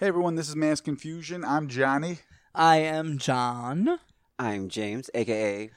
Hey 0.00 0.06
everyone, 0.06 0.34
this 0.34 0.48
is 0.48 0.56
Mass 0.56 0.80
Confusion. 0.80 1.44
I'm 1.44 1.68
Johnny. 1.68 2.20
I 2.54 2.78
am 2.78 3.18
John. 3.18 3.98
I'm 4.38 4.70
James, 4.70 5.10
aka 5.12 5.68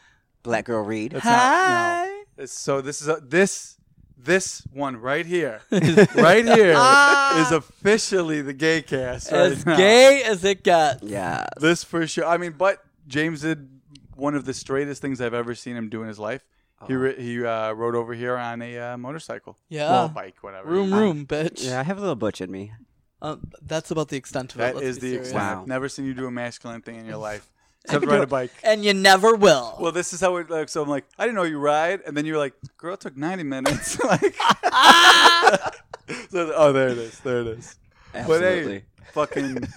Black 0.43 0.63
Girl 0.63 0.81
Reed. 0.81 1.11
That's 1.11 1.25
Hi. 1.25 2.05
not- 2.05 2.25
no. 2.37 2.45
So 2.45 2.79
this 2.79 3.01
is 3.01 3.09
a, 3.09 3.17
this 3.21 3.77
this 4.17 4.65
one 4.71 4.95
right 4.95 5.25
here, 5.25 5.59
right 6.15 6.45
here 6.45 6.69
is 7.41 7.51
officially 7.51 8.41
the 8.41 8.53
gay 8.53 8.81
cast. 8.81 9.29
Right 9.29 9.51
As 9.51 9.65
now. 9.65 9.75
gay 9.75 10.23
as 10.23 10.45
it 10.45 10.63
gets. 10.63 11.03
Yeah. 11.03 11.45
This 11.59 11.83
for 11.83 12.07
sure. 12.07 12.25
I 12.25 12.37
mean, 12.37 12.53
but 12.57 12.81
James 13.05 13.41
did 13.41 13.67
one 14.15 14.35
of 14.35 14.45
the 14.45 14.53
straightest 14.53 15.01
things 15.01 15.19
I've 15.19 15.33
ever 15.33 15.53
seen 15.53 15.75
him 15.75 15.89
do 15.89 16.01
in 16.01 16.07
his 16.07 16.17
life. 16.19 16.45
He 16.87 16.93
ri- 16.93 17.21
he 17.21 17.45
uh, 17.45 17.73
rode 17.73 17.95
over 17.95 18.13
here 18.13 18.37
on 18.37 18.61
a 18.61 18.77
uh, 18.77 18.97
motorcycle. 18.97 19.57
Yeah. 19.67 19.89
Well, 19.89 20.07
bike, 20.09 20.35
whatever. 20.41 20.69
Room, 20.69 20.93
room, 20.93 21.25
bitch. 21.25 21.65
Yeah, 21.65 21.81
I 21.81 21.83
have 21.83 21.97
a 21.97 22.01
little 22.01 22.15
butch 22.15 22.39
in 22.39 22.49
me. 22.49 22.71
Uh, 23.23 23.37
that's 23.61 23.89
about 23.89 24.09
the 24.09 24.17
extent 24.17 24.53
of 24.53 24.59
it. 24.59 24.63
That 24.63 24.75
let's 24.75 24.85
is 24.87 24.95
the 24.99 25.07
serious. 25.11 25.27
extent. 25.29 25.41
Wow. 25.43 25.61
I've 25.61 25.67
never 25.67 25.87
seen 25.87 26.05
you 26.05 26.13
do 26.13 26.27
a 26.27 26.31
masculine 26.31 26.81
thing 26.81 26.97
in 26.97 27.05
your 27.05 27.17
life, 27.29 27.49
except 27.85 28.05
ride 28.05 28.19
a 28.21 28.27
bike. 28.27 28.51
And 28.63 28.83
you 28.83 28.93
never 28.93 29.33
will. 29.35 29.77
Well, 29.79 29.93
this 29.93 30.11
is 30.11 30.19
how 30.19 30.35
it 30.35 30.49
like. 30.49 30.67
So 30.67 30.83
I'm 30.83 30.89
like, 30.89 31.05
I 31.17 31.23
didn't 31.23 31.35
know 31.37 31.43
you 31.43 31.57
ride, 31.57 32.01
and 32.05 32.17
then 32.17 32.25
you're 32.25 32.37
like, 32.37 32.53
girl, 32.77 32.95
it 32.95 32.99
took 32.99 33.15
90 33.15 33.43
minutes. 33.43 33.97
like, 34.03 34.35
so, 36.29 36.51
oh, 36.55 36.73
there 36.73 36.89
it 36.89 36.97
is, 36.97 37.19
there 37.21 37.41
it 37.41 37.47
is. 37.47 37.75
But 38.11 38.41
hey, 38.41 38.59
Absolutely. 38.59 38.83
fucking. 39.13 39.67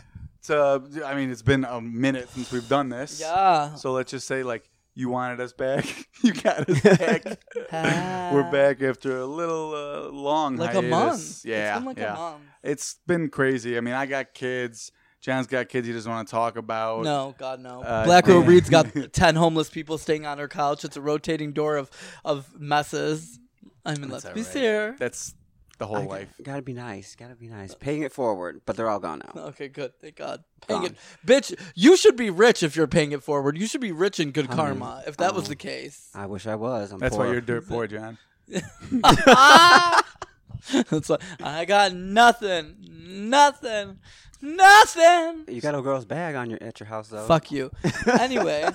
So 0.40 0.84
I 1.04 1.14
mean, 1.14 1.30
it's 1.30 1.42
been 1.42 1.64
a 1.64 1.80
minute 1.80 2.28
since 2.30 2.50
we've 2.52 2.68
done 2.68 2.88
this. 2.88 3.20
yeah. 3.20 3.74
So 3.76 3.92
let's 3.92 4.10
just 4.10 4.26
say, 4.26 4.42
like, 4.42 4.68
you 4.96 5.10
wanted 5.10 5.40
us 5.40 5.52
back, 5.52 5.84
you 6.22 6.32
got 6.32 6.68
us 6.68 6.80
back. 6.80 7.22
We're 8.32 8.50
back 8.50 8.82
after 8.82 9.18
a 9.18 9.26
little 9.26 9.74
uh, 9.74 10.10
long 10.10 10.56
Like 10.56 10.70
a 10.70 10.80
hiatus. 10.80 10.90
month. 10.90 11.44
Yeah, 11.44 11.74
It's 11.74 11.78
been 11.78 11.84
like 11.84 11.98
yeah. 11.98 12.12
a 12.12 12.16
month. 12.16 12.42
It's 12.64 12.96
been 13.06 13.28
crazy. 13.28 13.76
I 13.76 13.80
mean, 13.82 13.94
I 13.94 14.06
got 14.06 14.32
kids. 14.34 14.90
John's 15.20 15.46
got 15.46 15.68
kids 15.68 15.86
he 15.86 15.92
doesn't 15.92 16.10
want 16.10 16.26
to 16.26 16.30
talk 16.30 16.56
about. 16.56 17.04
No, 17.04 17.34
God, 17.38 17.60
no. 17.60 17.82
Uh, 17.82 18.04
Black 18.04 18.24
Girl. 18.24 18.40
Reed's 18.42 18.70
got 18.70 18.86
10 19.12 19.36
homeless 19.36 19.68
people 19.68 19.98
staying 19.98 20.24
on 20.24 20.38
her 20.38 20.48
couch. 20.48 20.84
It's 20.84 20.96
a 20.96 21.00
rotating 21.00 21.52
door 21.52 21.76
of, 21.76 21.90
of 22.24 22.58
messes. 22.58 23.38
I 23.84 23.96
mean, 23.96 24.08
let's 24.08 24.24
be 24.24 24.40
right. 24.40 24.46
fair. 24.46 24.96
That's 24.98 25.34
the 25.78 25.86
whole 25.86 25.96
I- 25.98 26.06
life. 26.06 26.28
Gotta 26.42 26.62
be 26.62 26.72
nice. 26.72 27.14
Gotta 27.16 27.34
be 27.34 27.48
nice. 27.48 27.74
Paying 27.74 28.02
it 28.02 28.12
forward, 28.12 28.60
but 28.66 28.76
they're 28.76 28.88
all 28.88 29.00
gone 29.00 29.22
now. 29.34 29.42
Okay, 29.48 29.68
good. 29.68 29.92
Thank 30.00 30.16
God. 30.16 30.42
Paying 30.66 30.82
Gone. 30.82 30.90
it, 30.92 30.96
bitch. 31.26 31.54
You 31.74 31.96
should 31.96 32.16
be 32.16 32.30
rich 32.30 32.62
if 32.62 32.76
you're 32.76 32.86
paying 32.86 33.12
it 33.12 33.22
forward. 33.22 33.56
You 33.58 33.66
should 33.66 33.80
be 33.80 33.92
rich 33.92 34.18
in 34.20 34.30
good 34.32 34.46
I 34.46 34.48
mean, 34.48 34.56
karma. 34.56 35.02
If 35.06 35.16
that 35.18 35.34
was 35.34 35.44
um, 35.44 35.48
the 35.50 35.56
case, 35.56 36.10
I 36.14 36.26
wish 36.26 36.46
I 36.46 36.54
was. 36.56 36.92
I'm 36.92 36.98
That's 36.98 37.16
poor. 37.16 37.26
why 37.26 37.32
you're 37.32 37.40
dirt 37.40 37.68
poor, 37.72 37.86
John. 37.86 38.18
it's 38.48 38.62
like 41.10 41.20
I 41.42 41.64
got 41.64 41.94
nothing, 41.94 42.76
nothing, 43.30 43.98
nothing. 44.40 45.44
You 45.48 45.60
got 45.60 45.74
a 45.74 45.82
girl's 45.82 46.04
bag 46.04 46.34
on 46.34 46.50
your 46.50 46.62
at 46.62 46.80
your 46.80 46.88
house 46.88 47.08
though. 47.08 47.26
Fuck 47.26 47.50
you. 47.52 47.70
Anyway, 48.20 48.68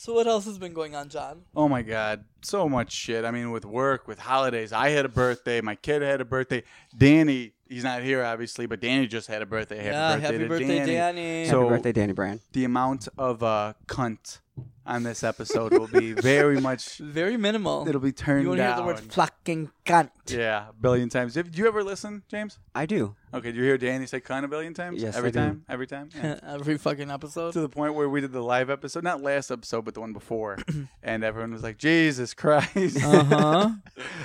so 0.00 0.14
what 0.14 0.26
else 0.26 0.46
has 0.46 0.56
been 0.56 0.72
going 0.72 0.94
on, 0.94 1.10
John? 1.10 1.42
Oh 1.54 1.68
my 1.68 1.82
God, 1.82 2.24
so 2.40 2.70
much 2.70 2.90
shit. 2.90 3.22
I 3.26 3.30
mean, 3.30 3.50
with 3.50 3.66
work, 3.66 4.08
with 4.08 4.18
holidays. 4.18 4.72
I 4.72 4.88
had 4.88 5.04
a 5.04 5.10
birthday. 5.10 5.60
My 5.60 5.74
kid 5.74 6.00
had 6.00 6.22
a 6.22 6.24
birthday. 6.24 6.62
Danny, 6.96 7.52
he's 7.68 7.84
not 7.84 8.02
here 8.02 8.24
obviously, 8.24 8.64
but 8.64 8.80
Danny 8.80 9.06
just 9.06 9.28
had 9.28 9.42
a 9.42 9.46
birthday. 9.46 9.76
Happy 9.76 9.88
yeah, 9.88 10.12
birthday 10.14 10.26
happy 10.26 10.38
to 10.38 10.48
birthday, 10.48 10.78
Danny. 10.78 10.92
Danny. 10.94 11.38
Happy 11.40 11.50
So- 11.50 11.68
birthday, 11.68 11.92
Danny 11.92 12.14
Brand. 12.14 12.40
The 12.52 12.64
amount 12.64 13.08
of 13.18 13.42
uh, 13.42 13.74
cunt 13.88 14.38
on 14.86 15.02
this 15.04 15.22
episode 15.22 15.72
will 15.72 15.86
be 15.86 16.12
very 16.12 16.60
much. 16.60 16.98
Very 16.98 17.36
minimal. 17.36 17.86
It'll 17.88 18.00
be 18.00 18.12
turned 18.12 18.42
you 18.42 18.48
want 18.48 18.58
to 18.60 18.66
hear 18.66 18.76
the 18.76 18.82
word 18.82 19.00
fucking 19.00 19.70
cunt? 19.86 20.10
yeah, 20.26 20.68
a 20.70 20.72
billion 20.72 21.08
times. 21.08 21.34
Did 21.34 21.56
you 21.56 21.68
ever 21.68 21.84
listen, 21.84 22.22
James? 22.28 22.58
I 22.74 22.86
do. 22.86 23.14
Okay, 23.32 23.48
did 23.52 23.56
you 23.56 23.62
hear 23.64 23.78
Danny 23.78 24.06
say 24.06 24.20
cunt 24.20 24.44
a 24.44 24.48
billion 24.48 24.74
times? 24.74 25.00
Yes, 25.02 25.16
every 25.16 25.28
I 25.28 25.32
do. 25.32 25.38
time. 25.38 25.64
Every 25.68 25.86
time. 25.86 26.08
Yeah. 26.20 26.40
Every 26.42 26.76
fucking 26.78 27.10
episode. 27.10 27.52
to 27.52 27.60
the 27.60 27.68
point 27.68 27.94
where 27.94 28.08
we 28.08 28.20
did 28.20 28.32
the 28.32 28.42
live 28.42 28.68
episode, 28.70 29.04
not 29.04 29.22
last 29.22 29.50
episode, 29.50 29.84
but 29.84 29.94
the 29.94 30.00
one 30.00 30.12
before, 30.12 30.58
and 31.02 31.22
everyone 31.24 31.52
was 31.52 31.62
like, 31.62 31.78
"Jesus 31.78 32.34
Christ," 32.34 32.98
Uh 33.04 33.24
huh. 33.24 33.70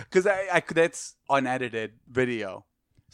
because 0.09 0.25
I, 0.25 0.47
I 0.53 0.59
could- 0.61 0.77
that's 0.77 1.15
unedited 1.29 1.93
video, 2.09 2.65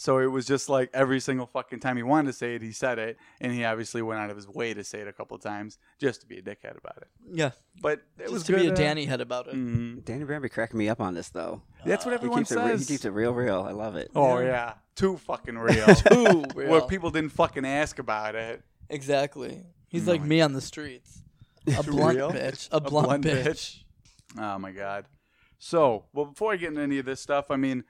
so 0.01 0.17
it 0.17 0.25
was 0.25 0.47
just 0.47 0.67
like 0.67 0.89
every 0.95 1.19
single 1.19 1.45
fucking 1.45 1.79
time 1.79 1.95
he 1.95 2.01
wanted 2.01 2.25
to 2.31 2.33
say 2.33 2.55
it, 2.55 2.63
he 2.63 2.71
said 2.71 2.97
it, 2.97 3.17
and 3.39 3.51
he 3.51 3.63
obviously 3.63 4.01
went 4.01 4.19
out 4.19 4.31
of 4.31 4.35
his 4.35 4.47
way 4.47 4.73
to 4.73 4.83
say 4.83 5.01
it 5.01 5.07
a 5.07 5.13
couple 5.13 5.35
of 5.37 5.43
times 5.43 5.77
just 5.99 6.21
to 6.21 6.25
be 6.27 6.39
a 6.39 6.41
dickhead 6.41 6.75
about 6.75 6.97
it. 6.97 7.07
Yeah. 7.31 7.51
But 7.79 7.99
it 8.17 8.21
Just 8.23 8.33
was 8.33 8.43
to 8.45 8.55
be 8.55 8.65
a 8.65 8.71
uh, 8.71 8.75
Danny 8.75 9.05
head 9.05 9.21
about 9.21 9.47
it. 9.47 9.53
mhm. 9.53 10.03
Danny 10.03 10.23
Brand 10.23 10.41
be 10.41 10.49
cracking 10.49 10.79
me 10.79 10.89
up 10.89 10.99
on 11.01 11.13
this 11.13 11.29
though. 11.29 11.61
That's 11.85 12.03
what 12.03 12.13
He 12.13 12.15
everyone 12.15 12.39
keeps 12.39 12.51
it. 12.51 12.55
Re- 12.57 12.67
says. 12.71 12.87
he 12.87 12.93
keeps 12.95 13.05
it 13.05 13.11
real, 13.11 13.31
real. 13.33 13.61
I 13.61 13.73
love 13.73 13.95
it. 13.95 14.09
Oh 14.15 14.39
Yeah. 14.39 14.45
yeah, 14.47 14.73
too 14.95 15.17
fucking 15.17 15.55
real. 15.59 15.85
Ooh, 16.13 16.41
Where 16.55 16.81
people 16.81 17.11
didn't 17.11 17.33
fucking 17.33 17.63
ask 17.65 17.99
about 17.99 18.33
it. 18.33 18.63
Exactly. 18.89 19.61
He's 19.87 20.07
No, 20.07 20.13
like 20.13 20.23
me 20.23 20.41
on 20.41 20.53
the 20.53 20.61
streets. 20.61 21.21
A 21.77 21.83
blunt 21.83 22.17
Real? 22.17 22.31
bitch. 22.31 22.67
A 22.71 22.81
blunt, 22.81 23.23
bitch. 23.23 23.83
Oh 24.39 24.57
my 24.57 24.71
god. 24.71 25.05
So, 25.59 26.05
well, 26.11 26.25
before 26.25 26.53
I 26.53 26.55
get 26.55 26.69
into 26.69 26.81
any 26.81 26.97
of 26.97 27.05
this 27.05 27.21
stuff, 27.21 27.51
I 27.51 27.55
mean, 27.55 27.83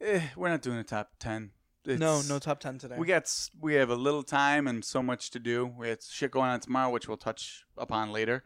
eh, 0.00 0.22
we're 0.34 0.48
not 0.48 0.62
doing 0.62 0.78
a 0.78 0.84
top 0.84 1.10
ten. 1.20 1.50
It's, 1.88 2.00
No, 2.00 2.22
no 2.28 2.38
top 2.38 2.60
ten 2.60 2.78
today. 2.78 2.96
We 2.98 3.06
got 3.06 3.22
s- 3.22 3.50
we 3.60 3.74
have 3.74 3.90
a 3.90 3.94
little 3.96 4.22
time 4.22 4.66
and 4.66 4.84
so 4.84 5.02
much 5.02 5.30
to 5.30 5.38
do. 5.38 5.66
We 5.66 5.88
had 5.88 6.02
shit 6.02 6.30
going 6.30 6.50
on 6.50 6.60
tomorrow, 6.60 6.90
which 6.90 7.08
we'll 7.08 7.16
touch 7.16 7.64
upon 7.76 8.12
later. 8.12 8.44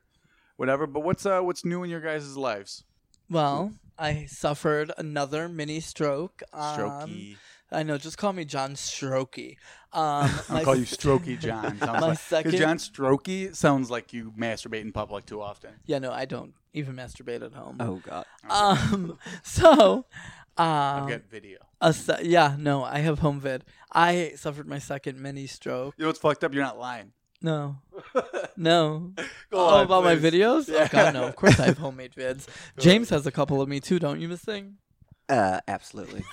Whatever. 0.56 0.86
But 0.86 1.00
what's 1.00 1.26
uh 1.26 1.40
what's 1.40 1.64
new 1.64 1.82
in 1.82 1.90
your 1.90 2.00
guys' 2.00 2.36
lives? 2.36 2.84
well, 3.30 3.72
I 3.98 4.26
suffered 4.26 4.92
another 4.98 5.48
mini 5.48 5.80
stroke. 5.80 6.42
Um, 6.52 6.78
Strokey. 6.78 7.36
I 7.70 7.82
know. 7.82 7.96
Just 7.96 8.18
call 8.18 8.32
me 8.34 8.44
John 8.44 8.74
Strokey. 8.74 9.56
Um, 9.92 10.28
I'll 10.48 10.54
my 10.56 10.64
call 10.64 10.76
you 10.76 10.84
Strokey 10.84 11.38
John. 11.40 11.78
Sounds 11.78 11.80
My 12.00 12.00
like, 12.00 12.18
second- 12.18 12.56
John 12.56 12.76
Strokey 12.76 13.54
sounds 13.56 13.90
like 13.90 14.12
you 14.12 14.32
masturbate 14.38 14.82
in 14.82 14.92
public 14.92 15.24
too 15.26 15.40
often. 15.40 15.70
Yeah, 15.86 15.98
no, 15.98 16.12
I 16.12 16.26
don't 16.26 16.52
even 16.74 16.94
masturbate 16.96 17.42
at 17.42 17.54
home. 17.54 17.76
Oh 17.80 18.00
god. 18.06 18.26
Um. 18.50 19.18
So. 19.42 20.04
I've 20.56 21.02
Um. 21.04 21.08
got 21.08 21.22
video. 21.30 21.58
a 21.80 21.92
se- 21.92 22.20
yeah. 22.24 22.56
No, 22.58 22.84
I 22.84 22.98
have 22.98 23.20
home 23.20 23.40
vid. 23.40 23.64
I 23.92 24.32
suffered 24.36 24.68
my 24.68 24.78
second 24.78 25.18
mini 25.20 25.46
stroke. 25.46 25.94
You 25.96 26.02
know 26.02 26.08
what's 26.08 26.18
fucked 26.20 26.44
up? 26.44 26.52
You're 26.54 26.62
not 26.64 26.78
lying. 26.78 27.12
No. 27.40 27.78
No. 28.56 29.12
Go 29.16 29.24
oh, 29.52 29.66
on, 29.78 29.86
about 29.86 30.04
my 30.04 30.14
videos? 30.14 30.68
Yeah. 30.68 30.84
Oh 30.84 30.88
god, 30.92 31.14
no. 31.14 31.24
Of 31.24 31.36
course 31.36 31.58
I 31.58 31.64
have 31.66 31.78
homemade 31.78 32.12
vids. 32.16 32.46
James 32.78 33.08
has 33.10 33.26
a 33.26 33.32
couple 33.32 33.62
of 33.62 33.68
me 33.68 33.80
too, 33.80 33.98
don't 33.98 34.20
you, 34.20 34.28
Miss 34.28 34.40
Thing? 34.42 34.76
Uh, 35.28 35.60
absolutely. 35.66 36.22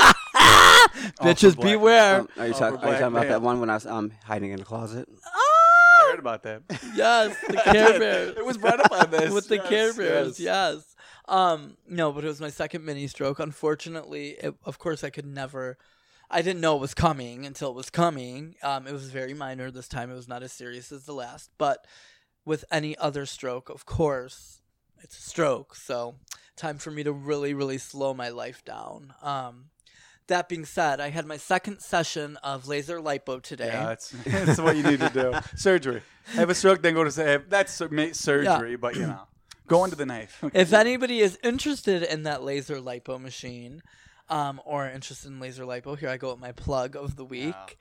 Bitches 1.22 1.56
black- 1.56 1.66
beware. 1.72 2.20
Um, 2.22 2.28
are 2.38 2.48
you, 2.48 2.54
Oh, 2.54 2.60
talk- 2.60 2.74
are 2.84 2.88
you 2.88 2.92
talking 2.94 3.08
about 3.08 3.14
male. 3.22 3.30
that 3.30 3.42
one 3.42 3.60
when 3.62 3.70
I 3.70 3.76
was 3.76 3.86
um 3.86 4.12
hiding 4.26 4.52
in 4.52 4.60
the 4.60 4.66
closet? 4.66 5.08
I 5.26 6.10
heard 6.12 6.20
about 6.20 6.44
that. 6.44 6.64
Yes, 6.96 7.36
the 7.48 7.58
Care 7.58 8.00
Bears. 8.00 8.38
It 8.38 8.46
was 8.46 8.58
brought 8.58 8.80
up 8.80 8.92
on 8.92 9.10
this 9.12 9.32
with 9.34 9.48
the 9.48 9.56
Yes, 9.58 9.70
Care 9.70 9.94
Bears. 9.94 10.40
yes. 10.40 10.76
Yes. 10.76 10.89
Um. 11.30 11.78
No, 11.88 12.12
but 12.12 12.24
it 12.24 12.28
was 12.28 12.42
my 12.42 12.50
second 12.50 12.84
mini 12.84 13.08
stroke. 13.08 13.40
Unfortunately, 13.40 14.32
it, 14.32 14.56
of 14.66 14.80
course, 14.80 15.04
I 15.04 15.10
could 15.10 15.26
never. 15.26 15.78
I 16.32 16.42
didn't 16.42 16.62
know 16.62 16.76
it 16.76 16.82
was 16.82 16.94
coming 16.94 17.46
until 17.46 17.70
it 17.70 17.76
was 17.76 17.90
coming. 17.90 18.56
Um. 18.64 18.88
It 18.88 18.94
was 18.94 19.10
very 19.12 19.34
minor 19.34 19.72
this 19.72 19.88
time. 19.88 20.12
It 20.12 20.16
was 20.16 20.28
not 20.28 20.44
as 20.44 20.52
serious 20.52 20.92
as 20.92 21.06
the 21.06 21.14
last. 21.14 21.52
But 21.58 21.86
with 22.46 22.66
any 22.72 22.98
other 22.98 23.26
stroke, 23.26 23.70
of 23.70 23.86
course, 23.86 24.62
it's 25.04 25.18
a 25.18 25.22
stroke. 25.22 25.76
So 25.76 26.16
time 26.56 26.78
for 26.78 26.92
me 26.92 27.04
to 27.04 27.12
really, 27.12 27.54
really 27.54 27.78
slow 27.78 28.14
my 28.14 28.30
life 28.30 28.66
down. 28.66 29.14
Um. 29.22 29.66
That 30.28 30.48
being 30.48 30.64
said, 30.66 31.00
I 31.00 31.10
had 31.10 31.26
my 31.26 31.38
second 31.38 31.80
session 31.80 32.38
of 32.44 32.68
laser 32.68 33.00
lipo 33.00 33.42
today. 33.42 33.66
Yeah, 33.74 33.86
that's, 33.88 34.12
that's 34.28 34.60
what 34.62 34.78
you 34.78 34.84
need 34.84 35.00
to 35.00 35.10
do. 35.10 35.34
Surgery. 35.56 36.04
Have 36.34 36.52
a 36.52 36.54
stroke, 36.54 36.84
then 36.84 36.94
go 36.94 37.04
to 37.04 37.10
say 37.10 37.40
that's 37.50 37.74
sur- 37.74 37.90
ma- 37.90 38.12
surgery, 38.12 38.76
but 38.76 38.96
you 38.96 39.08
know, 39.08 39.22
go 39.70 39.84
into 39.84 39.96
the 39.96 40.06
knife. 40.06 40.44
if 40.54 40.74
anybody 40.74 41.20
is 41.20 41.38
interested 41.44 42.04
in 42.04 42.24
that 42.24 42.44
laser 42.44 42.78
lipo 42.78 43.20
machine 43.20 43.82
um, 44.30 44.62
or 44.66 44.88
interested 44.88 45.30
in 45.30 45.40
laser 45.40 45.64
lipo 45.64 45.98
here 45.98 46.10
i 46.10 46.18
go 46.18 46.32
with 46.32 46.40
my 46.40 46.52
plug 46.52 46.96
of 46.96 47.16
the 47.16 47.26
week. 47.26 47.78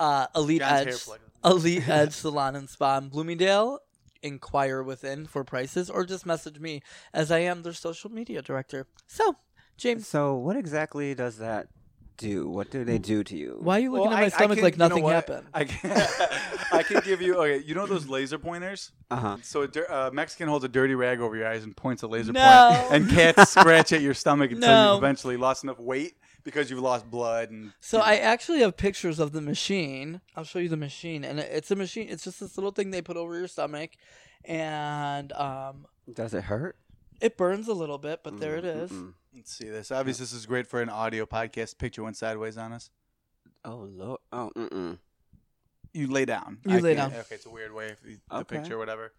Uh, 0.00 0.26
elite 0.34 0.60
John's 0.60 0.84
hair 0.84 0.88
edge 0.88 1.04
plug. 1.04 1.20
elite 1.44 1.88
edge 1.88 2.12
salon 2.12 2.56
and 2.56 2.68
spa 2.68 2.98
in 2.98 3.08
bloomingdale. 3.08 3.80
Inquire 4.22 4.82
within 4.82 5.26
for 5.26 5.44
prices 5.44 5.90
or 5.90 6.06
just 6.06 6.24
message 6.24 6.60
me 6.60 6.80
as 7.12 7.32
i 7.32 7.40
am 7.40 7.62
their 7.62 7.72
social 7.72 8.10
media 8.10 8.40
director. 8.40 8.86
So 9.06 9.36
james. 9.76 10.06
So 10.06 10.34
what 10.34 10.56
exactly 10.56 11.14
does 11.14 11.38
that 11.38 11.66
do? 12.22 12.48
What 12.48 12.70
do 12.70 12.84
they 12.84 12.98
do 12.98 13.22
to 13.24 13.36
you? 13.36 13.58
why 13.60 13.76
are 13.76 13.80
you 13.80 13.90
looking 13.92 14.06
Well, 14.08 14.12
at 14.14 14.20
my 14.20 14.22
I- 14.22 14.26
I 14.26 14.28
stomach 14.28 14.56
can- 14.58 14.64
like 14.64 14.74
you 14.74 14.78
know 14.78 14.88
nothing 14.88 15.06
happened 15.08 15.46
I 15.52 15.64
can, 15.64 15.90
I 16.72 16.82
can 16.82 17.00
give 17.04 17.20
you. 17.20 17.36
Okay, 17.36 17.58
you 17.66 17.74
know 17.74 17.86
those 17.86 18.06
laser 18.08 18.38
pointers. 18.38 18.92
Uh 19.10 19.16
huh. 19.16 19.36
So 19.42 19.62
a 19.64 19.92
uh, 19.92 20.10
Mexican 20.12 20.48
holds 20.48 20.64
a 20.64 20.68
dirty 20.68 20.94
rag 20.94 21.20
over 21.20 21.36
your 21.36 21.46
eyes 21.48 21.64
and 21.64 21.76
points 21.76 22.02
a 22.02 22.06
laser 22.06 22.32
No. 22.32 22.76
point, 22.88 22.92
and 23.02 23.10
cats 23.10 23.50
scratch 23.56 23.92
at 23.92 24.00
your 24.00 24.14
stomach 24.14 24.50
until 24.52 24.68
No. 24.70 24.94
you've 24.94 25.02
eventually 25.02 25.36
lost 25.36 25.64
enough 25.64 25.78
weight 25.78 26.14
because 26.44 26.70
you've 26.70 26.80
lost 26.80 27.10
blood 27.10 27.50
and. 27.50 27.72
So 27.80 27.98
I 28.00 28.16
actually 28.16 28.60
have 28.60 28.76
pictures 28.76 29.18
of 29.18 29.32
the 29.32 29.40
machine. 29.42 30.20
I'll 30.36 30.44
show 30.44 30.58
you 30.60 30.68
the 30.70 30.76
machine, 30.78 31.24
and 31.24 31.38
it's 31.38 31.70
a 31.70 31.76
machine. 31.76 32.08
It's 32.08 32.24
just 32.24 32.40
this 32.40 32.56
little 32.56 32.72
thing 32.72 32.90
they 32.90 33.02
put 33.02 33.16
over 33.16 33.36
your 33.38 33.48
stomach, 33.48 33.90
and 34.44 35.32
um, 35.32 35.86
Does 36.12 36.34
it 36.34 36.44
hurt? 36.44 36.76
It 37.22 37.36
burns 37.36 37.68
a 37.68 37.72
little 37.74 37.98
bit, 37.98 38.20
but 38.22 38.38
there 38.40 38.56
it 38.56 38.64
is. 38.64 38.90
Mm, 38.90 38.94
is. 38.94 38.98
mm-mm. 39.02 39.12
Let's 39.34 39.52
see 39.56 39.68
this. 39.68 39.90
Obviously, 39.90 40.24
this 40.24 40.32
is 40.34 40.44
great 40.46 40.66
for 40.66 40.82
an 40.82 40.88
audio 40.90 41.24
podcast. 41.24 41.78
Picture 41.78 42.02
went 42.02 42.16
sideways 42.16 42.58
on 42.58 42.72
us. 42.72 42.90
Oh 43.64 43.88
lord. 43.90 44.20
Oh 44.32 44.50
mm 44.56 44.68
mm. 44.68 44.98
you 45.94 46.08
lay 46.08 46.24
down. 46.24 46.58
You 46.66 46.76
I 46.76 46.78
lay 46.80 46.94
can't- 46.94 47.12
down. 47.12 47.20
Okay, 47.20 47.34
it's 47.36 47.46
a 47.46 47.50
weird 47.50 47.72
way 47.72 47.90
of 47.90 48.02
the, 48.02 48.18
the 48.30 48.36
Okay. 48.38 48.58
picture, 48.58 48.74
or 48.74 48.78
whatever. 48.78 49.12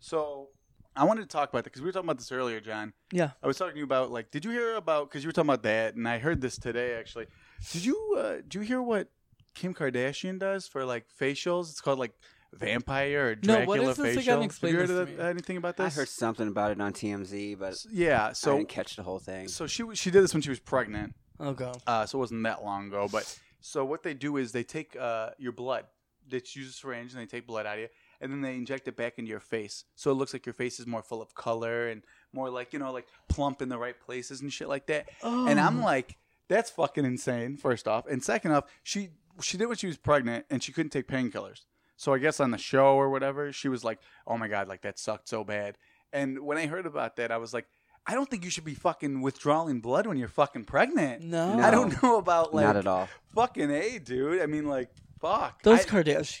So 0.00 0.48
I 0.96 1.04
wanted 1.04 1.22
to 1.22 1.28
talk 1.28 1.50
about 1.50 1.64
that 1.64 1.70
because 1.70 1.82
we 1.82 1.86
were 1.86 1.92
talking 1.92 2.08
about 2.08 2.18
this 2.18 2.32
earlier, 2.32 2.60
John. 2.60 2.92
Yeah. 3.12 3.30
I 3.42 3.46
was 3.46 3.56
talking 3.56 3.74
to 3.74 3.78
you 3.78 3.84
about 3.84 4.10
like, 4.10 4.30
did 4.30 4.44
you 4.44 4.50
hear 4.50 4.74
about? 4.74 5.08
Because 5.08 5.22
you 5.22 5.28
were 5.28 5.32
talking 5.32 5.48
about 5.50 5.62
that, 5.62 5.94
and 5.94 6.08
I 6.08 6.18
heard 6.18 6.40
this 6.40 6.56
today 6.58 6.94
actually. 6.94 7.26
Did 7.70 7.84
you 7.84 8.16
uh, 8.18 8.32
did 8.42 8.54
you 8.56 8.60
hear 8.62 8.82
what 8.82 9.08
Kim 9.54 9.74
Kardashian 9.74 10.38
does 10.38 10.66
for 10.66 10.84
like 10.84 11.06
facials? 11.20 11.70
It's 11.70 11.80
called 11.80 11.98
like 11.98 12.12
vampire 12.52 13.30
or 13.30 13.34
No, 13.36 13.56
Dracula 13.56 13.66
what 13.66 13.80
is 13.80 13.96
this 13.96 14.04
facial. 14.06 14.20
again? 14.20 14.34
Have 14.36 14.44
Explain 14.44 14.72
you 14.72 14.78
heard 14.80 14.88
this 14.88 14.98
of 14.98 15.16
that- 15.16 15.26
anything 15.30 15.56
about 15.56 15.76
this? 15.76 15.94
I 15.96 16.00
heard 16.00 16.08
something 16.08 16.48
about 16.48 16.70
it 16.72 16.80
on 16.80 16.92
TMZ, 16.92 17.54
but 17.58 17.72
S- 17.72 17.86
yeah. 17.90 18.28
I 18.28 18.32
So 18.32 18.56
didn't 18.56 18.68
catch 18.68 18.96
the 18.96 19.02
whole 19.02 19.18
thing. 19.18 19.48
so 19.48 19.66
she 19.66 19.84
she 19.94 20.10
did 20.10 20.22
this 20.22 20.32
when 20.34 20.42
she 20.42 20.50
was 20.50 20.60
pregnant. 20.60 21.14
Okay. 21.40 21.72
Uh, 21.86 22.06
so 22.06 22.18
it 22.18 22.20
wasn't 22.20 22.42
that 22.44 22.62
long 22.62 22.86
ago. 22.88 23.08
But 23.10 23.38
so 23.60 23.84
what 23.84 24.02
they 24.02 24.14
do 24.14 24.36
is 24.36 24.52
they 24.52 24.62
take 24.64 24.94
uh, 24.96 25.30
your 25.38 25.52
blood. 25.52 25.86
They 26.28 26.40
use 26.54 26.68
a 26.68 26.72
syringe 26.72 27.12
and 27.12 27.20
they 27.20 27.26
take 27.26 27.46
blood 27.48 27.66
out 27.66 27.74
of 27.74 27.80
you, 27.80 27.88
and 28.20 28.30
then 28.30 28.42
they 28.42 28.54
inject 28.54 28.86
it 28.86 28.96
back 28.96 29.14
into 29.18 29.28
your 29.28 29.40
face. 29.40 29.84
So 29.96 30.10
it 30.12 30.14
looks 30.14 30.32
like 30.32 30.46
your 30.46 30.52
face 30.52 30.78
is 30.78 30.86
more 30.86 31.02
full 31.02 31.20
of 31.20 31.34
color 31.34 31.88
and 31.88 32.04
more 32.32 32.48
like 32.48 32.72
you 32.72 32.78
know 32.78 32.92
like 32.92 33.06
plump 33.28 33.60
in 33.60 33.68
the 33.68 33.78
right 33.78 33.98
places 33.98 34.40
and 34.40 34.52
shit 34.52 34.68
like 34.68 34.86
that. 34.86 35.08
And 35.22 35.58
I'm 35.58 35.80
Oh. 35.80 35.84
like, 35.84 36.18
that's 36.48 36.70
fucking 36.70 37.04
insane. 37.04 37.56
First 37.56 37.88
off, 37.88 38.06
and 38.06 38.22
second 38.22 38.52
off, 38.52 38.64
she 38.84 39.10
she 39.40 39.56
did 39.58 39.66
when 39.66 39.76
she 39.78 39.88
was 39.88 39.96
pregnant 39.96 40.46
and 40.48 40.62
she 40.62 40.70
couldn't 40.72 40.90
take 40.90 41.08
painkillers. 41.08 41.62
So 41.96 42.12
I 42.14 42.18
guess 42.18 42.40
on 42.40 42.50
the 42.50 42.58
show 42.58 42.94
or 42.96 43.10
whatever, 43.10 43.52
she 43.52 43.68
was 43.68 43.84
like, 43.84 43.98
"Oh 44.26 44.36
my 44.36 44.48
god, 44.48 44.68
like 44.68 44.82
that 44.82 44.98
sucked 44.98 45.28
so 45.28 45.44
bad." 45.44 45.76
And 46.12 46.40
when 46.40 46.58
I 46.58 46.66
heard 46.66 46.86
about 46.86 47.16
that, 47.16 47.30
I 47.30 47.36
was 47.36 47.54
like, 47.54 47.66
"I 48.06 48.14
don't 48.14 48.28
think 48.28 48.44
you 48.44 48.50
should 48.50 48.64
be 48.64 48.74
fucking 48.74 49.20
withdrawing 49.20 49.80
blood 49.80 50.06
when 50.06 50.16
you're 50.16 50.28
fucking 50.28 50.64
pregnant." 50.64 51.22
No. 51.22 51.58
I 51.60 51.70
don't 51.70 52.02
know 52.02 52.18
about 52.18 52.54
like 52.54 52.66
Not 52.66 52.76
at 52.76 52.86
all. 52.86 53.08
fucking 53.34 53.70
a 53.70 53.98
dude. 53.98 54.42
I 54.42 54.46
mean, 54.46 54.66
like 54.66 54.90
fuck 55.20 55.62
Those 55.62 55.80
I- 55.80 55.84
Kardashians 55.84 56.40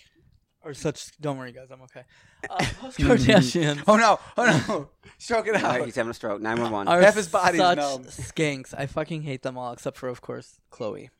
are 0.64 0.74
such. 0.74 1.18
Don't 1.20 1.38
worry, 1.38 1.52
guys. 1.52 1.68
I'm 1.70 1.82
okay. 1.82 2.02
Uh, 2.50 2.58
those 2.82 2.96
Kardashians 2.96 3.82
Oh 3.86 3.96
no! 3.96 4.18
Oh 4.36 4.64
no! 4.68 4.88
Stroke 5.18 5.46
it 5.46 5.54
All 5.56 5.62
right, 5.62 5.80
out. 5.80 5.84
he's 5.86 5.94
having 5.94 6.10
a 6.10 6.14
stroke. 6.14 6.40
911. 6.42 6.88
are 6.88 7.00
half 7.00 7.14
his 7.14 7.28
body's 7.28 7.60
such 7.60 7.76
numb. 7.78 8.04
skanks. 8.04 8.74
I 8.76 8.86
fucking 8.86 9.22
hate 9.22 9.42
them 9.42 9.56
all, 9.56 9.72
except 9.72 9.96
for 9.96 10.08
of 10.08 10.20
course 10.20 10.58
Khloé. 10.72 11.10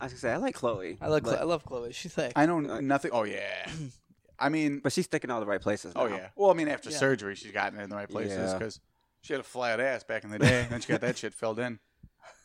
I 0.00 0.04
was 0.04 0.12
gonna 0.12 0.20
say 0.20 0.32
I 0.32 0.36
like 0.36 0.56
Khloé. 0.56 0.98
I 1.00 1.08
like. 1.08 1.22
but, 1.24 1.40
I 1.40 1.44
love 1.44 1.64
Khloé. 1.64 1.94
She's 1.94 2.12
thick. 2.12 2.32
I 2.36 2.46
know 2.46 2.60
nothing. 2.60 3.10
Oh 3.14 3.24
yeah. 3.24 3.66
I 4.38 4.50
mean, 4.50 4.80
but 4.82 4.92
she's 4.92 5.06
sticking 5.06 5.30
all 5.30 5.40
the 5.40 5.46
right 5.46 5.60
places. 5.60 5.92
oh 5.96 6.06
yeah. 6.06 6.28
Well, 6.36 6.50
I 6.50 6.54
mean, 6.54 6.68
after 6.68 6.90
Yeah. 6.90 6.98
surgery, 6.98 7.34
she's 7.36 7.52
gotten 7.52 7.78
it 7.80 7.84
in 7.84 7.90
the 7.90 7.96
right 7.96 8.08
places 8.08 8.36
Yeah. 8.52 8.58
because 8.58 8.80
she 9.22 9.32
had 9.32 9.40
a 9.40 9.44
flat 9.44 9.80
ass 9.80 10.04
back 10.04 10.24
in 10.24 10.30
the 10.30 10.38
day, 10.38 10.62
and 10.62 10.70
then 10.70 10.80
she 10.80 10.88
got 10.88 11.00
that 11.00 11.16
shit 11.16 11.32
filled 11.32 11.58
in. 11.58 11.78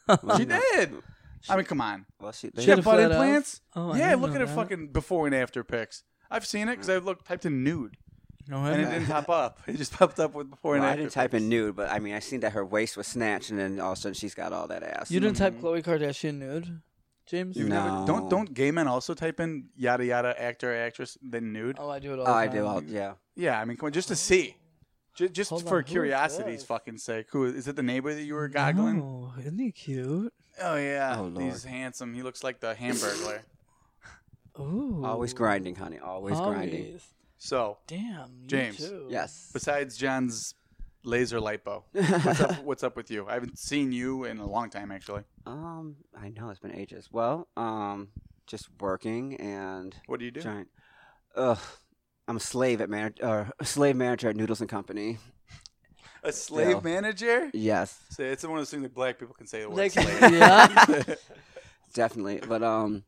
Well, 0.07 0.19
She 0.37 0.43
you 0.43 0.45
know, 0.47 0.61
did. 0.73 0.93
I 1.49 1.55
mean, 1.57 1.65
come 1.65 1.81
on. 1.81 2.05
Well, 2.19 2.31
she, 2.31 2.49
She 2.57 2.69
had 2.69 2.77
had 2.77 2.79
a 2.79 2.81
butt 2.83 2.95
flat 2.95 3.11
ass? 3.11 3.17
implants. 3.17 3.61
Oh, 3.75 3.91
I 3.91 3.97
yeah, 3.97 4.09
didn't 4.11 4.21
look 4.21 4.29
know 4.31 4.35
at 4.35 4.41
her 4.41 4.47
that. 4.47 4.55
fucking 4.55 4.87
before 4.93 5.25
and 5.25 5.35
after 5.35 5.63
pics. 5.63 6.03
I've 6.29 6.45
seen 6.45 6.69
it 6.69 6.73
because 6.73 6.89
I 6.89 6.97
looked 6.99 7.25
typed 7.27 7.45
in 7.45 7.63
nude 7.63 7.97
No, 8.47 8.63
and 8.63 8.81
it 8.81 8.85
didn't 8.85 9.07
pop 9.07 9.27
up. 9.29 9.59
It 9.67 9.75
just 9.75 9.91
popped 9.93 10.17
up 10.19 10.33
with 10.33 10.49
before 10.49 10.71
well, 10.73 10.81
and 10.81 10.85
I 10.85 10.91
after. 10.91 11.01
didn't 11.01 11.11
type 11.13 11.33
in 11.33 11.49
nude, 11.49 11.75
but 11.75 11.89
I 11.91 11.99
mean 11.99 12.13
I 12.13 12.19
seen 12.19 12.39
that 12.39 12.53
her 12.53 12.63
waist 12.65 12.95
was 12.95 13.07
snatched, 13.07 13.49
and 13.49 13.59
then 13.59 13.79
all 13.81 13.91
of 13.91 13.97
a 13.97 14.01
sudden 14.01 14.13
she's 14.13 14.33
got 14.33 14.53
all 14.53 14.67
that 14.67 14.81
ass. 14.83 15.11
You 15.11 15.19
didn't 15.19 15.37
type 15.37 15.55
Mhm. 15.55 15.61
Khloé 15.61 15.83
Kardashian 15.83 16.35
nude, 16.39 16.81
James? 17.27 17.55
You've 17.55 17.69
No. 17.69 17.83
never, 17.83 18.07
don't 18.07 18.29
don't 18.29 18.53
gay 18.53 18.71
men 18.71 18.87
also 18.87 19.13
type 19.13 19.39
in 19.39 19.69
yada 19.75 20.05
yada 20.05 20.39
actor 20.41 20.73
actress 20.75 21.17
then 21.21 21.53
nude? 21.53 21.77
Oh, 21.79 21.89
I 21.89 21.99
do 21.99 22.13
it 22.13 22.19
all. 22.19 22.27
Oh, 22.27 22.31
the 22.31 22.37
I 22.37 22.47
time. 22.47 22.55
do. 22.55 22.65
All, 22.65 22.83
yeah. 22.83 23.13
Yeah, 23.35 23.59
I 23.59 23.65
mean, 23.65 23.77
come 23.77 23.87
on, 23.87 23.93
just 23.93 24.09
to 24.09 24.15
see, 24.15 24.55
just, 25.15 25.33
just 25.33 25.49
Hold 25.49 25.63
on, 25.63 25.67
for 25.69 25.81
who 25.81 25.85
is 25.85 25.91
curiosity's 25.91 26.59
this? 26.59 26.65
fucking 26.65 26.97
sake. 26.97 27.27
Who 27.31 27.45
is 27.45 27.67
it? 27.67 27.75
The 27.75 27.83
neighbor 27.83 28.13
that 28.13 28.23
you 28.23 28.33
were 28.33 28.47
goggling? 28.49 29.01
Oh, 29.01 29.33
isn't 29.39 29.57
he 29.59 29.71
cute? 29.71 30.33
Oh 30.61 30.75
yeah, 30.75 31.15
Oh, 31.17 31.23
Lord. 31.23 31.43
he's 31.45 31.63
handsome. 31.63 32.13
He 32.13 32.21
looks 32.23 32.43
like 32.43 32.59
the 32.59 32.73
Hamburglar. 32.75 33.39
Ooh. 34.59 35.03
Always 35.05 35.33
grinding, 35.33 35.75
honey. 35.75 35.99
Always 35.99 36.37
grinding. 36.39 36.85
Always. 36.87 37.03
So, 37.37 37.77
Damn. 37.87 38.29
you 38.41 38.47
James. 38.47 38.77
too. 38.77 39.07
Yes. 39.09 39.49
besides 39.53 39.97
John's 39.97 40.53
laser 41.03 41.39
lipo, 41.39 41.83
what's 41.93 42.39
up? 42.41 42.63
what's 42.63 42.83
up 42.83 42.95
with 42.95 43.09
you? 43.11 43.27
I 43.27 43.33
haven't 43.33 43.57
seen 43.59 43.91
you 43.91 44.23
in 44.25 44.39
a 44.39 44.45
long 44.47 44.69
time, 44.69 44.91
actually. 44.91 45.23
um, 45.45 45.95
I 46.19 46.29
know 46.29 46.49
it's 46.49 46.59
been 46.59 46.75
ages. 46.75 47.09
Well, 47.11 47.47
um, 47.57 48.09
just 48.47 48.69
working 48.79 49.35
and 49.39 49.95
What 50.07 50.19
do 50.19 50.25
you 50.25 50.31
do? 50.31 50.41
trying. 50.41 50.65
Ugh, 51.35 51.59
I'm 52.27 52.37
a 52.37 52.41
slave 52.41 52.81
at 52.81 52.89
man, 52.89 53.13
uh, 53.21 53.45
a 53.59 53.65
slave 53.65 53.95
manager 53.95 54.29
at 54.29 54.35
Noodles 54.35 54.61
and 54.61 54.69
Company. 54.69 55.17
A 56.23 56.31
slave 56.31 56.83
manager? 56.83 57.49
Yes, 57.53 57.99
Say 58.11 58.27
it's 58.29 58.43
one 58.43 58.53
of 58.53 58.59
those 58.59 58.69
things 58.69 58.83
that 58.83 58.93
black 58.93 59.17
people 59.17 59.33
can 59.33 59.47
say 59.47 59.61
the 59.61 59.69
word 59.69 59.77
Like, 59.77 59.91
slave. 59.93 60.21
yeah. 60.33 61.15
definitely. 61.93 62.41
But 62.47 62.61
um, 62.61 63.03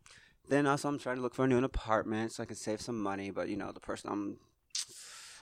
then 0.49 0.65
also 0.65 0.87
I'm 0.89 0.97
trying 0.97 1.17
to 1.17 1.21
look 1.21 1.35
for 1.35 1.45
a 1.45 1.47
new 1.47 1.63
apartment 1.63 2.31
so 2.31 2.41
I 2.41 2.47
can 2.47 2.55
save 2.55 2.81
some 2.81 2.99
money. 2.99 3.29
But 3.29 3.49
you 3.49 3.55
know, 3.55 3.71
the 3.71 3.79
person 3.79 4.09
I'm 4.11 4.37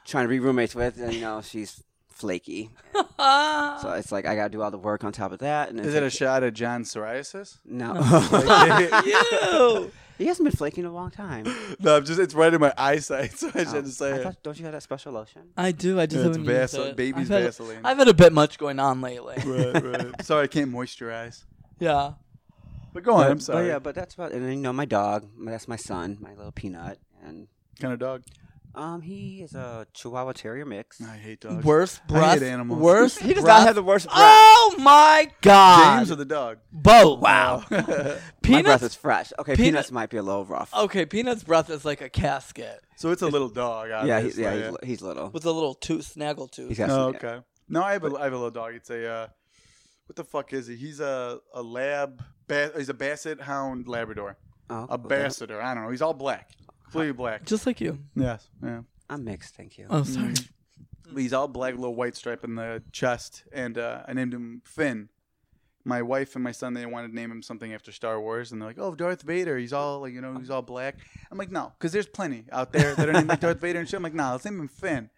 trying 0.05 0.25
to 0.25 0.29
be 0.29 0.39
roommates 0.39 0.75
with, 0.75 0.99
and, 0.99 1.13
you 1.13 1.21
know, 1.21 1.41
she's 1.41 1.81
flaky. 2.21 2.69
So 2.93 3.03
it's 3.97 4.11
like 4.11 4.25
I 4.25 4.35
gotta 4.35 4.49
do 4.49 4.61
all 4.61 4.71
the 4.71 4.77
work 4.77 5.03
on 5.03 5.11
top 5.11 5.31
of 5.31 5.39
that. 5.39 5.69
And 5.69 5.79
Is 5.79 5.93
it 5.93 6.03
a 6.03 6.09
shot 6.09 6.43
at 6.43 6.53
John's 6.53 6.93
psoriasis? 6.93 7.57
No, 7.65 7.93
you. 9.05 9.91
he 10.17 10.25
hasn't 10.27 10.47
been 10.47 10.55
flaking 10.55 10.83
in 10.85 10.89
a 10.89 10.93
long 10.93 11.11
time. 11.11 11.45
no, 11.79 11.97
I'm 11.97 12.05
just 12.05 12.19
it's 12.19 12.33
right 12.33 12.53
in 12.53 12.59
my 12.61 12.73
eyesight, 12.77 13.33
so 13.37 13.47
I 13.53 13.61
Oh, 13.61 13.63
should 13.73 13.85
just 13.85 13.97
say 13.97 14.13
I 14.13 14.15
it. 14.17 14.23
thought, 14.23 14.43
don't 14.43 14.57
you 14.57 14.65
have 14.65 14.73
that 14.73 14.83
special 14.83 15.13
lotion? 15.13 15.41
I 15.57 15.71
do. 15.71 15.99
I 15.99 16.05
just 16.05 16.15
Yeah, 16.23 16.27
it's 16.29 16.37
haven't 16.37 16.45
used 16.49 16.59
Vaseline, 16.59 16.87
it. 16.89 16.95
baby's 16.95 17.31
I've 17.31 17.37
had, 17.37 17.43
Vaseline. 17.43 17.81
I've 17.83 17.97
had 17.97 18.07
a 18.07 18.13
bit 18.13 18.33
much 18.33 18.57
going 18.57 18.79
on 18.79 19.01
lately. 19.01 19.35
right, 19.45 19.83
right. 19.83 20.25
Sorry, 20.25 20.43
I 20.43 20.47
can't 20.47 20.71
moisturize. 20.71 21.43
Yeah. 21.79 22.13
But 22.93 23.03
go 23.03 23.13
on. 23.15 23.21
But- 23.23 23.31
I'm 23.31 23.39
sorry. 23.39 23.63
But 23.63 23.67
yeah, 23.67 23.79
but 23.79 23.95
that's 23.95 24.13
about. 24.15 24.31
And 24.33 24.43
then 24.45 24.51
you 24.53 24.61
know 24.61 24.73
my 24.73 24.85
dog. 24.85 25.27
That's 25.45 25.67
my 25.67 25.77
son, 25.77 26.17
my 26.21 26.33
little 26.35 26.51
peanut, 26.51 26.99
and 27.23 27.47
kind 27.79 27.93
of 27.93 27.99
dog. 27.99 28.23
Um, 28.75 29.01
he 29.01 29.41
is 29.43 29.53
a 29.53 29.85
Chihuahua 29.93 30.31
Terrier 30.33 30.65
mix. 30.65 31.01
I 31.01 31.17
hate 31.17 31.41
dogs. 31.41 31.63
Worst 31.65 32.01
I 32.05 32.07
breath. 32.07 32.39
hate 32.39 32.47
animals. 32.47 32.79
Worst. 32.79 33.19
He 33.21 33.33
does 33.33 33.43
breath. 33.43 33.59
not 33.59 33.67
have 33.67 33.75
the 33.75 33.83
worst 33.83 34.05
breath. 34.07 34.17
Oh 34.17 34.75
my 34.79 35.29
god. 35.41 35.97
James 35.97 36.11
or 36.11 36.15
the 36.15 36.25
dog? 36.25 36.59
Both. 36.71 37.19
Wow. 37.19 37.63
my 37.69 38.61
breath 38.61 38.83
is 38.83 38.95
fresh. 38.95 39.31
Okay, 39.39 39.55
Peanut- 39.55 39.65
peanuts 39.71 39.91
might 39.91 40.09
be 40.09 40.17
a 40.17 40.23
little 40.23 40.45
rough. 40.45 40.73
Okay, 40.73 41.05
Peanuts' 41.05 41.43
breath 41.43 41.69
is 41.69 41.83
like 41.85 42.01
a 42.01 42.09
casket 42.09 42.81
so 42.97 43.09
it's 43.09 43.23
a 43.23 43.27
little 43.27 43.49
dog. 43.49 43.89
yeah, 43.89 44.21
he's, 44.21 44.37
Obviously. 44.37 44.43
yeah, 44.43 44.67
he's, 44.83 44.89
he's 44.89 45.01
little. 45.01 45.29
with 45.31 45.45
a 45.45 45.51
little 45.51 45.73
tooth, 45.73 46.05
snaggle 46.05 46.47
tooth. 46.47 46.67
He's 46.69 46.77
got 46.77 46.89
Oh, 46.91 47.11
some, 47.11 47.17
yeah. 47.21 47.29
okay. 47.29 47.43
No, 47.67 47.81
I 47.81 47.93
have 47.93 48.03
a 48.03 48.15
I 48.15 48.25
have 48.25 48.33
a 48.33 48.35
little 48.35 48.51
dog. 48.51 48.75
It's 48.75 48.89
a 48.91 49.07
uh, 49.09 49.27
what 50.05 50.15
the 50.15 50.23
fuck 50.23 50.53
is 50.53 50.67
he? 50.67 50.75
He's 50.75 50.99
a 50.99 51.39
a 51.53 51.63
lab. 51.63 52.21
Ba- 52.47 52.71
he's 52.77 52.89
a 52.89 52.93
Basset 52.93 53.41
Hound 53.41 53.87
Labrador. 53.87 54.37
Oh, 54.69 54.85
A 54.89 54.93
okay. 54.93 55.15
Basseter. 55.15 55.61
I 55.61 55.73
don't 55.73 55.83
know. 55.85 55.89
He's 55.89 56.01
all 56.01 56.13
black, 56.13 56.51
completely 56.91 57.13
black. 57.13 57.45
Just 57.45 57.65
like 57.65 57.81
you. 57.81 57.99
Yes. 58.15 58.47
Yeah. 58.63 58.81
I'm 59.09 59.23
mixed, 59.23 59.55
thank 59.55 59.77
you. 59.77 59.87
Oh, 59.89 60.03
sorry. 60.03 60.33
He's 61.15 61.33
all 61.33 61.47
black, 61.47 61.75
little 61.75 61.95
white 61.95 62.15
stripe 62.15 62.43
in 62.45 62.55
the 62.55 62.81
chest, 62.93 63.43
and 63.51 63.77
uh, 63.77 64.03
I 64.07 64.13
named 64.13 64.33
him 64.33 64.61
Finn. 64.63 65.09
My 65.83 66.01
wife 66.03 66.35
and 66.35 66.43
my 66.43 66.51
son 66.51 66.73
they 66.75 66.85
wanted 66.85 67.07
to 67.09 67.15
name 67.15 67.31
him 67.31 67.41
something 67.41 67.73
after 67.73 67.91
Star 67.91 68.21
Wars, 68.21 68.51
and 68.51 68.61
they're 68.61 68.69
like, 68.69 68.77
"Oh, 68.79 68.93
Darth 68.95 69.23
Vader. 69.23 69.57
He's 69.57 69.73
all 69.73 69.99
like, 70.01 70.13
you 70.13 70.21
know, 70.21 70.37
he's 70.37 70.49
all 70.51 70.61
black." 70.61 70.95
I'm 71.31 71.37
like, 71.39 71.51
"No," 71.51 71.73
because 71.77 71.91
there's 71.91 72.05
plenty 72.07 72.45
out 72.51 72.71
there 72.71 72.93
that 72.95 73.09
are 73.09 73.13
named 73.13 73.27
like 73.29 73.39
Darth 73.39 73.59
Vader 73.59 73.79
and 73.79 73.89
shit. 73.89 73.97
I'm 73.97 74.03
like, 74.03 74.13
"Nah, 74.13 74.31
let's 74.33 74.45
name 74.45 74.59
him 74.59 74.67
Finn." 74.67 75.09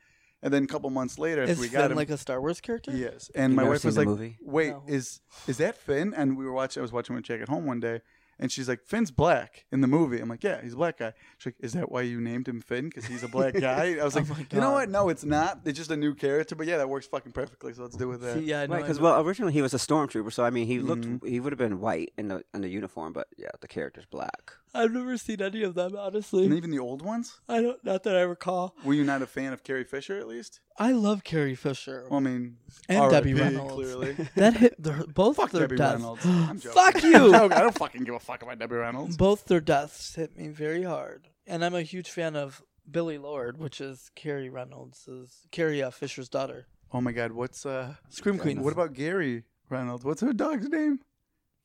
And 0.42 0.54
then 0.54 0.64
a 0.64 0.68
couple 0.68 0.90
months 0.90 1.20
later, 1.20 1.42
after 1.42 1.52
Is 1.52 1.60
we 1.60 1.68
got 1.70 1.82
Finn 1.84 1.92
him, 1.92 1.98
like 1.98 2.10
a 2.10 2.18
Star 2.18 2.40
Wars 2.42 2.60
character? 2.62 2.92
yes, 2.92 3.30
and 3.36 3.52
You 3.54 3.58
my 3.58 3.64
never 3.64 3.74
wife 3.74 3.82
seen 3.82 3.90
was 3.90 3.96
the 3.96 4.02
like, 4.02 4.08
movie? 4.08 4.38
"Wait, 4.42 4.70
No. 4.70 4.84
is 4.88 5.20
is 5.48 5.58
that 5.58 5.76
Finn?" 5.78 6.14
And 6.16 6.38
we 6.38 6.46
were 6.46 6.54
watching. 6.54 6.80
I 6.80 6.84
was 6.84 6.92
watching 6.94 7.16
with 7.16 7.26
Jack 7.26 7.42
at 7.42 7.50
home 7.50 7.66
one 7.66 7.82
day, 7.82 8.00
and 8.40 8.52
she's 8.52 8.68
like, 8.68 8.82
"Finn's 8.84 9.12
black 9.12 9.66
in 9.72 9.82
the 9.82 9.88
movie." 9.88 10.20
I'm 10.20 10.30
like, 10.30 10.44
"Yeah, 10.44 10.62
he's 10.62 10.74
a 10.74 10.78
black 10.78 10.98
guy." 11.00 11.14
She's 11.38 11.48
like, 11.54 11.56
"Is 11.60 11.74
that 11.74 11.92
why 11.92 12.02
you 12.02 12.20
named 12.22 12.48
him 12.48 12.62
Finn? 12.62 12.86
Because 12.86 13.06
he's 13.06 13.24
a 13.24 13.28
black 13.28 13.54
guy?" 13.60 13.98
I 14.00 14.04
was 14.04 14.16
Oh 14.16 14.20
like, 14.20 14.30
my 14.30 14.46
"You 14.52 14.60
know 14.62 14.72
what? 14.72 14.90
No, 14.90 15.10
it's 15.10 15.24
not. 15.24 15.62
It's 15.66 15.78
just 15.78 15.92
a 15.92 15.98
new 15.98 16.14
character." 16.16 16.56
But 16.56 16.68
yeah, 16.68 16.78
that 16.78 16.90
works 16.90 17.08
fucking 17.08 17.32
perfectly. 17.32 17.74
So 17.74 17.84
let's 17.84 17.96
do 17.98 18.08
with 18.08 18.22
that. 18.22 18.36
See, 18.36 18.46
yeah, 18.46 18.62
I. 18.62 18.66
Right, 18.66 18.82
because 18.82 19.00
well, 19.00 19.22
originally 19.26 19.54
he 19.54 19.62
was 19.62 19.74
a 19.74 19.78
stormtrooper, 19.78 20.32
so 20.32 20.44
I 20.44 20.50
mean, 20.50 20.68
he 20.68 20.80
looked 20.80 21.06
Mhm. 21.06 21.28
he 21.28 21.40
would 21.40 21.52
have 21.54 21.60
been 21.60 21.80
white 21.80 22.14
in 22.18 22.28
the 22.28 22.44
in 22.54 22.62
the 22.62 22.70
uniform, 22.70 23.14
but 23.14 23.28
yeah, 23.38 23.50
the 23.62 23.68
character's 23.68 24.06
black. 24.06 24.54
I've 24.74 24.92
never 24.92 25.18
seen 25.18 25.42
any 25.42 25.62
of 25.64 25.76
them, 25.76 25.96
honestly. 25.98 26.46
And 26.46 26.54
even 26.54 26.72
the 26.72 26.80
old 26.80 27.02
ones. 27.04 27.40
I 27.48 27.62
don't. 27.62 27.84
Not 27.86 28.04
that 28.04 28.16
I 28.16 28.22
recall. 28.22 28.76
Were 28.84 28.94
you 28.94 29.04
not 29.04 29.22
a 29.22 29.28
fan 29.28 29.54
of 29.54 29.64
Carrie 29.64 29.84
Fisher 29.84 30.18
at 30.18 30.28
least? 30.28 30.62
I 30.80 30.92
love 30.94 31.24
Carrie 31.24 31.54
Fisher 31.56 32.08
Well, 32.10 32.20
I 32.20 32.24
mean, 32.24 32.58
and 32.90 33.12
Debbie 33.12 33.34
RIP, 33.34 33.44
Reynolds. 33.44 33.74
Clearly, 33.74 34.16
That 34.36 34.58
hit 34.58 34.82
both 35.14 35.36
fuck 35.38 35.52
their 35.52 35.68
Debbie 35.68 35.78
deaths. 35.78 35.94
Reynolds. 36.00 36.26
I'm 36.26 36.60
joking. 36.60 36.72
Fuck 36.72 36.96
I'm 37.04 37.12
you. 37.12 37.32
joking. 37.32 37.52
I 37.58 37.62
don't 37.62 37.78
fucking 37.78 38.04
give 38.04 38.16
a 38.16 38.20
fuck 38.20 38.42
about 38.42 38.58
Debbie 38.58 38.76
Reynolds. 38.76 39.16
Both 39.16 39.46
their 39.46 39.62
deaths 39.62 40.16
hit 40.16 40.36
me 40.36 40.48
very 40.48 40.84
hard, 40.84 41.28
and 41.46 41.64
I'm 41.64 41.76
a 41.76 41.84
huge 41.84 42.10
fan 42.10 42.36
of 42.36 42.64
Billie 42.90 43.20
Lourd, 43.20 43.60
which 43.60 43.80
is 43.80 44.10
Carrie 44.16 44.50
Reynolds, 44.50 45.08
Carrie 45.52 45.84
uh, 45.84 45.92
Fisher's 45.92 46.30
daughter. 46.30 46.66
Oh 46.92 47.00
my 47.02 47.12
God, 47.12 47.32
what's 47.34 47.66
uh? 47.66 47.94
Scream 48.10 48.40
Queen? 48.40 48.62
What 48.64 48.74
about 48.74 48.94
Gary 48.94 49.44
Reynolds? 49.70 50.04
What's 50.04 50.22
her 50.22 50.34
dog's 50.34 50.68
name? 50.70 51.00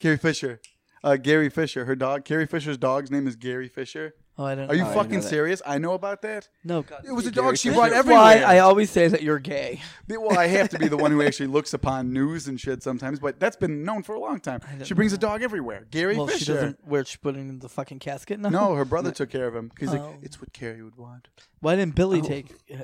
Carrie 0.01 0.19
Fisher. 0.19 0.61
Uh, 1.05 1.17
Gary 1.17 1.49
Fisher. 1.51 1.85
Her 1.85 1.95
dog. 1.97 2.25
Carrie 2.25 2.47
Fisher's 2.47 2.77
dog's 2.79 3.11
name 3.11 3.27
is 3.27 3.37
Gary 3.37 3.69
Fisher. 3.69 4.15
Oh, 4.41 4.45
I 4.45 4.55
don't. 4.55 4.71
Are 4.71 4.75
you 4.75 4.83
Oh, 4.83 4.85
I 4.85 4.89
didn't 4.89 4.97
fucking 5.03 5.17
know 5.17 5.21
that. 5.23 5.29
serious? 5.29 5.63
I 5.67 5.79
know 5.79 5.95
about 5.95 6.23
that. 6.23 6.49
No, 6.63 6.83
God. 6.83 7.05
It 7.05 7.11
was 7.11 7.27
a 7.27 7.33
Gary 7.33 7.47
dog 7.49 7.57
she 7.59 7.71
brought 7.71 7.93
everywhere. 7.93 8.23
why 8.23 8.35
I 8.43 8.61
always 8.61 8.89
say 8.89 9.09
that 9.09 9.21
you're 9.23 9.41
gay. 9.41 9.81
Well, 10.09 10.39
I 10.39 10.47
have 10.47 10.69
to 10.71 10.79
be 10.79 10.87
the 10.87 10.97
one 10.97 11.11
who 11.11 11.23
actually 11.23 11.49
looks 11.49 11.75
upon 11.75 12.13
news 12.13 12.47
and 12.47 12.61
shit 12.61 12.83
sometimes, 12.85 13.19
but 13.19 13.41
that's 13.41 13.57
been 13.57 13.83
known 13.85 14.05
for 14.05 14.15
a 14.15 14.21
long 14.21 14.39
time. 14.39 14.61
didn't 14.71 14.87
She 14.87 14.95
brings 14.95 15.11
know 15.13 15.17
a 15.17 15.19
dog 15.19 15.43
everywhere. 15.43 15.87
Gary 15.91 16.17
Well, 16.17 16.29
she 16.29 16.39
Fisher. 16.39 16.55
doesn't. 16.55 16.79
Where 16.87 17.05
she 17.05 17.19
put 17.19 17.35
it 17.35 17.41
in 17.41 17.59
the 17.59 17.69
fucking 17.69 17.99
casket? 17.99 18.39
No. 18.39 18.49
No, 18.49 18.75
her 18.75 18.85
brother 18.95 19.11
took 19.11 19.31
care 19.31 19.49
of 19.49 19.57
him. 19.57 19.73
He's 19.79 19.93
Oh. 19.93 19.97
like, 19.97 20.19
it's 20.23 20.41
what 20.41 20.53
Carrie 20.53 20.83
would 20.85 20.97
want. 20.97 21.27
Why 21.61 21.75
didn't 21.75 21.97
Billie 21.97 22.21
Oh. 22.21 22.25
take 22.25 22.55
uh, 22.73 22.83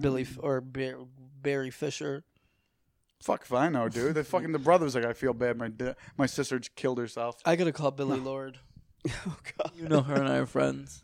Billie 0.00 0.22
F- 0.22 0.38
or 0.40 0.62
Bar- 0.62 1.04
Barry 1.42 1.70
Fisher? 1.70 2.24
Fuck 3.24 3.42
if 3.42 3.52
I 3.54 3.70
know, 3.70 3.88
dude. 3.88 4.14
The 4.14 4.22
fucking 4.32 4.52
the 4.52 4.58
brother's 4.58 4.94
like, 4.94 5.06
I 5.06 5.14
feel 5.14 5.32
bad. 5.32 5.56
My 5.56 5.68
da- 5.68 5.94
my 6.18 6.26
sister 6.26 6.58
just 6.58 6.76
killed 6.76 6.98
herself. 6.98 7.36
I 7.46 7.56
gotta 7.56 7.72
call 7.72 7.90
Billie 7.90 8.20
Lourd. 8.30 8.58
oh 9.26 9.36
God. 9.58 9.72
You 9.74 9.88
know 9.88 10.02
her 10.02 10.14
and 10.14 10.28
I 10.28 10.36
are 10.36 10.46
friends. 10.46 11.02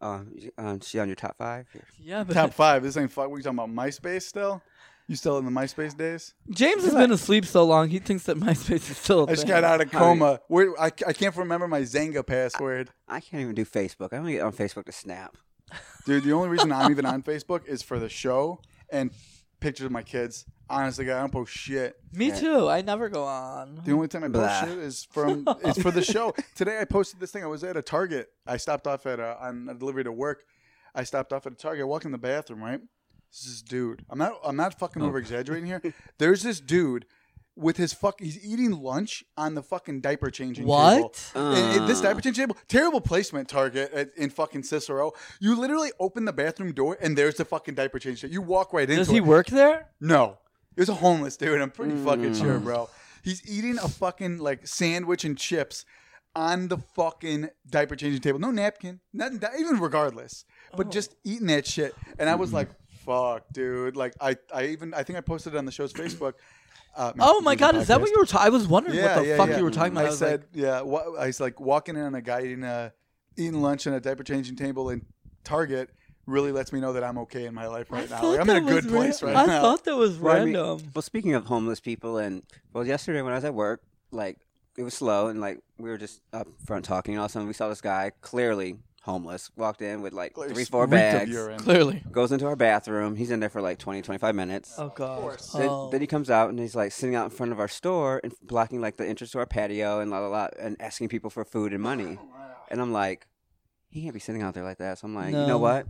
Um, 0.00 0.32
um, 0.58 0.78
she 0.80 1.00
on 1.00 1.08
your 1.08 1.16
top 1.16 1.36
five? 1.38 1.66
Yeah, 1.98 2.22
but 2.22 2.34
Top 2.34 2.52
five. 2.52 2.82
This 2.84 2.96
ain't 2.96 3.10
fuck. 3.10 3.30
We 3.30 3.42
talking 3.42 3.58
about 3.58 3.70
MySpace 3.74 4.22
still? 4.22 4.62
You 5.08 5.16
still 5.16 5.38
in 5.38 5.44
the 5.44 5.50
MySpace 5.50 5.96
days? 5.96 6.34
James 6.50 6.84
has 6.84 6.92
been 6.94 7.10
asleep 7.12 7.46
so 7.46 7.64
long 7.64 7.88
he 7.88 7.98
thinks 7.98 8.24
that 8.24 8.36
MySpace 8.36 8.90
is 8.90 8.96
still. 8.96 9.24
A 9.24 9.26
I 9.26 9.34
just 9.34 9.46
got 9.46 9.64
out 9.64 9.80
of 9.80 9.90
How 9.90 9.98
do 9.98 10.04
you- 10.04 10.20
coma. 10.20 10.40
Where 10.48 10.80
I, 10.80 10.86
I 10.86 11.12
can't 11.12 11.34
remember 11.36 11.66
my 11.66 11.80
Xanga 11.82 12.24
password. 12.26 12.90
I 13.08 13.20
can't 13.20 13.40
even 13.42 13.54
do 13.54 13.64
Facebook. 13.64 14.12
I 14.12 14.18
only 14.18 14.34
get 14.34 14.42
on 14.42 14.52
Facebook 14.52 14.84
to 14.86 14.92
snap. 14.92 15.36
Dude, 16.04 16.22
the 16.24 16.32
only 16.32 16.48
reason 16.48 16.70
I'm 16.70 16.90
even 16.92 17.06
on 17.06 17.22
Facebook 17.22 17.66
is 17.66 17.82
for 17.82 17.98
the 17.98 18.08
show 18.08 18.60
and 18.90 19.10
pictures 19.60 19.86
of 19.86 19.92
my 19.92 20.02
kids. 20.02 20.44
Honestly, 20.68 21.04
God, 21.04 21.16
I 21.16 21.20
don't 21.20 21.32
post 21.32 21.52
shit. 21.52 21.96
Me 22.12 22.28
Yeah. 22.28 22.34
too. 22.40 22.68
I 22.68 22.82
never 22.82 23.08
go 23.08 23.24
on. 23.24 23.80
The 23.84 23.92
only 23.92 24.08
time 24.08 24.24
I 24.24 24.28
post 24.28 24.34
Blah. 24.34 24.60
shit 24.64 24.78
is 24.78 25.04
from 25.12 25.44
it's 25.64 25.80
for 25.80 25.92
the 25.92 26.02
show. 26.02 26.34
Today 26.56 26.80
I 26.80 26.84
posted 26.84 27.20
this 27.20 27.30
thing. 27.30 27.44
I 27.44 27.46
was 27.46 27.62
at 27.62 27.76
a 27.76 27.82
Target. 27.82 28.30
I 28.46 28.56
stopped 28.56 28.86
off 28.88 29.06
at 29.06 29.20
a 29.20 29.36
on 29.40 29.68
a 29.70 29.74
delivery 29.74 30.02
to 30.04 30.12
work. 30.12 30.44
I 30.94 31.04
stopped 31.04 31.32
off 31.32 31.46
at 31.46 31.52
a 31.52 31.56
Target. 31.56 31.82
I 31.82 31.84
walk 31.84 32.04
in 32.04 32.10
the 32.10 32.18
bathroom. 32.18 32.62
Right, 32.64 32.80
this 33.30 33.46
is 33.46 33.62
dude. 33.62 34.04
I'm 34.10 34.18
not. 34.18 34.32
I'm 34.44 34.56
not 34.56 34.76
fucking 34.78 35.02
over 35.02 35.18
exaggerating 35.18 35.66
here. 35.66 35.80
There's 36.18 36.42
this 36.42 36.58
dude 36.58 37.06
with 37.54 37.76
his 37.76 37.92
fuck. 37.92 38.20
He's 38.20 38.44
eating 38.44 38.72
lunch 38.72 39.22
on 39.36 39.54
the 39.54 39.62
fucking 39.62 40.00
diaper 40.00 40.30
changing 40.30 40.64
table. 40.64 40.74
What? 40.74 41.30
And- 41.36 41.78
and 41.80 41.88
this 41.88 42.00
Uh. 42.00 42.04
diaper 42.08 42.20
changing 42.22 42.42
table, 42.48 42.56
terrible 42.66 43.00
placement. 43.00 43.48
Target 43.48 43.92
at, 43.92 44.10
in 44.16 44.30
fucking 44.30 44.64
Cicero. 44.64 45.12
You 45.38 45.54
literally 45.58 45.92
open 46.00 46.24
the 46.24 46.32
bathroom 46.32 46.72
door 46.72 46.98
and 47.00 47.16
there's 47.16 47.36
the 47.36 47.44
fucking 47.44 47.74
diaper 47.76 48.00
change. 48.00 48.24
You 48.24 48.42
walk 48.42 48.72
right 48.72 48.82
into 48.90 48.96
Does 48.96 49.10
it. 49.10 49.14
he 49.14 49.20
work 49.20 49.46
there? 49.46 49.90
No. 50.00 50.38
It 50.76 50.80
was 50.80 50.88
a 50.88 50.94
homeless 50.94 51.36
dude. 51.36 51.60
I'm 51.60 51.70
pretty 51.70 51.96
fucking 51.96 52.32
Mm. 52.32 52.40
sure, 52.40 52.58
bro. 52.58 52.88
He's 53.22 53.42
eating 53.50 53.78
a 53.78 53.88
fucking 53.88 54.38
like 54.38 54.66
sandwich 54.66 55.24
and 55.24 55.36
chips 55.36 55.84
on 56.34 56.68
the 56.68 56.76
fucking 56.78 57.48
diaper 57.68 57.96
changing 57.96 58.20
table. 58.20 58.38
No 58.38 58.50
napkin. 58.50 59.00
Nothing. 59.12 59.40
Even 59.58 59.80
regardless. 59.80 60.44
Oh. 60.72 60.76
But 60.76 60.90
just 60.90 61.16
eating 61.24 61.46
that 61.48 61.66
shit. 61.66 61.94
And 62.18 62.28
I 62.28 62.34
was 62.34 62.48
Mm-hmm. 62.50 62.56
like, 62.56 62.68
fuck, 63.04 63.44
dude. 63.52 63.96
Like 63.96 64.14
I, 64.20 64.36
I 64.54 64.66
even 64.66 64.92
I 64.94 65.02
think 65.02 65.16
I 65.16 65.22
posted 65.22 65.54
it 65.54 65.56
on 65.58 65.64
the 65.64 65.72
show's 65.72 65.92
Facebook. 65.92 66.34
Uh, 66.94 67.12
Oh 67.20 67.40
my 67.42 67.54
God! 67.56 67.74
Is 67.76 67.88
that 67.88 68.00
what 68.00 68.08
you 68.10 68.16
were? 68.18 68.24
talking? 68.26 68.46
I 68.46 68.50
was 68.50 68.66
wondering 68.66 69.02
what 69.02 69.22
the 69.22 69.36
fuck 69.36 69.56
you 69.56 69.64
were 69.64 69.70
talking 69.70 69.92
about. 69.92 70.06
I, 70.06 70.08
was 70.08 70.18
said, 70.18 70.40
like, 70.40 70.48
yeah. 70.54 70.80
What, 70.80 71.04
I 71.18 71.26
was 71.26 71.40
like 71.40 71.60
walking 71.60 71.94
in 71.96 72.02
on 72.02 72.14
a 72.14 72.22
guy 72.22 72.42
eating 72.42 72.64
a 72.64 72.92
eating 73.36 73.60
lunch 73.60 73.86
on 73.86 73.92
a 73.92 74.00
diaper 74.00 74.22
changing 74.24 74.56
table 74.56 74.88
in 74.90 75.04
Target. 75.44 75.90
Really 76.26 76.50
lets 76.50 76.72
me 76.72 76.80
know 76.80 76.92
that 76.94 77.04
I'm 77.04 77.18
okay 77.18 77.46
in 77.46 77.54
my 77.54 77.68
life 77.68 77.90
right 77.90 78.10
now. 78.10 78.20
Like, 78.22 78.40
I'm 78.40 78.50
in 78.50 78.56
a 78.56 78.60
good 78.60 78.84
was 78.84 78.92
place 78.92 79.22
ran- 79.22 79.34
right 79.34 79.42
I 79.44 79.46
now. 79.46 79.58
I 79.58 79.62
thought 79.62 79.84
that 79.84 79.96
was 79.96 80.18
Well, 80.18 80.34
I 80.36 80.44
mean- 80.44 80.54
random. 80.56 80.90
Well, 80.94 81.02
speaking 81.02 81.34
of 81.34 81.46
homeless 81.46 81.78
people, 81.78 82.18
and 82.18 82.42
well, 82.72 82.84
yesterday 82.84 83.22
when 83.22 83.32
I 83.32 83.36
was 83.36 83.44
at 83.44 83.54
work, 83.54 83.82
like 84.10 84.38
it 84.76 84.82
was 84.82 84.94
slow, 84.94 85.28
and 85.28 85.40
like 85.40 85.60
we 85.78 85.88
were 85.88 85.98
just 85.98 86.20
up 86.32 86.48
front 86.66 86.84
talking, 86.84 87.14
and 87.14 87.20
all 87.20 87.26
of 87.26 87.30
a 87.30 87.32
sudden 87.32 87.46
we 87.46 87.54
saw 87.54 87.68
this 87.68 87.80
guy 87.80 88.10
clearly 88.22 88.76
homeless 89.02 89.52
walked 89.54 89.82
in 89.82 90.02
with 90.02 90.12
like 90.12 90.34
Clearly 90.34 90.52
three, 90.54 90.64
four 90.64 90.88
bags. 90.88 91.30
Clearly. 91.62 92.02
Goes 92.10 92.32
into 92.32 92.44
our 92.46 92.56
bathroom. 92.56 93.14
He's 93.14 93.30
in 93.30 93.38
there 93.38 93.48
for 93.48 93.60
like 93.62 93.78
20, 93.78 94.02
25 94.02 94.34
minutes. 94.34 94.74
Oh 94.78 94.88
God. 94.96 95.20
course. 95.20 95.52
Then, 95.52 95.68
Oh. 95.68 95.90
then 95.90 96.00
he 96.00 96.08
comes 96.08 96.28
out 96.28 96.50
and 96.50 96.58
he's 96.58 96.74
like 96.74 96.90
sitting 96.90 97.14
out 97.14 97.22
in 97.26 97.30
front 97.30 97.52
of 97.52 97.60
our 97.60 97.68
store 97.68 98.20
and 98.24 98.34
blocking 98.42 98.80
like 98.80 98.96
the 98.96 99.06
entrance 99.06 99.30
to 99.30 99.38
our 99.38 99.46
patio 99.46 100.00
and 100.00 100.10
la 100.10 100.18
la 100.18 100.26
la 100.26 100.48
and 100.58 100.76
asking 100.80 101.08
people 101.08 101.30
for 101.30 101.44
food 101.44 101.72
and 101.72 101.80
money. 101.80 102.18
Oh, 102.20 102.28
and 102.68 102.80
I'm 102.80 102.92
like, 102.92 103.28
he 103.90 104.02
can't 104.02 104.12
be 104.12 104.18
sitting 104.18 104.42
out 104.42 104.54
there 104.54 104.64
like 104.64 104.78
that. 104.78 104.98
So 104.98 105.06
I'm 105.06 105.14
like, 105.14 105.30
you 105.30 105.46
know 105.46 105.58
what? 105.58 105.86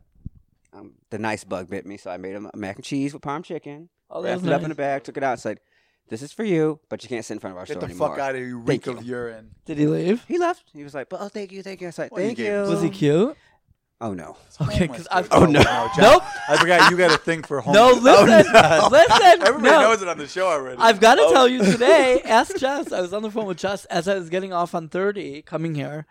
Um, 0.76 0.92
the 1.11 1.18
nice 1.18 1.45
bug 1.45 1.71
bit 1.71 1.87
me, 1.87 1.97
so 1.97 2.11
I 2.11 2.16
made 2.18 2.35
him 2.35 2.50
a 2.52 2.56
mac 2.56 2.76
and 2.76 2.85
cheese 2.85 3.12
with 3.14 3.23
parm 3.23 3.42
chicken. 3.45 3.88
Oh, 4.11 4.21
that 4.23 4.28
wrapped 4.30 4.42
was 4.42 4.50
it 4.50 4.54
up 4.54 4.61
in 4.62 4.68
nice. 4.68 4.73
a 4.73 4.76
bag, 4.76 5.04
took 5.04 5.16
it 5.16 5.23
out, 5.23 5.33
and 5.33 5.40
said, 5.40 5.61
"This 6.09 6.23
is 6.23 6.33
for 6.33 6.45
you, 6.45 6.80
but 6.88 7.02
you 7.02 7.09
can't 7.09 7.25
sit 7.25 7.35
in 7.35 7.40
front 7.40 7.52
of 7.54 7.59
our 7.59 7.64
Get 7.64 7.75
store 7.75 7.80
the 7.80 7.87
anymore." 7.92 8.09
fuck 8.11 8.18
out 8.18 8.30
of 8.30 8.37
here, 8.37 8.47
you 8.47 8.56
Thank 8.64 8.87
reek 8.87 8.97
of 8.99 9.02
you. 9.04 9.14
urine. 9.14 9.50
Did 9.64 9.78
he 9.78 9.87
leave? 9.87 10.25
He 10.28 10.38
left. 10.38 10.64
He 10.73 10.85
was 10.85 10.95
like, 10.95 11.06
"Oh, 11.12 11.28
thank 11.28 11.50
you, 11.52 11.62
thank 11.62 11.80
you." 11.80 11.88
I 11.88 11.90
said, 11.90 12.11
Well, 12.12 12.21
you 12.21 12.28
"Thank 12.28 12.38
gave 12.38 12.47
you." 12.47 12.52
him 12.52 12.68
Was 12.68 12.83
he 12.83 12.90
cute? 12.90 13.37
Oh 13.99 14.12
no. 14.12 14.37
Okay, 14.61 14.87
Homeless 14.87 14.88
because 14.88 15.09
I've. 15.11 15.28
Oh, 15.33 15.47
no. 15.47 15.62
John. 15.62 15.90
Nope. 15.99 16.23
I 16.50 16.59
forgot 16.59 16.90
you 16.90 16.99
got 16.99 17.12
a 17.12 17.16
thing 17.16 17.42
for 17.42 17.62
home. 17.62 17.73
No, 17.75 17.92
listen, 17.92 18.45
Oh, 18.54 18.78
no. 18.83 18.88
listen. 18.92 19.40
Everybody 19.42 19.62
no. 19.75 19.80
knows 19.80 20.02
it 20.02 20.09
on 20.09 20.18
the 20.18 20.26
show 20.28 20.47
already. 20.49 20.76
I've 20.78 21.00
got 21.00 21.14
to 21.14 21.23
Oh. 21.23 21.33
tell 21.33 21.49
you 21.49 21.64
today. 21.64 22.21
Ask 22.26 22.59
Jess. 22.59 22.92
I 22.92 23.00
was 23.00 23.14
on 23.14 23.23
the 23.23 23.30
phone 23.30 23.47
with 23.47 23.56
Jess 23.56 23.87
as 23.87 24.06
I 24.06 24.16
was 24.16 24.28
getting 24.28 24.52
off 24.52 24.75
on 24.75 24.90
thirty, 24.90 25.40
coming 25.40 25.75
here. 25.75 26.04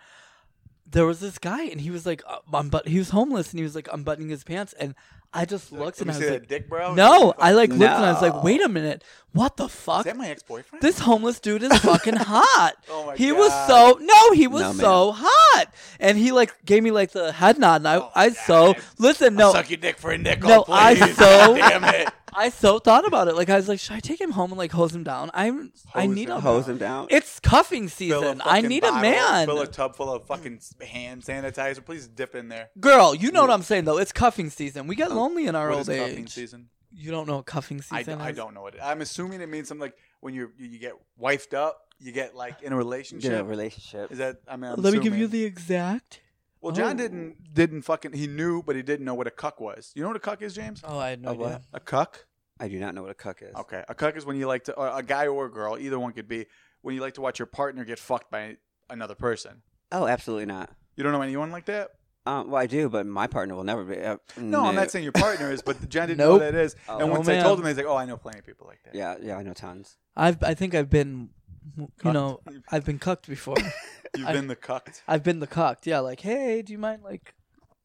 There 0.90 1.06
was 1.06 1.20
this 1.20 1.38
guy, 1.38 1.64
and 1.64 1.82
he 1.82 1.90
was 1.92 2.06
like, 2.06 2.22
uh, 2.28 2.38
"Unbut." 2.54 2.88
He 2.88 2.98
was 3.00 3.10
homeless, 3.10 3.52
and 3.52 3.60
he 3.60 3.64
was 3.64 3.76
like 3.76 3.88
unbuttoning 3.92 4.30
his 4.30 4.44
pants, 4.44 4.74
and 4.80 4.94
I 5.34 5.44
just 5.44 5.72
looked, 5.72 6.00
Let 6.00 6.02
and 6.02 6.12
I 6.12 6.14
see 6.14 6.20
was 6.22 6.30
like, 6.32 6.48
dick, 6.48 6.70
bro. 6.70 6.94
"No!" 6.94 7.34
I 7.40 7.52
like 7.54 7.70
looked, 7.72 7.82
and 7.82 8.06
I 8.06 8.12
was 8.14 8.22
like, 8.22 8.44
"Wait 8.44 8.62
a 8.64 8.70
minute, 8.70 9.04
what 9.34 9.58
the 9.58 9.68
fuck 9.68 9.72
Is 9.72 9.82
fuck?" 9.84 10.06
that 10.06 10.16
my 10.18 10.30
ex-boyfriend? 10.30 10.82
This 10.82 11.00
homeless 11.00 11.40
dude 11.40 11.64
is 11.64 11.76
fucking 11.80 12.16
hot. 12.18 12.74
Oh 12.90 13.08
my 13.08 13.16
he 13.16 13.32
God. 13.32 13.38
was 13.40 13.68
so 13.68 13.98
no, 14.00 14.32
he 14.34 14.48
was 14.48 14.78
No, 14.78 15.12
so 15.12 15.12
hot, 15.18 15.66
and 16.00 16.18
he 16.18 16.32
like 16.32 16.54
gave 16.66 16.84
me 16.84 16.92
like 16.92 17.12
the 17.12 17.32
head 17.34 17.58
nod, 17.60 17.82
and 17.82 17.88
I, 17.90 17.98
Oh, 17.98 18.12
I 18.16 18.30
so 18.30 18.74
God. 18.74 18.84
listen, 19.00 19.34
I'll 19.42 19.48
no, 19.48 19.54
suck 19.54 19.70
your 19.70 19.78
dick 19.78 19.98
for 19.98 20.12
a 20.12 20.18
nickel, 20.18 20.50
No, 20.50 20.66
I 20.70 20.96
please. 20.96 21.18
so- 21.18 21.56
Damn 21.58 21.84
it. 21.84 22.10
I 22.38 22.50
so 22.50 22.80
thought 22.80 23.08
about 23.08 23.28
it. 23.28 23.36
Like 23.36 23.50
I 23.50 23.56
was 23.56 23.68
like, 23.70 23.80
should 23.80 23.96
I 23.96 24.00
take 24.00 24.20
him 24.20 24.32
home 24.32 24.52
and 24.52 24.58
like 24.58 24.72
hose 24.72 24.94
him 24.94 25.04
down? 25.04 25.32
I'm, 25.34 25.72
I 25.94 26.02
Hose 26.06 26.16
need 26.16 26.30
him 26.30 26.36
a 26.38 26.40
Hose 26.42 26.68
him 26.68 26.78
down. 26.78 27.08
It's 27.10 27.40
cuffing 27.40 27.88
Fill 27.88 28.22
a 28.22 28.24
season. 28.26 28.42
I 28.42 28.56
fucking 28.56 28.70
need 28.70 28.84
a 28.84 28.88
bottle, 28.92 29.02
man. 29.02 29.46
Fill 29.48 29.62
a 29.62 29.68
tub 29.68 29.96
full 29.96 30.12
of 30.14 30.26
fucking 30.28 30.60
hand 30.86 31.24
sanitizer. 31.24 31.84
Please 31.86 32.08
dip 32.08 32.36
in 32.36 32.50
there. 32.50 32.70
Girl, 32.80 33.16
you 33.16 33.32
know 33.32 33.42
what 33.42 33.52
I'm 33.52 33.62
saying 33.62 33.86
though. 33.86 33.98
It's 33.98 34.12
cuffing 34.12 34.50
season. 34.50 34.88
We 34.88 34.96
get 34.96 35.12
Oh, 35.12 35.16
lonely 35.16 35.48
in 35.48 35.56
our 35.56 35.70
What 35.70 35.78
old 35.80 35.90
is 35.90 35.98
cuffing 35.98 36.20
age. 36.20 36.30
season? 36.34 36.70
You 36.92 37.12
don't 37.12 37.28
know 37.28 37.38
what 37.38 37.46
cuffing 37.46 37.82
I, 37.92 38.00
season 38.00 38.22
I 38.22 38.30
is? 38.32 38.36
don't 38.38 38.54
know 38.54 38.62
what 38.62 38.76
it. 38.76 38.82
I'm 38.84 39.02
assuming 39.02 39.42
it 39.42 39.50
means 39.50 39.68
something 39.68 39.82
like 39.82 39.96
when 40.22 40.34
you 40.34 40.52
you 40.58 40.68
you 40.68 40.80
get 40.80 40.94
wifed 41.22 41.54
up, 41.54 41.82
you 42.00 42.12
get 42.12 42.36
like 42.36 42.62
in 42.64 42.74
a 42.74 42.76
relationship. 42.78 43.32
Get 43.32 43.40
a 43.42 43.44
relationship. 43.44 44.12
Is 44.12 44.18
that? 44.20 44.38
I 44.48 44.56
mean, 44.58 44.72
I'm 44.72 44.82
Let 44.82 44.94
me 44.94 45.00
give 45.00 45.16
you 45.18 45.26
assuming. 45.26 45.30
the 45.32 45.44
exact. 45.46 46.22
Well, 46.66 46.74
John 46.74 46.94
Oh. 46.94 46.98
didn't 46.98 47.54
didn't 47.54 47.84
fucking. 47.84 48.14
He 48.14 48.26
knew, 48.26 48.64
but 48.64 48.76
he 48.76 48.82
didn't 48.82 49.06
know 49.06 49.14
what 49.14 49.28
a 49.28 49.32
cuck 49.32 49.62
was. 49.62 49.92
You 49.96 50.02
know 50.02 50.08
what 50.10 50.18
a 50.18 50.20
cuck 50.20 50.42
is, 50.42 50.56
James? 50.56 50.82
Oh, 50.84 50.98
I 50.98 51.10
had 51.12 51.22
no 51.22 51.30
A 51.30 51.34
idea. 51.34 51.44
what? 51.46 51.62
A 51.74 51.80
cuck. 51.80 52.26
I 52.60 52.68
do 52.68 52.80
not 52.80 52.96
know 52.96 53.04
what 53.04 53.12
a 53.12 53.16
cuck 53.16 53.42
is. 53.44 53.54
Okay, 53.56 53.84
a 53.88 53.94
cuck 53.94 54.18
is 54.18 54.26
when 54.26 54.36
you 54.36 54.48
like 54.48 54.64
to, 54.64 54.74
or 54.74 54.88
a 54.88 55.04
guy 55.04 55.28
or 55.28 55.46
a 55.46 55.52
girl, 55.52 55.78
either 55.78 56.00
one 56.00 56.12
could 56.14 56.28
be, 56.28 56.48
when 56.82 56.96
you 56.96 57.02
like 57.02 57.14
to 57.16 57.22
watch 57.22 57.38
your 57.38 57.46
partner 57.46 57.86
get 57.86 58.00
fucked 58.00 58.32
by 58.32 58.58
another 58.90 59.14
person. 59.14 59.62
Oh, 59.92 60.08
absolutely 60.08 60.48
not. 60.48 60.72
You 60.96 61.04
don't 61.04 61.12
know 61.14 61.22
anyone 61.22 61.52
like 61.52 61.66
that? 61.66 61.92
Um, 62.26 62.50
well, 62.50 62.60
I 62.60 62.66
do, 62.66 62.90
but 62.90 63.06
my 63.06 63.28
partner 63.28 63.54
will 63.54 63.64
never 63.64 63.84
be. 63.84 64.00
Uh, 64.02 64.18
No, 64.38 64.66
I'm 64.66 64.74
not 64.74 64.90
saying 64.90 65.04
your 65.04 65.12
partner 65.12 65.52
is, 65.52 65.62
but 65.62 65.88
John 65.90 66.08
didn't 66.08 66.18
Nope. 66.18 66.40
know 66.42 66.52
that 66.52 66.56
is. 66.56 66.76
Oh. 66.90 66.98
and 66.98 67.08
No, 67.10 67.14
once 67.14 67.28
I 67.28 67.34
ma'am. 67.34 67.44
told 67.44 67.60
him, 67.60 67.66
he's 67.68 67.78
like, 67.78 67.86
"Oh, 67.86 67.96
I 67.96 68.06
know 68.06 68.18
plenty 68.18 68.40
of 68.40 68.46
people 68.46 68.66
like 68.66 68.80
that." 68.86 68.96
Yeah, 68.96 69.18
yeah, 69.22 69.38
I 69.38 69.44
know 69.44 69.54
tons. 69.54 69.98
I've 70.16 70.42
I 70.42 70.56
think 70.56 70.74
I've 70.74 70.90
been, 70.90 71.30
you 71.78 71.88
Cucked. 72.00 72.14
know, 72.16 72.40
I've 72.72 72.86
been 72.86 72.98
cucked 72.98 73.28
before. 73.28 73.58
You've 74.18 74.28
I- 74.28 74.34
been 74.34 74.48
the 74.48 74.56
cucked. 74.56 75.04
I've 75.08 75.24
been 75.24 75.40
the 75.40 75.48
cucked. 75.48 75.88
Yeah, 75.88 76.00
like, 76.00 76.20
hey, 76.22 76.62
do 76.62 76.72
you 76.74 76.80
mind 76.80 77.04
like, 77.04 77.34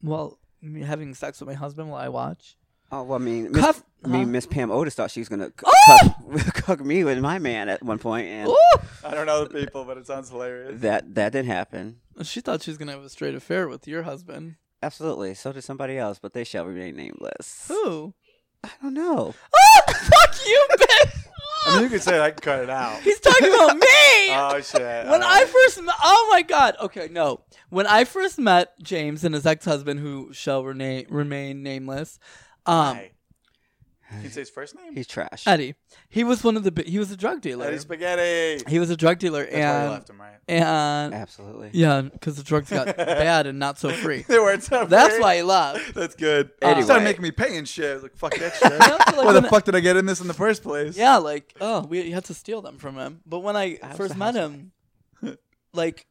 well, 0.01 0.39
me 0.61 0.81
having 0.81 1.13
sex 1.13 1.39
with 1.39 1.47
my 1.47 1.55
husband 1.55 1.89
while 1.89 2.01
I 2.01 2.09
watch? 2.09 2.55
Oh 2.93 3.03
well, 3.03 3.15
I 3.19 3.23
mean, 3.23 3.51
Miss, 3.53 3.61
Cuff. 3.61 3.83
I 4.03 4.07
mean, 4.09 4.23
huh? 4.23 4.27
Miss 4.27 4.45
Pam 4.45 4.69
Otis 4.69 4.95
thought 4.95 5.11
she 5.11 5.21
was 5.21 5.29
gonna 5.29 5.47
c- 5.47 5.65
Oh! 5.65 6.15
cuck, 6.35 6.53
cuck 6.55 6.79
me 6.81 7.03
with 7.05 7.19
my 7.19 7.39
man 7.39 7.69
at 7.69 7.81
one 7.81 7.99
point, 7.99 8.27
and 8.27 8.49
Ooh! 8.49 8.57
I 9.05 9.13
don't 9.13 9.25
know 9.25 9.45
the 9.45 9.49
people, 9.59 9.85
but 9.85 9.97
it 9.97 10.05
sounds 10.07 10.29
hilarious. 10.29 10.81
that 10.81 11.15
that 11.15 11.31
didn't 11.31 11.47
happen. 11.47 12.01
She 12.23 12.41
thought 12.41 12.61
she 12.61 12.69
was 12.71 12.77
gonna 12.77 12.91
have 12.91 13.03
a 13.03 13.09
straight 13.09 13.33
affair 13.35 13.67
with 13.69 13.87
your 13.87 14.03
husband. 14.03 14.55
Absolutely. 14.83 15.35
So 15.35 15.53
did 15.53 15.63
somebody 15.63 15.97
else, 15.97 16.19
but 16.19 16.33
they 16.33 16.43
shall 16.43 16.65
remain 16.65 16.95
nameless. 16.97 17.65
Who? 17.69 18.13
I 18.63 18.69
don't 18.81 18.93
know. 18.93 19.33
Oh, 19.55 19.81
fuck 19.87 20.35
you, 20.45 20.67
bitch! 20.71 21.20
I 21.65 21.73
mean, 21.75 21.83
you 21.83 21.89
could 21.89 22.01
say 22.01 22.15
it, 22.15 22.21
I 22.21 22.31
can 22.31 22.39
cut 22.39 22.63
it 22.63 22.69
out. 22.69 23.01
He's 23.01 23.19
talking 23.19 23.53
about 23.53 23.75
me. 23.77 23.87
Oh 24.33 24.61
shit! 24.61 24.81
when 25.07 25.21
All 25.21 25.27
I 25.29 25.39
right. 25.41 25.47
first 25.47 25.81
met, 25.81 25.93
oh 26.03 26.29
my 26.31 26.41
god. 26.41 26.75
Okay, 26.79 27.09
no. 27.11 27.41
When 27.69 27.85
I 27.85 28.05
first 28.05 28.39
met 28.39 28.73
James 28.81 29.23
and 29.25 29.35
his 29.35 29.45
ex-husband, 29.45 29.99
who 29.99 30.31
shall 30.31 30.63
remain 30.63 31.05
remain 31.09 31.63
nameless, 31.63 32.17
um, 32.65 32.95
Hi. 32.95 33.11
Can 34.11 34.23
you 34.23 34.29
say 34.29 34.41
his 34.41 34.49
first 34.49 34.75
name? 34.75 34.95
He's 34.95 35.07
trash. 35.07 35.47
Eddie, 35.47 35.75
he 36.09 36.23
was 36.23 36.43
one 36.43 36.57
of 36.57 36.63
the 36.63 36.71
bi- 36.71 36.83
he 36.83 36.99
was 36.99 37.09
a 37.11 37.17
drug 37.17 37.39
dealer. 37.41 37.65
Eddie 37.65 37.77
Spaghetti. 37.77 38.61
He 38.69 38.77
was 38.77 38.89
a 38.89 38.97
drug 38.97 39.19
dealer, 39.19 39.43
That's 39.45 39.53
why 39.53 39.59
you 39.59 39.65
and 39.65 39.89
left 39.91 40.09
him, 40.09 40.21
right? 40.21 40.37
and 40.49 41.13
Absolutely. 41.13 41.69
yeah, 41.73 42.01
because 42.01 42.35
the 42.35 42.43
drugs 42.43 42.69
got 42.69 42.85
bad 42.97 43.47
and 43.47 43.57
not 43.57 43.79
so 43.79 43.89
free. 43.89 44.23
they 44.27 44.37
weren't 44.39 44.63
so 44.63 44.85
That's 44.85 45.13
free. 45.15 45.21
why 45.23 45.35
he 45.37 45.41
left. 45.43 45.93
That's 45.93 46.15
good. 46.15 46.51
Anyway. 46.61 46.77
He 46.79 46.83
started 46.83 47.03
making 47.05 47.23
me 47.23 47.31
pay 47.31 47.57
and 47.57 47.67
shit. 47.67 47.89
I 47.91 47.93
was 47.93 48.03
like, 48.03 48.15
fuck 48.17 48.35
that 48.35 48.53
shit. 48.61 48.71
Like, 48.79 49.15
Why 49.17 49.31
the 49.33 49.41
when 49.41 49.49
fuck 49.49 49.63
did 49.63 49.75
I 49.75 49.79
get 49.79 49.95
in 49.95 50.05
this 50.05 50.19
in 50.19 50.27
the 50.27 50.33
first 50.33 50.61
place? 50.61 50.97
Yeah, 50.97 51.17
like 51.17 51.53
oh, 51.61 51.85
we 51.87 52.11
had 52.11 52.25
to 52.25 52.33
steal 52.33 52.61
them 52.61 52.77
from 52.77 52.97
him. 52.97 53.21
But 53.25 53.39
when 53.39 53.55
I 53.55 53.79
How's 53.81 53.95
first 53.97 54.13
the 54.13 54.19
met 54.19 54.35
him, 54.35 54.73
like 55.73 56.05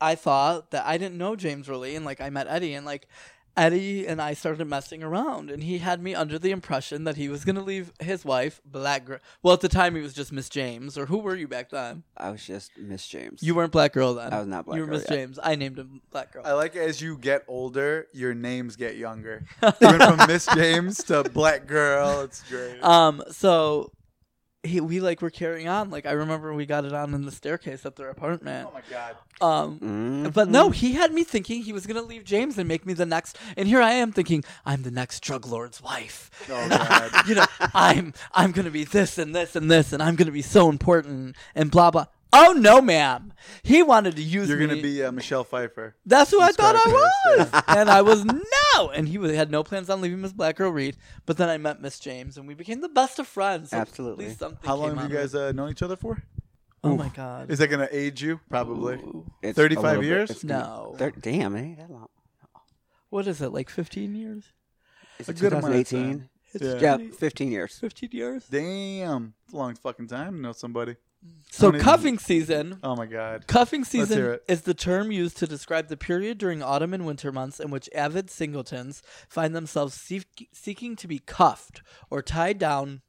I 0.00 0.14
thought 0.14 0.70
that 0.72 0.86
I 0.86 0.98
didn't 0.98 1.18
know 1.18 1.36
James 1.36 1.68
really, 1.68 1.96
and 1.96 2.04
like 2.04 2.20
I 2.20 2.30
met 2.30 2.46
Eddie, 2.48 2.74
and 2.74 2.84
like 2.86 3.08
Eddie 3.58 4.06
and 4.06 4.22
I 4.22 4.34
started 4.34 4.64
messing 4.66 5.02
around, 5.02 5.50
and 5.50 5.62
he 5.62 5.78
had 5.78 6.00
me 6.00 6.14
under 6.14 6.38
the 6.38 6.52
impression 6.52 7.04
that 7.04 7.16
he 7.16 7.28
was 7.28 7.44
gonna 7.44 7.62
leave 7.62 7.92
his 8.00 8.24
wife, 8.24 8.60
Black 8.64 9.04
Girl. 9.04 9.18
Well, 9.42 9.54
at 9.54 9.60
the 9.60 9.68
time 9.68 9.96
he 9.96 10.00
was 10.00 10.14
just 10.14 10.32
Miss 10.32 10.48
James, 10.48 10.96
or 10.96 11.06
who 11.06 11.18
were 11.18 11.34
you 11.34 11.48
back 11.48 11.70
then? 11.70 12.04
I 12.16 12.30
was 12.30 12.46
just 12.46 12.76
Miss 12.78 13.06
James. 13.06 13.42
You 13.42 13.54
weren't 13.54 13.72
Black 13.72 13.92
Girl 13.92 14.14
then. 14.14 14.32
I 14.32 14.38
was 14.38 14.46
not 14.46 14.64
Black 14.64 14.76
girl. 14.78 14.86
You 14.86 14.90
were 14.90 14.98
Miss 14.98 15.10
yet. 15.10 15.16
James. 15.16 15.38
I 15.42 15.56
named 15.56 15.78
him 15.78 16.00
Black 16.10 16.32
Girl. 16.32 16.42
I 16.44 16.52
like 16.52 16.76
as 16.76 17.00
you 17.00 17.18
get 17.18 17.44
older, 17.48 18.06
your 18.12 18.32
names 18.32 18.76
get 18.76 18.96
younger. 18.96 19.44
you 19.62 19.72
went 19.80 20.02
from 20.02 20.26
Miss 20.28 20.46
James 20.54 21.02
to 21.04 21.24
Black 21.24 21.66
Girl. 21.66 22.20
It's 22.20 22.42
great. 22.44 22.82
Um, 22.82 23.22
so 23.30 23.90
he, 24.68 24.80
we 24.80 25.00
like 25.00 25.20
were 25.22 25.30
carrying 25.30 25.68
on. 25.68 25.90
Like 25.90 26.06
I 26.06 26.12
remember 26.12 26.54
we 26.54 26.66
got 26.66 26.84
it 26.84 26.92
on 26.92 27.14
in 27.14 27.24
the 27.24 27.32
staircase 27.32 27.84
at 27.86 27.96
their 27.96 28.10
apartment. 28.10 28.68
oh 28.70 28.74
my 28.74 28.82
god. 28.90 29.16
Um, 29.40 29.78
Mhm. 29.80 30.32
but 30.32 30.48
no, 30.48 30.70
he 30.70 30.94
had 30.94 31.12
me 31.12 31.22
thinking 31.24 31.62
he 31.62 31.72
was 31.72 31.86
gonna 31.86 32.02
leave 32.02 32.24
James 32.24 32.58
and 32.58 32.66
make 32.68 32.84
me 32.86 32.92
the 32.92 33.06
next. 33.06 33.38
And 33.56 33.68
here 33.68 33.80
I 33.80 33.92
am 33.92 34.12
thinking 34.12 34.44
I'm 34.66 34.82
the 34.82 34.90
next 34.90 35.20
drug 35.20 35.46
lord's 35.46 35.82
wife. 35.82 36.30
Oh 36.50 36.68
god. 36.68 37.28
you 37.28 37.34
know, 37.36 37.46
I'm 37.74 38.12
I'm 38.32 38.52
gonna 38.52 38.70
be 38.70 38.84
this 38.84 39.16
and 39.18 39.34
this 39.34 39.56
and 39.56 39.70
this, 39.70 39.92
and 39.92 40.02
I'm 40.02 40.16
gonna 40.16 40.30
be 40.32 40.42
so 40.42 40.68
important 40.68 41.36
and 41.54 41.70
blah 41.70 41.90
blah. 41.90 42.06
Oh 42.32 42.52
no, 42.52 42.80
ma'am. 42.82 43.32
He 43.62 43.82
wanted 43.82 44.16
to 44.16 44.22
use 44.22 44.48
You're 44.48 44.58
me. 44.58 44.66
gonna 44.66 44.82
be 44.82 45.02
uh, 45.02 45.10
Michelle 45.12 45.44
Pfeiffer. 45.44 45.96
That's 46.04 46.30
who 46.30 46.40
I 46.42 46.52
thought 46.52 46.76
I 46.76 46.86
was, 47.38 47.62
and 47.68 47.90
I 47.90 48.02
was 48.02 48.24
no. 48.24 48.90
And 48.90 49.08
he 49.08 49.16
was, 49.18 49.34
had 49.34 49.50
no 49.50 49.62
plans 49.62 49.88
on 49.88 50.00
leaving 50.02 50.20
Miss 50.20 50.32
Black 50.32 50.56
Girl 50.56 50.70
Reed. 50.70 50.96
But 51.26 51.38
then 51.38 51.48
I 51.48 51.56
met 51.56 51.80
Miss 51.80 51.98
James, 51.98 52.36
and 52.36 52.46
we 52.46 52.54
became 52.54 52.80
the 52.82 52.88
best 52.88 53.18
of 53.18 53.26
friends. 53.26 53.70
So 53.70 53.78
Absolutely. 53.78 54.26
At 54.26 54.28
least 54.28 54.40
something 54.40 54.58
How 54.66 54.74
long 54.76 54.90
came 54.90 54.96
have 54.98 55.04
out 55.06 55.10
you 55.10 55.16
of 55.16 55.22
guys 55.22 55.34
it. 55.34 55.40
uh, 55.40 55.52
known 55.52 55.70
each 55.70 55.82
other 55.82 55.96
for? 55.96 56.22
Oh 56.84 56.96
my 56.96 57.08
god. 57.08 57.50
Is 57.50 57.58
that 57.60 57.68
gonna 57.68 57.88
age 57.90 58.22
you? 58.22 58.40
Probably. 58.50 58.96
Ooh. 58.96 59.26
It's 59.42 59.56
35 59.56 59.82
little 59.84 60.00
bit- 60.02 60.06
years? 60.06 60.30
it's 60.30 60.44
gonna- 60.44 60.62
No. 60.64 60.94
thir- 60.98 61.10
damn, 61.18 61.56
it 61.56 61.62
ain't 61.62 61.78
that 61.78 61.90
long. 61.90 62.08
What 63.10 63.26
is 63.26 63.40
it? 63.40 63.48
Like 63.52 63.70
15 63.70 64.14
years? 64.14 64.44
Is 65.18 65.28
A 65.28 65.32
it 65.32 65.38
good 65.40 65.52
amount 65.54 65.74
of 65.74 65.88
2018? 65.88 66.28
It's 66.54 66.82
Yeah. 66.82 66.96
Yeah, 66.98 67.10
15 67.18 67.50
years. 67.50 67.78
15 67.78 68.10
years. 68.12 68.44
Damn. 68.48 69.34
It's 69.44 69.54
a 69.54 69.56
long 69.56 69.74
fucking 69.74 70.06
time 70.08 70.34
to 70.34 70.40
know 70.40 70.52
somebody. 70.52 70.96
So 71.50 71.72
many- 71.72 71.82
cuffing 71.82 72.18
season. 72.18 72.78
Oh 72.82 72.94
my 72.94 73.06
god. 73.06 73.46
Cuffing 73.46 73.80
hear 73.80 74.04
season 74.06 74.24
it. 74.34 74.44
is 74.48 74.62
the 74.62 74.74
term 74.74 75.10
used 75.10 75.36
to 75.38 75.46
describe 75.46 75.88
the 75.88 75.96
period 75.96 76.38
during 76.38 76.62
autumn 76.62 76.92
and 76.94 77.04
winter 77.06 77.32
months 77.32 77.58
in 77.58 77.70
which 77.70 77.88
avid 77.94 78.30
singletons 78.30 79.02
find 79.28 79.56
themselves 79.56 79.94
seek- 79.94 80.48
seeking 80.52 80.94
to 80.96 81.08
be 81.08 81.18
cuffed 81.18 81.82
or 82.10 82.22
tied 82.22 82.58
down 82.58 83.00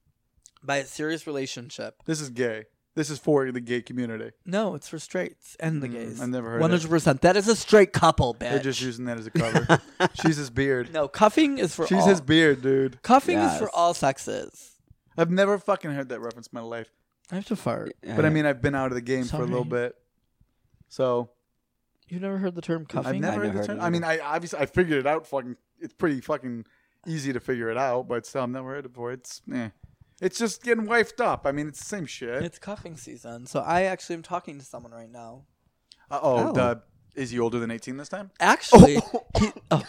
by 0.63 0.77
a 0.77 0.85
serious 0.85 1.27
relationship. 1.27 2.01
This 2.05 2.21
is 2.21 2.29
gay. 2.29 2.65
This 2.95 3.09
is 3.09 3.19
for 3.19 3.49
the 3.51 3.61
gay 3.61 3.81
community. 3.81 4.31
No, 4.45 4.73
it's 4.75 4.87
for 4.89 4.99
straights 4.99 5.55
and 5.59 5.81
the 5.81 5.87
Mm, 5.87 5.91
gays. 5.93 6.21
I've 6.21 6.29
never 6.29 6.49
heard 6.49 6.59
One 6.61 6.71
it. 6.71 6.73
hundred 6.79 6.89
percent. 6.89 7.21
That 7.21 7.37
is 7.37 7.47
a 7.47 7.55
straight 7.55 7.93
couple, 7.93 8.33
bitch. 8.33 8.39
They're 8.49 8.59
just 8.59 8.81
using 8.81 9.05
that 9.05 9.17
as 9.17 9.27
a 9.27 9.31
cover. 9.31 9.79
She's 10.21 10.37
his 10.37 10.49
beard. 10.49 10.91
no, 10.91 11.07
cuffing 11.07 11.59
is 11.59 11.75
for 11.75 11.85
She's 11.87 11.99
all. 11.99 12.07
his 12.07 12.19
beard, 12.19 12.61
dude. 12.61 13.01
cuffing 13.03 13.37
is 13.37 13.57
for 13.57 13.65
Yes. 13.65 13.71
all 13.73 13.93
sexes. 13.93 14.71
I've 15.17 15.29
never 15.31 15.57
fucking 15.59 15.91
heard 15.91 16.09
that 16.09 16.19
reference 16.19 16.47
in 16.47 16.57
my 16.57 16.61
life. 16.61 16.89
I 17.31 17.35
have 17.35 17.45
to 17.47 17.55
fart. 17.55 17.93
But 18.03 18.25
I 18.25 18.29
mean, 18.29 18.45
I've 18.45 18.61
been 18.61 18.75
out 18.75 18.87
of 18.87 18.95
the 18.95 19.01
game 19.01 19.23
for 19.25 19.37
a 19.37 19.39
little 19.45 19.59
Sorry. 19.69 19.87
bit. 19.87 19.95
So 20.87 21.29
You've 22.07 22.21
never 22.23 22.39
heard 22.39 22.55
the 22.55 22.61
term 22.61 22.85
cuffing? 22.87 23.07
I've 23.15 23.21
never 23.21 23.33
I 23.33 23.35
heard 23.35 23.43
never 23.45 23.53
the 23.53 23.57
heard 23.59 23.67
term. 23.67 23.79
it 23.79 23.83
I 23.83 23.89
mean, 23.91 24.03
I 24.03 24.17
obviously 24.19 24.59
I 24.59 24.65
figured 24.65 24.99
it 24.99 25.05
out. 25.07 25.27
Fucking, 25.27 25.55
it's 25.79 25.93
pretty 25.93 26.21
fucking 26.21 26.65
easy 27.05 27.31
to 27.33 27.39
figure 27.39 27.69
it 27.69 27.77
out. 27.77 28.07
But 28.07 28.25
still, 28.25 28.41
I've 28.41 28.49
never 28.49 28.69
heard 28.69 28.85
it 28.85 28.93
before. 28.93 29.11
It's 29.11 29.41
eh. 29.53 29.69
It's 30.21 30.37
just 30.39 30.63
getting 30.63 30.85
wifed 30.87 31.23
up. 31.23 31.45
I 31.45 31.51
mean, 31.51 31.67
it's 31.67 31.79
the 31.79 31.85
same 31.85 32.05
shit. 32.07 32.43
It's 32.43 32.57
cuffing 32.59 32.97
season. 32.97 33.45
So 33.45 33.59
I 33.61 33.83
actually 33.83 34.15
am 34.15 34.23
talking 34.23 34.57
to 34.59 34.65
someone 34.65 34.91
right 34.91 35.09
now. 35.11 35.43
Uh 36.09 36.19
oh, 36.21 36.49
Oh. 36.49 36.51
the 36.53 36.81
is 37.15 37.29
he 37.31 37.39
older 37.39 37.59
than 37.59 37.69
eighteen 37.69 37.97
this 37.97 38.09
time? 38.09 38.31
Actually, 38.39 38.95
he, 39.39 39.51
oh, 39.69 39.83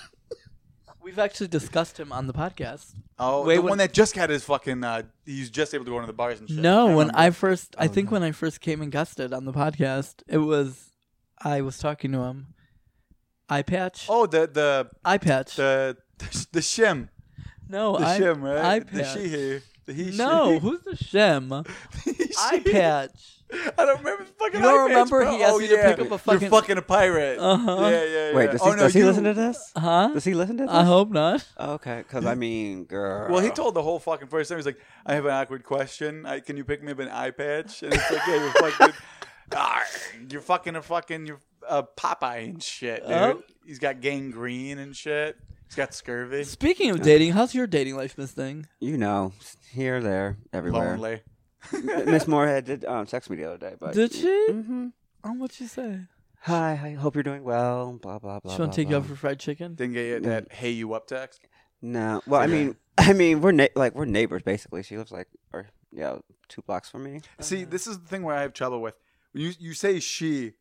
we've 1.03 1.19
actually 1.19 1.49
discussed 1.49 1.99
him 1.99 2.13
on 2.13 2.27
the 2.27 2.33
podcast. 2.33 2.95
Oh, 3.19 3.45
Wait, 3.45 3.57
the 3.57 3.63
when- 3.63 3.71
one 3.71 3.79
that 3.79 3.93
just 3.93 4.15
had 4.17 4.31
his 4.31 4.45
fucking. 4.45 4.83
Uh, 4.85 5.03
he's 5.27 5.51
just 5.51 5.75
able 5.75 5.85
to 5.85 5.91
go 5.91 5.97
into 5.97 6.07
the 6.07 6.13
bars 6.13 6.41
and 6.41 6.49
shit. 6.49 6.59
No, 6.59 6.97
when. 6.97 7.11
I 7.13 7.31
first, 7.31 7.75
I 7.79 7.85
Oh, 7.87 7.89
think 7.89 8.07
no. 8.11 8.13
when 8.15 8.23
I 8.23 8.33
first 8.33 8.61
came 8.61 8.81
and 8.83 8.91
guested 8.93 9.33
on 9.33 9.45
the 9.45 9.53
podcast, 9.53 10.23
it 10.29 10.39
was 10.39 10.91
I 11.43 11.61
was 11.63 11.79
talking 11.79 12.13
to 12.13 12.19
him. 12.21 12.55
Eye 13.49 13.63
patch. 13.63 14.07
Oh, 14.09 14.27
the 14.27 14.47
the 14.47 14.91
eye 15.05 15.19
patch. 15.19 15.57
the 15.57 15.97
the 16.53 16.61
shim, 16.61 17.09
no, 17.69 17.97
the 17.99 18.07
eye, 18.07 18.21
shim, 18.21 18.43
right? 18.43 18.65
eye 18.65 18.79
the 18.81 19.05
she 19.05 19.29
here, 19.29 19.63
the 19.87 19.93
he. 19.93 20.17
no, 20.17 20.53
she. 20.53 20.59
who's 20.61 20.81
the 20.83 20.93
shim? 20.93 21.67
He, 22.05 22.31
eye 22.39 22.63
patch. 22.65 23.40
I 23.53 23.85
don't 23.85 23.99
remember 23.99 24.25
the 24.25 24.33
fucking. 24.33 24.61
You 24.61 24.67
don't 24.67 24.91
eye 24.91 24.95
patch, 24.95 25.11
remember 25.11 25.21
bro. 25.21 25.37
he 25.37 25.43
asked 25.43 25.55
oh, 25.55 25.59
me 25.59 25.69
to 25.69 25.75
yeah. 25.75 25.95
pick 25.95 26.07
up 26.07 26.13
a 26.13 26.19
fucking- 26.19 26.41
You're 26.41 26.51
fucking 26.51 26.79
a 26.79 26.83
pirate. 26.83 27.39
Uh-huh. 27.39 27.77
Yeah, 27.81 27.91
yeah, 27.91 28.05
yeah. 28.05 28.37
Wait, 28.37 28.51
does 28.51 28.63
he, 28.63 28.69
oh, 28.69 28.73
no, 28.73 28.77
does 28.77 28.93
he 28.95 29.01
you- 29.01 29.07
listen 29.07 29.25
to 29.25 29.35
this? 29.35 29.73
Huh? 29.77 30.11
Does 30.13 30.25
he 30.25 30.35
listen 30.35 30.57
to 30.59 30.65
this? 30.65 30.73
I 30.73 30.85
hope 30.85 31.11
not. 31.11 31.47
Okay, 31.59 31.99
because 31.99 32.27
I 32.27 32.35
mean, 32.35 32.85
girl. 32.85 33.31
Well, 33.31 33.41
he 33.41 33.51
told 33.51 33.75
the 33.75 33.83
whole 33.83 33.99
fucking 33.99 34.29
first 34.29 34.49
time. 34.49 34.59
He's 34.59 34.67
like, 34.67 34.81
"I 35.07 35.15
have 35.15 35.25
an 35.27 35.33
awkward 35.33 35.65
question. 35.65 36.27
I, 36.27 36.41
can 36.41 36.57
you 36.57 36.65
pick 36.65 36.83
me 36.83 36.93
up 36.93 36.99
an 36.99 37.09
eye 37.09 37.31
patch?" 37.31 37.83
And 37.83 37.93
it's 37.93 38.11
like, 38.11 38.23
"Yeah, 38.27 38.37
you're 38.37 38.53
fucking, 38.53 38.95
Arr, 39.57 39.83
you're 40.31 40.41
fucking 40.41 40.77
a 40.77 40.83
fucking, 40.83 41.27
you're 41.27 41.41
a 41.69 41.83
Popeye 41.83 42.45
and 42.45 42.63
shit, 42.63 43.03
dude. 43.03 43.13
Oh. 43.13 43.43
He's 43.65 43.79
got 43.79 44.01
gangrene 44.01 44.79
and 44.79 44.95
shit. 44.97 45.37
He's 45.67 45.77
got 45.77 45.95
scurvy. 45.95 46.43
Speaking 46.45 46.91
of 46.91 47.01
dating, 47.01 47.33
how's 47.33 47.55
your 47.55 47.67
dating 47.69 47.97
life, 47.97 48.19
Miss 48.19 48.33
Thing? 48.33 48.67
you 48.81 48.97
know, 48.99 49.33
here, 49.73 50.01
there, 50.01 50.37
everywhere. 50.53 50.97
Lonely. 50.97 51.21
Miss 52.07 52.27
Moorhead 52.27 52.65
did 52.65 52.85
um, 52.85 53.07
text 53.07 53.31
me 53.31 53.37
the 53.37 53.45
other 53.45 53.59
day, 53.59 53.75
but 53.79 53.95
Did 53.95 54.13
she? 54.13 54.47
hmm 54.51 54.89
Oh, 55.23 55.33
what'd 55.35 55.61
you 55.61 55.67
say? 55.67 56.01
Hi, 56.45 56.73
I 56.83 56.93
hope 56.95 57.15
you're 57.15 57.23
doing 57.23 57.45
well. 57.45 57.93
Blah 58.01 58.19
blah 58.19 58.41
blah. 58.41 58.55
She 58.57 58.63
want 58.63 58.73
to 58.73 58.77
take 58.77 58.89
you 58.89 58.97
blah. 58.97 59.05
out 59.05 59.07
for 59.07 59.17
fried 59.17 59.39
chicken? 59.39 59.75
Didn't 59.75 59.93
get 59.93 60.07
you 60.07 60.21
that 60.21 60.51
"Hey, 60.53 60.71
you 60.71 60.95
up" 60.95 61.07
text. 61.07 61.43
No, 61.83 62.23
well, 62.27 62.41
I 62.41 62.47
mean, 62.47 62.77
I 62.99 63.13
mean, 63.13 63.43
we're 63.43 63.53
na- 63.53 63.67
like 63.75 63.95
we're 63.95 64.07
neighbors 64.07 64.43
basically. 64.43 64.83
She 64.83 64.97
lives 64.97 65.13
like, 65.13 65.29
or 65.53 65.69
yeah, 65.93 66.17
two 66.49 66.63
blocks 66.63 66.89
from 66.89 67.05
me. 67.05 67.21
See, 67.41 67.65
this 67.65 67.87
is 67.87 67.99
the 67.99 68.07
thing 68.07 68.23
where 68.23 68.35
I 68.35 68.41
have 68.43 68.55
trouble 68.55 68.81
with. 68.81 68.95
You 69.35 69.53
you 69.59 69.75
say 69.75 70.01
she. 70.01 70.53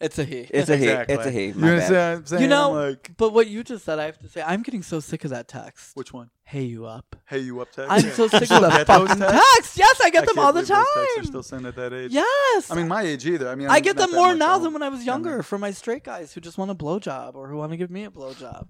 It's 0.00 0.18
a 0.18 0.24
he. 0.24 0.40
It's 0.50 0.68
a 0.68 0.76
he. 0.76 0.84
Exactly. 0.88 1.14
It's 1.14 1.26
a 1.26 1.30
he. 1.30 1.46
You 1.46 1.54
bad. 1.54 1.62
understand 1.64 1.94
what 1.94 2.18
I'm 2.20 2.26
saying? 2.26 2.42
You 2.42 2.48
know- 2.48 2.68
I'm 2.78 2.88
like, 2.90 3.10
But 3.16 3.32
what 3.32 3.46
you 3.46 3.62
just 3.64 3.84
said, 3.84 3.98
I 3.98 4.06
have 4.06 4.18
to 4.18 4.28
say, 4.28 4.42
I'm 4.42 4.62
getting 4.62 4.82
so 4.82 5.00
sick 5.00 5.24
of 5.24 5.30
that 5.30 5.48
text. 5.48 5.92
which 5.96 6.12
one? 6.12 6.30
Hey, 6.46 6.62
you 6.64 6.84
up? 6.84 7.16
Hey, 7.26 7.38
you 7.38 7.60
up 7.60 7.70
text. 7.72 7.90
I'm 7.90 8.04
Yeah. 8.04 8.10
so 8.12 8.24
You 8.24 8.28
sick 8.28 8.40
of 8.42 8.46
still 8.48 8.60
that 8.62 8.76
get 8.78 8.86
fucking 8.88 9.06
texts? 9.18 9.30
text. 9.54 9.78
Yes, 9.78 10.00
I 10.04 10.10
get 10.10 10.24
I 10.24 10.26
them 10.26 10.34
can't 10.34 10.46
all 10.46 10.52
the 10.52 10.62
believe 10.62 10.68
those 10.68 10.76
texts 10.76 10.96
are 10.96 11.16
time. 11.16 11.24
still 11.26 11.42
sent 11.42 11.66
at 11.66 11.76
that 11.76 11.92
age. 11.94 12.10
Yes. 12.12 12.70
I 12.70 12.74
mean, 12.74 12.88
my 12.88 13.02
age 13.02 13.24
either. 13.24 13.48
I 13.48 13.54
mean, 13.54 13.68
I 13.68 13.76
I'm 13.76 13.82
get 13.82 13.96
them 13.96 14.10
more 14.12 14.34
now 14.34 14.54
older. 14.54 14.64
than 14.64 14.72
when 14.74 14.82
I 14.82 14.88
was 14.88 15.00
I'm 15.00 15.06
younger 15.06 15.42
from 15.42 15.60
my 15.62 15.70
straight 15.70 16.04
guys 16.04 16.32
who 16.34 16.40
just 16.40 16.58
want 16.58 16.70
a 16.70 16.74
blowjob 16.74 17.34
or 17.36 17.48
who 17.48 17.56
want 17.56 17.70
to 17.70 17.76
give 17.78 17.90
me 17.90 18.04
a 18.04 18.10
blowjob. 18.10 18.66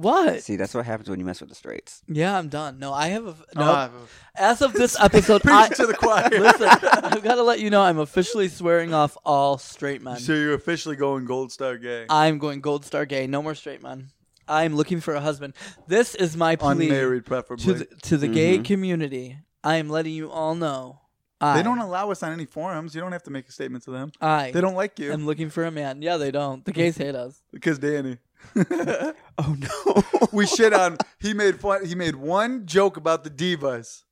What? 0.00 0.42
See, 0.44 0.54
that's 0.54 0.74
what 0.74 0.86
happens 0.86 1.10
when 1.10 1.18
you 1.18 1.24
mess 1.26 1.40
with 1.40 1.48
the 1.48 1.56
straights. 1.56 2.02
Yeah, 2.06 2.38
I'm 2.38 2.48
done. 2.48 2.78
No, 2.78 2.92
I 2.92 3.08
have 3.08 3.26
a. 3.26 3.30
Oh, 3.30 3.44
No, 3.56 3.64
I- 3.72 3.90
as 4.36 4.62
of 4.62 4.72
this 4.72 4.96
episode, 5.00 5.42
Preach 5.42 5.52
I, 5.54 5.68
to 5.70 5.86
the 5.86 5.94
choir. 5.94 6.28
listen, 6.30 6.68
I've 6.68 7.22
got 7.24 7.34
to 7.34 7.42
let 7.42 7.58
you 7.58 7.68
know 7.68 7.82
I'm 7.82 7.98
officially 7.98 8.46
swearing 8.48 8.94
off 8.94 9.16
all 9.24 9.58
straight 9.58 10.00
men. 10.00 10.18
So 10.20 10.34
you're 10.34 10.54
officially 10.54 10.94
going 10.94 11.24
gold 11.24 11.50
star 11.50 11.76
gay. 11.78 12.06
I'm 12.08 12.38
going 12.38 12.60
gold 12.60 12.84
star 12.84 13.06
gay. 13.06 13.26
No 13.26 13.42
more 13.42 13.56
straight 13.56 13.82
men. 13.82 14.10
I'm 14.46 14.76
looking 14.76 15.00
for 15.00 15.14
a 15.14 15.20
husband. 15.20 15.54
This 15.88 16.14
is 16.14 16.36
my 16.36 16.54
plea 16.54 16.70
Unmarried, 16.86 17.26
preferably. 17.26 17.64
to 17.64 17.74
the 17.74 17.84
to 18.02 18.16
the 18.16 18.28
gay 18.28 18.58
Mhm. 18.58 18.64
community. 18.64 19.38
I 19.64 19.76
am 19.76 19.88
letting 19.90 20.14
you 20.14 20.30
all 20.30 20.54
know. 20.54 21.00
I, 21.40 21.56
they 21.56 21.62
don't 21.64 21.78
allow 21.78 22.10
us 22.12 22.22
on 22.22 22.32
any 22.32 22.46
forums. 22.46 22.94
You 22.94 23.00
don't 23.00 23.12
have 23.12 23.24
to 23.24 23.30
make 23.30 23.48
a 23.48 23.52
statement 23.52 23.84
to 23.84 23.90
them. 23.90 24.12
I 24.20 24.52
They 24.52 24.60
don't 24.60 24.74
like 24.74 24.98
you 25.00 25.12
I'm 25.12 25.26
looking 25.26 25.50
for 25.50 25.64
a 25.64 25.70
man. 25.70 26.02
Yeah, 26.02 26.16
they 26.16 26.30
don't. 26.30 26.64
The 26.64 26.72
gays 26.72 26.96
hate 26.96 27.14
us. 27.14 27.42
because 27.52 27.78
Danny. 27.78 28.18
Oh 29.40 29.56
no. 29.56 30.02
we 30.32 30.46
shit 30.46 30.72
on. 30.72 30.96
He 31.20 31.32
made 31.34 31.60
fun. 31.60 31.84
He 31.84 31.94
made 31.94 32.16
one 32.16 32.66
joke 32.66 32.96
about 32.96 33.22
the 33.24 33.30
divas, 33.30 34.02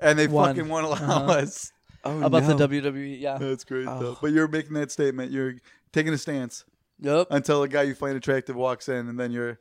and 0.00 0.18
they 0.18 0.26
One. 0.28 0.54
fucking 0.54 0.68
won't 0.70 0.86
allow 0.86 0.96
Uh-huh. 0.96 1.32
us. 1.32 1.72
oh, 2.04 2.22
About 2.22 2.44
no. 2.44 2.56
the 2.56 2.68
WWE. 2.68 3.20
Yeah. 3.20 3.36
That's 3.38 3.64
great 3.64 3.84
though. 3.84 4.14
Oh. 4.14 4.18
But 4.20 4.32
you're 4.32 4.48
making 4.48 4.72
that 4.74 4.90
statement. 4.90 5.30
You're 5.30 5.54
taking 5.92 6.12
a 6.14 6.18
stance 6.18 6.64
Yep. 7.00 7.26
until 7.30 7.62
a 7.62 7.68
guy 7.68 7.82
you 7.82 7.94
find 7.94 8.16
attractive 8.16 8.56
walks 8.56 8.88
in, 8.88 9.08
and 9.08 9.20
then 9.20 9.30
you're 9.32 9.58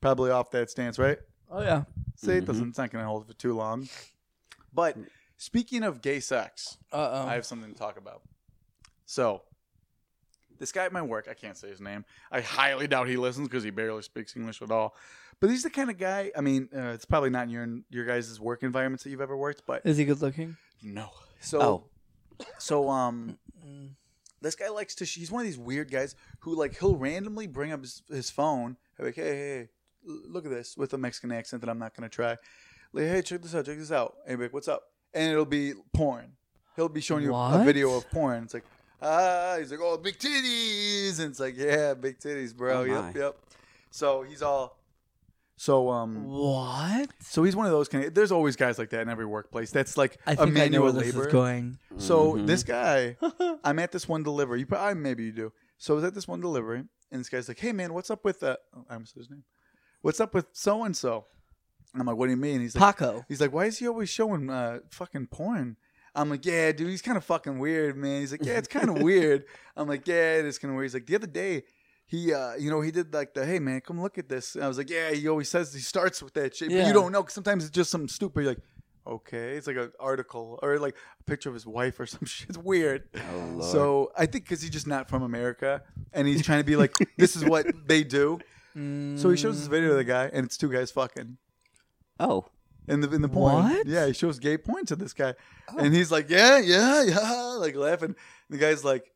probably 0.00 0.30
off 0.30 0.50
that 0.52 0.70
stance, 0.70 0.98
right? 0.98 1.18
Oh 1.50 1.60
yeah. 1.60 1.84
See, 2.16 2.32
it 2.32 2.44
Mhm. 2.44 2.46
doesn't. 2.46 2.68
It's 2.70 2.78
not 2.78 2.90
going 2.90 3.02
to 3.02 3.08
hold 3.08 3.26
for 3.26 3.34
too 3.34 3.54
long. 3.54 3.88
But 4.72 4.96
speaking 5.36 5.82
of 5.82 6.00
gay 6.00 6.20
sex, 6.20 6.78
Uh 6.92 6.96
oh. 7.24 7.28
I 7.28 7.34
have 7.34 7.44
something 7.44 7.72
to 7.72 7.78
talk 7.78 7.98
about. 7.98 8.22
So, 9.04 9.42
this 10.60 10.70
guy 10.70 10.84
at 10.84 10.92
my 10.92 11.02
work, 11.02 11.26
I 11.28 11.34
can't 11.34 11.56
say 11.56 11.68
his 11.68 11.80
name. 11.80 12.04
I 12.30 12.40
highly 12.40 12.86
doubt 12.86 13.08
he 13.08 13.16
listens 13.16 13.48
because 13.48 13.64
he 13.64 13.70
barely 13.70 14.02
speaks 14.02 14.36
English 14.36 14.62
at 14.62 14.70
all. 14.70 14.94
But 15.40 15.50
he's 15.50 15.64
the 15.64 15.70
kind 15.70 15.90
of 15.90 15.98
guy. 15.98 16.30
I 16.36 16.40
mean, 16.42 16.68
uh, 16.72 16.90
it's 16.94 17.04
probably 17.06 17.30
not 17.30 17.44
in 17.44 17.50
your 17.50 17.66
your 17.90 18.04
guys' 18.04 18.38
work 18.38 18.62
environments 18.62 19.02
that 19.04 19.10
you've 19.10 19.20
ever 19.22 19.36
worked, 19.36 19.62
but 19.66 19.82
Is 19.84 19.96
he 19.96 20.04
good 20.04 20.20
looking? 20.22 20.56
no. 20.82 21.08
So, 21.40 21.60
Oh. 21.60 21.84
so 22.58 22.88
um, 22.90 23.38
this 24.42 24.54
guy 24.54 24.68
likes 24.68 24.94
to. 24.96 25.04
He's 25.04 25.30
one 25.30 25.40
of 25.40 25.46
these 25.46 25.58
weird 25.58 25.90
guys 25.90 26.14
who 26.40 26.54
like 26.54 26.78
he'll 26.78 26.96
randomly 26.96 27.46
bring 27.46 27.72
up 27.72 27.80
his, 27.80 28.02
his 28.10 28.30
phone. 28.30 28.76
Like, 28.98 29.14
hey, 29.14 29.22
hey, 29.22 29.36
hey, 29.38 29.68
l- 30.08 30.20
look 30.28 30.44
at 30.44 30.50
this 30.50 30.76
with 30.76 30.92
a 30.92 30.98
Mexican 30.98 31.32
accent 31.32 31.62
that 31.62 31.70
I'm 31.70 31.78
not 31.78 31.94
gonna 31.96 32.08
try. 32.10 32.36
Like, 32.92 33.06
hey, 33.06 33.22
check 33.22 33.40
this 33.42 33.54
out, 33.54 33.64
check 33.66 33.78
this 33.78 33.92
out. 33.92 34.16
And 34.26 34.32
he'll 34.32 34.36
be 34.38 34.44
like, 34.44 34.52
what's 34.52 34.68
up? 34.68 34.82
And 35.14 35.32
it'll 35.32 35.44
be 35.46 35.72
porn. 35.94 36.32
He'll 36.76 36.88
be 36.90 37.00
showing 37.00 37.22
you 37.24 37.30
a 37.34 37.50
What? 37.58 37.64
video 37.64 37.94
of 37.96 38.08
porn. 38.10 38.44
It's 38.44 38.54
like, 38.54 38.64
ah, 39.02 39.56
he's 39.58 39.70
like, 39.70 39.80
oh, 39.82 39.96
big 39.98 40.18
titties, 40.18 41.18
and 41.20 41.30
it's 41.30 41.40
like, 41.40 41.56
yeah, 41.56 41.94
big 41.94 42.18
titties, 42.18 42.54
bro. 42.54 42.80
Oh, 42.80 42.84
yep, 42.84 43.14
yep. 43.16 43.36
So 43.90 44.22
he's 44.22 44.42
all, 44.42 44.78
so 45.56 45.90
um, 45.90 46.24
What? 46.26 47.10
so 47.20 47.42
he's 47.44 47.54
one 47.56 47.66
of 47.66 47.72
those 47.72 47.88
kind. 47.88 48.04
Of, 48.04 48.14
there's 48.14 48.32
always 48.32 48.56
guys 48.56 48.78
like 48.78 48.90
that 48.90 49.02
in 49.02 49.08
every 49.08 49.26
workplace. 49.26 49.70
That's 49.70 49.96
like 49.96 50.18
I 50.26 50.32
a 50.32 50.36
think 50.36 50.48
I 50.48 50.52
know 50.52 50.54
manual 50.54 50.82
where 50.84 50.92
this 50.92 51.14
labor. 51.14 51.26
is 51.26 51.32
going. 51.32 51.78
So 51.98 52.34
Mhm. 52.34 52.46
this 52.46 52.62
guy, 52.62 53.16
I'm 53.64 53.78
at 53.78 53.92
this 53.92 54.08
one 54.08 54.22
delivery. 54.22 54.60
You 54.60 54.66
probably 54.66 54.94
maybe 55.00 55.24
you 55.24 55.32
do. 55.32 55.52
So 55.76 55.94
I 55.94 55.96
was 55.96 56.04
at 56.04 56.14
this 56.14 56.26
one 56.28 56.40
delivery, 56.40 56.84
and 57.10 57.20
this 57.20 57.28
guy's 57.28 57.46
like, 57.48 57.58
"Hey 57.58 57.72
man, 57.72 57.92
what's 57.92 58.10
up 58.10 58.24
with 58.24 58.42
uh?" 58.42 58.56
oh, 58.74 58.84
I 58.88 58.94
said 59.04 59.16
his 59.16 59.30
name. 59.30 59.44
What's 60.02 60.20
up 60.20 60.32
with 60.34 60.46
so 60.52 60.82
and 60.84 60.96
so? 60.96 61.26
I'm 61.94 62.06
like, 62.06 62.16
"What 62.16 62.26
do 62.26 62.30
you 62.30 62.36
mean?" 62.38 62.60
He's 62.60 62.74
like, 62.76 62.96
Paco. 62.96 63.24
"He's 63.28 63.40
like, 63.40 63.52
why 63.52 63.66
is 63.66 63.78
he 63.78 63.88
always 63.88 64.08
showing 64.08 64.48
uh 64.48 64.78
fucking 64.90 65.26
porn?" 65.26 65.76
I'm 66.14 66.28
like, 66.30 66.44
"Yeah, 66.44 66.72
dude, 66.72 66.88
he's 66.88 67.02
kind 67.02 67.16
of 67.16 67.24
fucking 67.24 67.58
weird, 67.58 67.96
man." 67.96 68.20
He's 68.20 68.32
like, 68.32 68.44
"Yeah, 68.44 68.58
it's 68.58 68.68
kind 68.68 68.88
of 68.90 69.00
weird." 69.02 69.44
I'm 69.76 69.88
like, 69.88 70.06
"Yeah, 70.06 70.34
it 70.38 70.44
is 70.44 70.58
kind 70.58 70.70
of 70.72 70.76
weird." 70.76 70.86
He's 70.86 70.94
like, 70.94 71.06
"The 71.06 71.14
other 71.16 71.26
day." 71.26 71.62
He, 72.06 72.34
uh, 72.34 72.54
you 72.56 72.70
know, 72.72 72.80
he 72.80 72.90
did 72.90 73.14
like 73.14 73.34
the, 73.34 73.46
hey 73.46 73.60
man, 73.60 73.80
come 73.82 74.00
look 74.02 74.18
at 74.18 74.28
this. 74.28 74.56
And 74.56 74.64
I 74.64 74.68
was 74.68 74.76
like, 74.78 74.90
yeah, 74.90 75.12
he 75.12 75.28
always 75.28 75.48
says 75.48 75.72
he 75.72 75.78
starts 75.78 76.20
with 76.20 76.34
that 76.34 76.56
shit, 76.56 76.70
but 76.70 76.74
Yeah. 76.74 76.88
you 76.88 76.92
don't 76.92 77.12
know. 77.12 77.22
'cause 77.22 77.34
sometimes 77.34 77.62
it's 77.62 77.70
just 77.70 77.88
something 77.88 78.08
stupid. 78.08 78.40
You're 78.40 78.50
like, 78.50 78.62
okay, 79.06 79.56
it's 79.56 79.68
like 79.68 79.76
an 79.76 79.92
article 80.00 80.58
or 80.60 80.76
like 80.80 80.96
a 81.20 81.22
picture 81.22 81.48
of 81.50 81.54
his 81.54 81.68
wife 81.68 82.00
or 82.00 82.06
some 82.14 82.24
shit. 82.24 82.48
It's 82.48 82.58
weird. 82.58 83.04
Oh. 83.32 83.60
So 83.60 84.10
I 84.18 84.26
think 84.26 84.42
because 84.42 84.60
he's 84.60 84.72
just 84.72 84.88
not 84.88 85.08
from 85.08 85.22
America, 85.22 85.82
and 86.12 86.26
he's 86.26 86.44
trying 86.44 86.58
to 86.58 86.64
be 86.64 86.74
like, 86.74 86.96
this 87.16 87.36
is 87.36 87.44
what 87.44 87.66
they 87.86 88.02
do. 88.02 88.40
So 88.74 89.30
he 89.30 89.36
shows 89.36 89.60
this 89.60 89.68
video 89.68 89.92
of 89.92 89.96
the 89.96 90.02
guy, 90.02 90.30
and 90.32 90.44
it's 90.44 90.56
two 90.56 90.72
guys 90.72 90.90
fucking 90.90 91.36
oh, 92.18 92.46
in 92.90 93.00
the 93.00 93.10
in 93.10 93.22
the 93.22 93.28
porn. 93.28 93.64
What? 93.64 93.86
Yeah, 93.86 94.06
he 94.06 94.12
shows 94.12 94.38
gay 94.38 94.58
porn 94.58 94.84
to 94.86 94.96
this 94.96 95.12
guy, 95.12 95.34
and 95.78 95.94
he's 95.94 96.10
like, 96.10 96.28
yeah, 96.28 96.58
yeah, 96.58 97.02
yeah, 97.04 97.56
like 97.58 97.74
laughing. 97.76 98.16
The 98.50 98.58
guy's 98.58 98.84
like, 98.84 99.10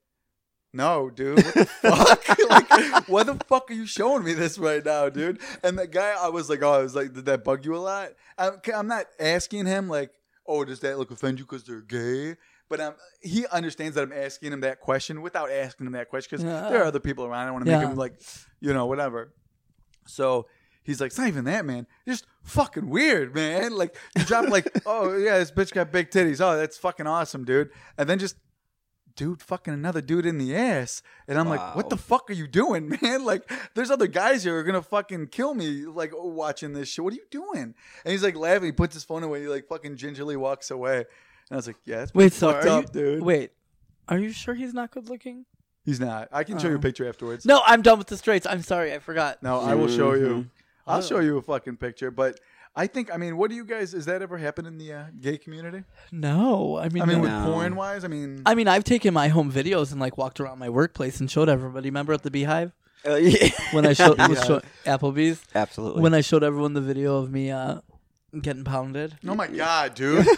no, 0.73 1.11
dude, 1.11 1.45
what 1.45 1.55
the 1.55 1.65
fuck? 1.67 2.29
like, 2.51 3.09
why 3.09 3.23
the 3.23 3.35
fuck 3.47 3.71
are 3.71 3.75
you 3.75 3.87
showing 3.87 4.25
me 4.25 4.33
this 4.33 4.59
right 4.59 4.85
now, 4.85 5.09
dude? 5.09 5.41
And 5.63 5.79
the 5.79 5.87
guy, 5.87 6.15
I 6.19 6.29
was 6.29 6.49
like, 6.51 6.63
oh, 6.63 6.73
I 6.73 6.79
was 6.79 6.95
like, 6.95 7.13
did 7.13 7.27
that 7.27 7.45
bug 7.45 7.65
you 7.65 7.77
a 7.77 7.79
lot? 7.79 8.11
I'm, 8.39 8.61
I'm 8.75 8.87
not 8.89 9.07
asking 9.21 9.67
him 9.67 9.89
like, 9.89 10.11
oh, 10.47 10.65
does 10.65 10.81
that 10.81 10.99
look 10.99 11.11
offend 11.11 11.39
you 11.39 11.45
because 11.45 11.65
they're 11.65 11.81
gay? 11.81 12.37
But 12.69 12.81
um, 12.81 12.95
he 13.21 13.47
understands 13.53 13.95
that 13.95 14.03
I'm 14.03 14.13
asking 14.13 14.53
him 14.53 14.61
that 14.63 14.81
question 14.81 15.21
without 15.23 15.51
asking 15.51 15.87
him 15.87 15.93
that 15.93 16.09
question 16.09 16.39
because 16.39 16.45
Yeah. 16.45 16.71
there 16.71 16.83
are 16.83 16.87
other 16.87 16.99
people 16.99 17.25
around. 17.25 17.47
I 17.47 17.51
want 17.51 17.65
to 17.67 17.71
make 17.71 17.81
Yeah. 17.81 17.91
him 17.91 17.97
like, 17.97 18.15
you 18.61 18.73
know, 18.73 18.87
whatever. 18.87 19.33
So 20.07 20.47
he's 20.85 21.01
like, 21.01 21.09
it's 21.09 21.19
not 21.19 21.29
even 21.29 21.45
that, 21.45 21.65
man. 21.65 21.87
It's 22.07 22.21
just 22.21 22.27
fucking 22.45 22.89
weird, 22.89 23.35
man. 23.35 23.73
Like 23.77 23.97
you 24.17 24.25
drop 24.25 24.49
like, 24.49 24.71
oh 24.87 25.17
yeah, 25.17 25.39
this 25.39 25.51
bitch 25.51 25.73
got 25.73 25.91
big 25.91 26.11
titties. 26.11 26.41
Oh, 26.41 26.57
that's 26.57 26.77
fucking 26.79 27.07
awesome, 27.07 27.45
dude. 27.45 27.71
And 27.99 28.09
then 28.09 28.19
just 28.19 28.37
dude 29.17 29.41
fucking 29.43 29.73
another 29.73 30.01
dude 30.01 30.27
in 30.27 30.39
the 30.39 30.57
ass. 30.57 31.01
And 31.29 31.39
I'm 31.39 31.49
like, 31.49 31.77
what 31.77 31.89
the 31.89 31.97
fuck 31.97 32.29
are 32.31 32.35
you 32.35 32.47
doing, 32.49 32.89
man? 33.03 33.25
Like, 33.25 33.51
there's 33.75 33.91
other 33.91 34.07
guys 34.09 34.43
here 34.45 34.55
who 34.55 34.59
are 34.61 34.63
gonna 34.65 34.83
fucking 34.83 35.29
kill 35.29 35.55
me, 35.55 35.85
like 35.87 36.13
watching 36.15 36.73
this 36.73 36.89
shit. 36.89 37.05
What 37.05 37.13
are 37.13 37.17
you 37.17 37.27
doing? 37.31 37.75
And 38.05 38.13
he's 38.13 38.23
like 38.23 38.37
laughing, 38.37 38.67
he 38.67 38.73
puts 38.73 38.95
his 38.95 39.05
phone 39.05 39.23
away, 39.23 39.43
he 39.43 39.49
like 39.49 39.67
fucking 39.69 39.97
gingerly 39.97 40.37
walks 40.37 40.71
away. 40.71 40.99
And 40.99 41.07
I 41.53 41.57
was 41.57 41.67
like, 41.67 41.77
Yeah, 41.85 42.03
it's 42.03 42.15
Wait, 42.15 42.33
so 42.33 42.53
fucked 42.53 42.65
are 42.67 42.69
up, 42.69 42.85
you, 42.95 43.01
dude. 43.01 43.23
Wait, 43.23 43.53
are 44.09 44.19
you 44.19 44.31
sure 44.31 44.55
he's 44.55 44.75
not 44.75 44.91
good 44.91 45.09
looking? 45.09 45.47
He's 45.85 46.01
not. 46.01 46.29
I 46.33 46.45
can 46.45 46.59
show 46.59 46.69
you 46.69 46.75
a 46.77 46.79
Oh. 46.79 46.81
picture 46.81 47.07
afterwards. 47.07 47.45
No, 47.45 47.61
I'm 47.67 47.83
done 47.83 47.99
with 47.99 48.07
the 48.07 48.17
straights. 48.17 48.47
I'm 48.47 48.63
sorry, 48.63 48.95
I 48.95 48.99
forgot. 49.01 49.43
No, 49.43 49.61
I 49.61 49.75
will 49.75 49.89
show 49.89 50.15
you. 50.15 50.27
Mm-hmm. 50.27 50.49
I'll 50.87 50.99
Oh. 50.99 51.03
show 51.03 51.19
you 51.21 51.39
a 51.39 51.43
fucking 51.43 51.77
picture. 51.77 52.11
But 52.11 52.41
I 52.77 52.87
think, 52.87 53.13
I 53.13 53.17
mean, 53.17 53.37
what 53.37 53.51
do 53.51 53.57
you 53.57 53.65
guys? 53.65 53.95
Is 53.95 54.05
that 54.07 54.21
ever 54.23 54.37
happened 54.39 54.67
in 54.67 54.79
the 54.79 54.93
uh, 54.93 55.05
gay 55.21 55.39
community? 55.39 55.85
No, 56.13 56.77
I 56.77 56.89
mean, 56.89 57.03
I 57.03 57.07
mean, 57.07 57.17
no. 57.19 57.23
with 57.23 57.31
No. 57.31 57.53
porn 57.53 57.77
wise, 57.77 58.05
I 58.05 58.09
mean, 58.09 58.43
I 58.47 58.55
mean, 58.55 58.69
I've 58.69 58.85
taken 58.85 59.15
my 59.15 59.29
home 59.29 59.51
videos 59.53 59.93
and 59.93 60.01
like 60.01 60.19
walked 60.19 60.41
around 60.41 60.59
my 60.59 60.69
workplace 60.69 61.21
and 61.21 61.31
showed 61.31 61.49
everybody. 61.49 61.89
Remember 61.89 62.13
at 62.13 62.23
the 62.23 62.31
Beehive 62.31 62.73
Uh, 63.07 63.15
yeah. 63.17 63.49
when 63.73 63.87
I 63.87 63.93
showed, 63.93 64.19
was 64.29 64.45
show, 64.45 64.61
Applebee's 64.87 65.41
absolutely. 65.55 66.03
when 66.03 66.15
I 66.15 66.21
showed 66.21 66.43
everyone 66.43 66.73
the 66.75 66.81
video 66.81 67.17
of 67.19 67.31
me 67.31 67.51
uh, 67.51 67.81
getting 68.41 68.65
pounded. 68.65 69.19
oh 69.29 69.35
my 69.35 69.47
god, 69.47 69.95
dude! 69.95 70.27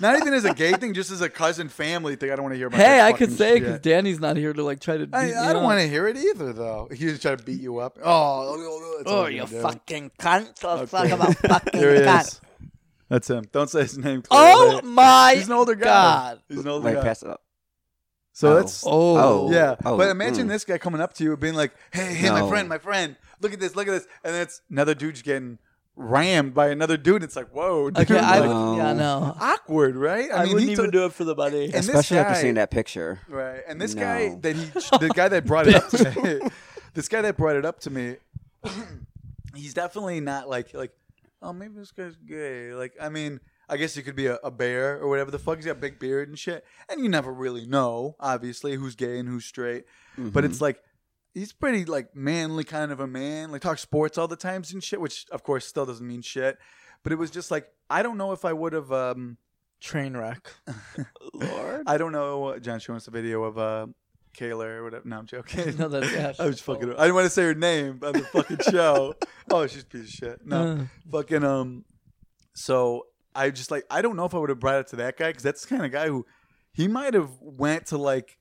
not 0.00 0.16
even 0.18 0.32
as 0.34 0.44
a 0.44 0.54
gay 0.54 0.72
thing, 0.72 0.94
just 0.94 1.10
as 1.10 1.20
a 1.20 1.28
cousin 1.28 1.68
family 1.68 2.16
thing. 2.16 2.30
I 2.30 2.36
don't 2.36 2.42
want 2.44 2.54
to 2.54 2.58
hear 2.58 2.68
about. 2.68 2.80
Hey, 2.80 3.00
I 3.00 3.12
could 3.12 3.30
fucking 3.30 3.36
say 3.36 3.60
because. 3.60 3.80
Danny's 3.80 4.20
not 4.20 4.36
here 4.36 4.52
to 4.52 4.62
like 4.62 4.80
try 4.80 4.96
to. 4.96 5.06
Beat 5.06 5.14
I, 5.16 5.50
I 5.50 5.52
don't 5.52 5.64
want 5.64 5.80
to 5.80 5.88
hear 5.88 6.06
it 6.08 6.16
either, 6.16 6.52
though. 6.52 6.88
He 6.90 6.98
just 7.06 7.22
try 7.22 7.34
to 7.36 7.42
beat 7.42 7.60
you 7.60 7.78
up. 7.78 7.98
Oh, 8.02 9.02
Oh, 9.06 9.26
you 9.26 9.46
fucking 9.46 10.10
cunt! 10.18 10.62
Let's 10.62 10.64
Okay. 10.64 10.86
talk 10.86 11.10
about 11.10 11.36
fucking 11.48 11.80
There 11.80 11.94
he 11.94 12.00
cunt. 12.02 12.20
is. 12.22 12.40
That's 13.08 13.30
him. 13.30 13.44
Don't 13.52 13.70
say 13.70 13.80
his 13.82 13.96
name. 13.96 14.22
Oh 14.30 14.80
my 14.84 15.34
he's 15.36 15.46
an 15.46 15.54
older 15.54 15.74
guy. 15.74 15.84
God. 15.84 16.40
He's 16.48 16.58
an 16.58 16.68
older 16.68 16.84
Wait, 16.86 16.94
guy. 16.96 17.02
pass 17.02 17.22
it 17.22 17.28
up. 17.30 17.42
So 18.34 18.52
Oh. 18.52 18.54
that's 18.56 18.84
Oh, 18.86 19.16
Oh. 19.48 19.50
Yeah, 19.52 19.76
Oh, 19.84 19.96
but 19.96 20.10
imagine 20.10 20.46
mm. 20.46 20.50
this 20.50 20.64
guy 20.64 20.78
coming 20.78 21.00
up 21.00 21.14
to 21.14 21.24
you 21.24 21.36
being 21.36 21.54
like, 21.54 21.72
"Hey, 21.90 22.12
hey, 22.14 22.30
my 22.30 22.46
friend, 22.48 22.68
my 22.68 22.78
friend, 22.78 23.16
look 23.40 23.52
at 23.52 23.60
this, 23.60 23.74
look 23.74 23.88
at 23.88 23.92
this," 23.92 24.06
and 24.22 24.34
then 24.34 24.42
it's 24.42 24.60
another 24.70 24.94
dude's 24.94 25.22
getting 25.22 25.58
rammed 26.00 26.54
by 26.54 26.68
another 26.68 26.96
dude. 26.96 27.22
It's 27.22 27.34
like, 27.36 27.48
whoa, 27.50 27.90
dude, 27.90 28.10
Okay, 28.10 28.18
I 28.20 28.38
like, 28.38 28.48
would. 28.48 28.54
No. 28.54 28.76
Yeah, 28.76 28.92
no. 28.92 29.36
awkward, 29.40 29.96
right? 29.96 30.30
I, 30.32 30.44
mean, 30.44 30.54
wouldn't 30.54 30.60
he 30.68 30.72
even 30.72 30.84
took- 30.86 30.92
do 30.92 31.04
it 31.06 31.12
for 31.12 31.24
the 31.24 31.34
money. 31.34 31.64
And 31.64 31.72
this 31.74 31.88
Especially 31.88 32.18
after 32.18 32.34
guy- 32.34 32.40
seeing 32.40 32.54
that 32.54 32.70
picture. 32.70 33.20
Right, 33.28 33.60
and 33.68 33.80
this 33.80 33.94
No. 33.94 34.02
guy 34.02 34.34
that 34.40 34.56
he, 34.56 34.64
the 34.98 35.10
guy 35.14 35.28
that 35.28 35.44
brought 35.44 35.66
it 35.66 35.74
up 35.74 35.88
to 35.90 36.22
me, 36.22 36.48
this 36.94 37.08
guy 37.08 37.20
that 37.22 37.36
brought 37.36 37.56
it 37.56 37.64
up 37.64 37.80
to 37.80 37.90
me, 37.90 38.16
he's 39.54 39.74
definitely 39.74 40.20
not 40.20 40.48
like 40.48 40.72
like, 40.74 40.92
oh 41.42 41.52
maybe 41.52 41.74
this 41.76 41.90
guy's 41.92 42.16
gay. 42.16 42.72
Like, 42.74 42.94
I 43.00 43.08
mean, 43.08 43.40
I 43.68 43.76
guess 43.76 43.94
he 43.94 44.02
could 44.02 44.16
be 44.16 44.26
a, 44.26 44.36
a 44.44 44.50
bear 44.50 44.98
or 45.00 45.08
whatever 45.08 45.30
the 45.30 45.38
fuck. 45.38 45.56
He's 45.56 45.66
got 45.66 45.72
a 45.72 45.80
big 45.80 45.98
beard 45.98 46.28
and 46.28 46.38
shit, 46.38 46.64
and 46.88 47.00
you 47.02 47.08
never 47.08 47.32
really 47.32 47.66
know, 47.66 48.16
obviously, 48.20 48.74
who's 48.76 48.94
gay 48.94 49.18
and 49.18 49.28
who's 49.28 49.44
straight. 49.44 49.84
But 50.16 50.42
Mhm. 50.44 50.50
it's 50.50 50.60
like 50.60 50.82
he's 51.34 51.52
pretty 51.52 51.84
like 51.84 52.14
manly 52.14 52.64
kind 52.64 52.90
of 52.92 53.00
a 53.00 53.06
man. 53.06 53.50
Like 53.52 53.60
talks 53.62 53.82
sports 53.82 54.18
all 54.18 54.28
the 54.28 54.36
times 54.36 54.72
and 54.72 54.82
shit, 54.82 55.00
which 55.00 55.26
of 55.30 55.42
course 55.42 55.66
still 55.66 55.86
doesn't 55.86 56.06
mean 56.06 56.22
shit. 56.22 56.58
But 57.02 57.12
it 57.12 57.16
was 57.16 57.30
just 57.30 57.50
like 57.50 57.68
I 57.90 58.02
don't 58.02 58.16
know 58.18 58.32
if 58.32 58.44
I 58.44 58.52
would 58.52 58.72
have. 58.72 58.90
um 58.92 59.38
Train 59.80 60.16
wreck. 60.16 60.50
Lord. 61.34 61.84
I 61.86 61.98
don't 61.98 62.10
know. 62.10 62.58
John 62.58 62.80
showing 62.80 62.96
us 62.96 63.06
a 63.06 63.12
video 63.12 63.44
of 63.44 63.58
uh, 63.58 63.86
Kayla 64.36 64.64
or 64.78 64.82
whatever. 64.84 65.08
No, 65.08 65.18
I'm 65.18 65.26
joking. 65.26 65.76
No, 65.78 65.88
that's 65.88 66.12
yeah, 66.12 66.32
I 66.44 66.46
was 66.46 66.60
fucking. 66.60 66.94
I 66.94 67.02
didn't 67.02 67.14
want 67.14 67.26
to 67.26 67.30
say 67.30 67.44
her 67.44 67.54
name 67.54 68.00
on 68.02 68.12
the 68.14 68.20
fucking 68.32 68.58
show. 68.70 69.14
oh, 69.52 69.66
she's 69.68 69.82
a 69.82 69.86
piece 69.86 70.02
of 70.02 70.08
shit. 70.08 70.40
No, 70.46 70.62
Uh, 70.62 70.84
fucking 71.12 71.44
um. 71.44 71.84
So 72.54 73.06
I 73.34 73.50
just 73.50 73.70
like 73.70 73.84
I 73.90 74.02
don't 74.02 74.16
know 74.16 74.24
if 74.24 74.34
I 74.34 74.38
would 74.38 74.48
have 74.50 74.58
brought 74.60 74.80
it 74.80 74.88
to 74.88 74.96
that 74.96 75.16
guy 75.16 75.28
because 75.28 75.42
that's 75.44 75.62
the 75.62 75.68
kind 75.68 75.84
of 75.84 75.92
guy 75.92 76.08
who 76.08 76.26
he 76.72 76.88
might 76.88 77.14
have 77.14 77.30
went 77.40 77.86
to 77.86 77.98
like 77.98 78.37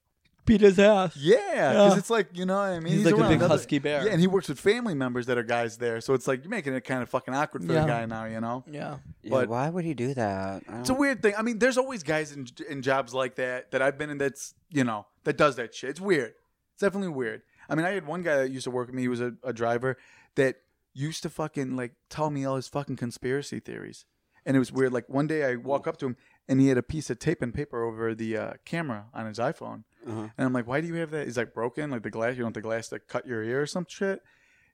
beat 0.47 0.62
his 0.62 0.79
ass. 0.79 1.15
yeah 1.15 1.38
because 1.73 1.93
Yeah. 1.93 1.99
it's 1.99 2.10
like 2.10 2.29
you 2.33 2.45
know 2.45 2.55
what 2.55 2.69
I 2.69 2.79
mean 2.79 2.93
He's 2.93 3.05
like 3.05 3.13
a 3.13 3.17
around 3.17 3.29
big 3.38 3.41
husky 3.41 3.77
bear. 3.77 4.05
Yeah, 4.05 4.12
and 4.13 4.19
he 4.19 4.25
works 4.25 4.49
with 4.49 4.60
family 4.60 4.95
members 4.95 5.27
that 5.27 5.38
are 5.38 5.43
guys 5.43 5.77
there, 5.77 6.01
so 6.01 6.13
it's 6.15 6.27
like 6.27 6.43
you're 6.43 6.49
making 6.49 6.73
it 6.73 6.81
kind 6.81 7.03
of 7.03 7.10
fucking 7.10 7.33
awkward 7.36 7.63
for 7.65 7.73
Yeah. 7.73 7.81
the 7.81 7.88
guy 7.88 8.05
now. 8.07 8.25
You 8.25 8.41
know. 8.41 8.63
Yeah. 8.65 8.97
Yeah, 9.21 9.29
but- 9.29 9.49
why 9.49 9.69
would 9.69 9.86
he 9.86 9.93
do 9.93 10.13
that? 10.15 10.63
I 10.67 10.79
It's 10.79 10.89
a 10.89 10.93
don't- 10.93 10.99
weird 10.99 11.21
thing. 11.21 11.33
I 11.38 11.43
mean, 11.43 11.60
there's 11.60 11.77
always 11.77 12.01
guys 12.01 12.31
in 12.31 12.47
in 12.67 12.81
jobs 12.81 13.13
like 13.13 13.36
that 13.36 13.69
that 13.71 13.81
I've 13.83 13.97
been 13.97 14.10
in. 14.10 14.17
That's 14.17 14.55
you 14.71 14.83
know 14.83 15.05
that 15.25 15.38
does 15.38 15.55
that 15.57 15.75
shit. 15.75 15.91
It's 15.91 16.01
weird. 16.01 16.33
It's 16.73 16.81
definitely 16.81 17.10
weird. 17.10 17.43
I 17.69 17.75
mean, 17.75 17.86
I 17.86 17.91
had 17.91 18.07
one 18.07 18.23
guy 18.23 18.38
that 18.38 18.49
used 18.51 18.63
to 18.63 18.71
work 18.71 18.88
with 18.88 18.95
me. 18.95 19.01
He 19.03 19.07
was 19.10 19.19
a, 19.21 19.33
a 19.43 19.51
driver 19.53 19.97
that 20.36 20.55
used 20.93 21.21
to 21.23 21.29
fucking 21.29 21.75
like 21.75 21.93
tell 22.10 22.29
me 22.29 22.45
all 22.45 22.55
his 22.55 22.67
fucking 22.67 22.95
conspiracy 22.95 23.60
theories, 23.60 24.05
and 24.45 24.55
it 24.55 24.60
was 24.60 24.71
weird. 24.71 24.93
Like 24.93 25.10
one 25.10 25.27
day 25.27 25.43
I 25.43 25.55
walk 25.55 25.86
up 25.88 25.97
to 25.97 26.05
him 26.07 26.15
and 26.47 26.62
he 26.62 26.69
had 26.69 26.77
a 26.77 26.83
piece 26.83 27.10
of 27.10 27.19
tape 27.19 27.41
and 27.41 27.53
paper 27.53 27.83
over 27.83 28.15
the 28.15 28.38
uh, 28.38 28.53
camera 28.63 29.07
on 29.13 29.25
his 29.25 29.38
iPhone, 29.38 29.83
Uh-huh. 30.07 30.27
and 30.37 30.45
I'm 30.45 30.53
like, 30.53 30.67
"Why 30.67 30.81
do 30.81 30.87
you 30.87 30.95
have 30.95 31.11
that?" 31.11 31.25
He's 31.25 31.37
like, 31.37 31.53
"Broken, 31.53 31.91
like 31.91 32.03
the 32.03 32.09
glass. 32.09 32.37
You 32.37 32.43
want 32.43 32.55
the 32.55 32.61
glass 32.61 32.87
to 32.89 32.99
cut 32.99 33.27
your 33.27 33.43
ear 33.43 33.61
or 33.63 33.65
some 33.67 33.85
shit." 33.89 34.21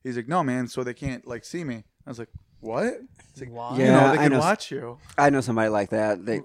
He's 0.04 0.16
like, 0.16 0.28
"No, 0.28 0.44
man, 0.44 0.68
so 0.68 0.84
they 0.84 0.94
can't 0.94 1.26
like 1.28 1.44
see 1.46 1.64
me." 1.64 1.84
I 2.06 2.10
was 2.10 2.20
like, 2.20 2.30
"What?" 2.60 2.94
He's 3.34 3.42
like, 3.42 3.52
Why? 3.52 3.78
You 3.78 3.84
Yeah, 3.86 3.92
know, 3.94 4.12
they 4.14 4.20
I 4.20 4.24
can 4.24 4.32
know. 4.34 4.40
watch 4.40 4.72
you. 4.72 4.98
I 5.18 5.30
know 5.30 5.42
somebody 5.42 5.70
like 5.70 5.90
that. 5.92 6.26
They, 6.26 6.42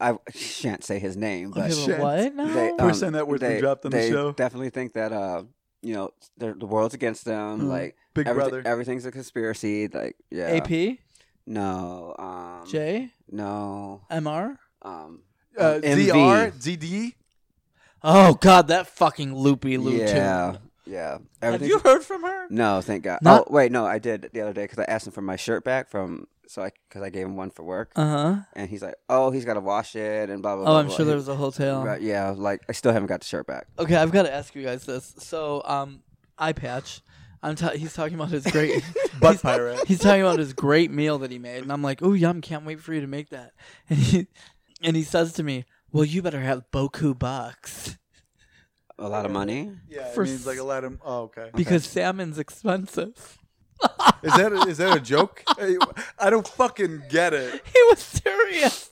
I 0.00 0.16
shan't 0.34 0.82
say 0.84 0.98
his 0.98 1.16
name, 1.16 1.52
but 1.52 1.70
Okay, 1.70 1.74
shit. 1.86 1.98
what 2.00 2.34
now? 2.34 2.52
they, 2.52 2.70
um, 2.70 2.76
Person 2.76 3.12
that 3.12 3.28
was 3.28 3.40
they, 3.40 3.60
dropped 3.60 3.84
on 3.84 3.92
the 3.92 3.96
they 3.98 4.10
show. 4.10 4.32
definitely 4.32 4.70
think 4.70 4.94
that 4.94 5.12
uh, 5.12 5.44
you 5.80 5.94
know, 5.94 6.10
they're- 6.36 6.54
the 6.54 6.66
world's 6.66 6.94
against 6.94 7.24
them. 7.24 7.60
Mhm. 7.62 7.68
Like 7.68 7.96
Big 8.14 8.26
everythi- 8.26 8.34
brother. 8.34 8.62
everything's 8.66 9.06
a 9.06 9.12
conspiracy. 9.12 9.86
Like 9.88 10.16
yeah, 10.30 10.48
AP, 10.56 10.98
No, 11.46 12.14
um, 12.18 12.66
J, 12.68 13.10
No, 13.30 14.02
MR. 14.10 14.58
um, 14.82 15.22
uh, 15.56 15.78
MV. 15.82 16.08
ZR, 16.10 16.50
ZD. 16.58 17.14
Oh 18.04 18.34
God, 18.34 18.68
that 18.68 18.86
fucking 18.88 19.34
loopy 19.34 19.78
loop 19.78 19.98
yeah, 20.00 20.52
tune. 20.52 20.60
yeah. 20.86 21.10
Have 21.12 21.22
Everything's 21.40 21.70
you 21.70 21.78
heard 21.78 22.02
from 22.02 22.22
her? 22.22 22.46
No, 22.50 22.80
thank 22.80 23.04
God. 23.04 23.20
Not- 23.22 23.44
oh, 23.48 23.52
wait, 23.52 23.70
no, 23.72 23.86
I 23.86 23.98
did 23.98 24.30
the 24.32 24.40
other 24.40 24.52
day 24.52 24.64
because 24.64 24.78
I 24.78 24.84
asked 24.84 25.06
him 25.06 25.12
for 25.12 25.22
my 25.22 25.36
shirt 25.36 25.64
back 25.64 25.88
from 25.88 26.26
so 26.48 26.62
I 26.62 26.70
because 26.88 27.02
I 27.02 27.10
gave 27.10 27.24
him 27.26 27.36
one 27.36 27.50
for 27.50 27.62
work, 27.62 27.92
Uh 27.96 28.04
huh. 28.06 28.36
and 28.54 28.68
he's 28.68 28.82
like, 28.82 28.96
"Oh, 29.08 29.30
he's 29.30 29.44
got 29.44 29.54
to 29.54 29.60
wash 29.60 29.94
it 29.96 30.28
and 30.28 30.42
blah 30.42 30.54
blah." 30.56 30.64
Oh, 30.64 30.66
blah, 30.66 30.78
I'm 30.80 30.86
blah. 30.88 30.96
sure 30.96 31.04
there 31.06 31.14
He- 31.14 31.18
was 31.18 31.28
a 31.28 31.36
hotel. 31.36 31.82
Right, 31.84 32.02
yeah, 32.02 32.34
like 32.36 32.60
I 32.68 32.72
still 32.72 32.92
haven't 32.92 33.06
got 33.08 33.20
the 33.20 33.26
shirt 33.26 33.46
back. 33.46 33.68
Okay, 33.78 33.96
I've 33.96 34.10
got 34.12 34.24
to 34.24 34.32
ask 34.34 34.54
you 34.54 34.62
guys 34.64 34.84
this. 34.84 35.14
So, 35.18 35.62
um, 35.64 36.02
eye 36.38 36.52
patch. 36.52 37.00
I'm 37.44 37.54
ta- 37.56 37.70
he's 37.70 37.92
talking 37.94 38.14
about 38.14 38.28
his 38.28 38.44
great 38.46 38.84
Butt 39.20 39.32
he's, 39.34 39.42
pirate. 39.42 39.86
He's 39.86 39.98
talking 40.00 40.20
about 40.22 40.38
his 40.40 40.52
great 40.52 40.90
meal 40.90 41.18
that 41.18 41.30
he 41.30 41.38
made, 41.38 41.62
and 41.62 41.72
I'm 41.72 41.82
like, 41.82 42.02
"Oh, 42.02 42.12
yum! 42.12 42.40
Can't 42.42 42.66
wait 42.66 42.80
for 42.80 42.92
you 42.92 43.00
to 43.00 43.06
make 43.06 43.30
that." 43.30 43.52
And 43.88 43.98
he 43.98 44.26
and 44.82 44.94
he 44.96 45.04
says 45.04 45.32
to 45.34 45.42
me, 45.42 45.64
"Well, 45.92 46.04
you 46.04 46.22
better 46.22 46.40
have 46.40 46.64
boku 46.72 47.18
bucks." 47.18 47.98
A 48.98 49.08
lot 49.08 49.24
of 49.24 49.32
money. 49.32 49.72
Yeah, 49.88 50.06
For 50.12 50.22
it 50.22 50.26
means 50.28 50.46
like 50.46 50.56
a 50.56 50.60
s- 50.60 50.64
lot 50.66 50.84
of. 50.84 50.98
Oh, 51.04 51.22
okay. 51.22 51.50
because 51.54 51.84
salmon's 51.84 52.38
expensive. 52.38 53.38
Is 54.22 54.32
that 54.36 54.52
a, 54.52 54.68
is 54.68 54.78
that 54.78 54.96
a 54.96 55.00
joke? 55.00 55.42
Hey, 55.58 55.76
I 56.16 56.30
don't 56.30 56.46
fucking 56.46 57.02
get 57.08 57.34
it. 57.34 57.52
He 57.64 57.82
was 57.90 57.98
serious. 57.98 58.90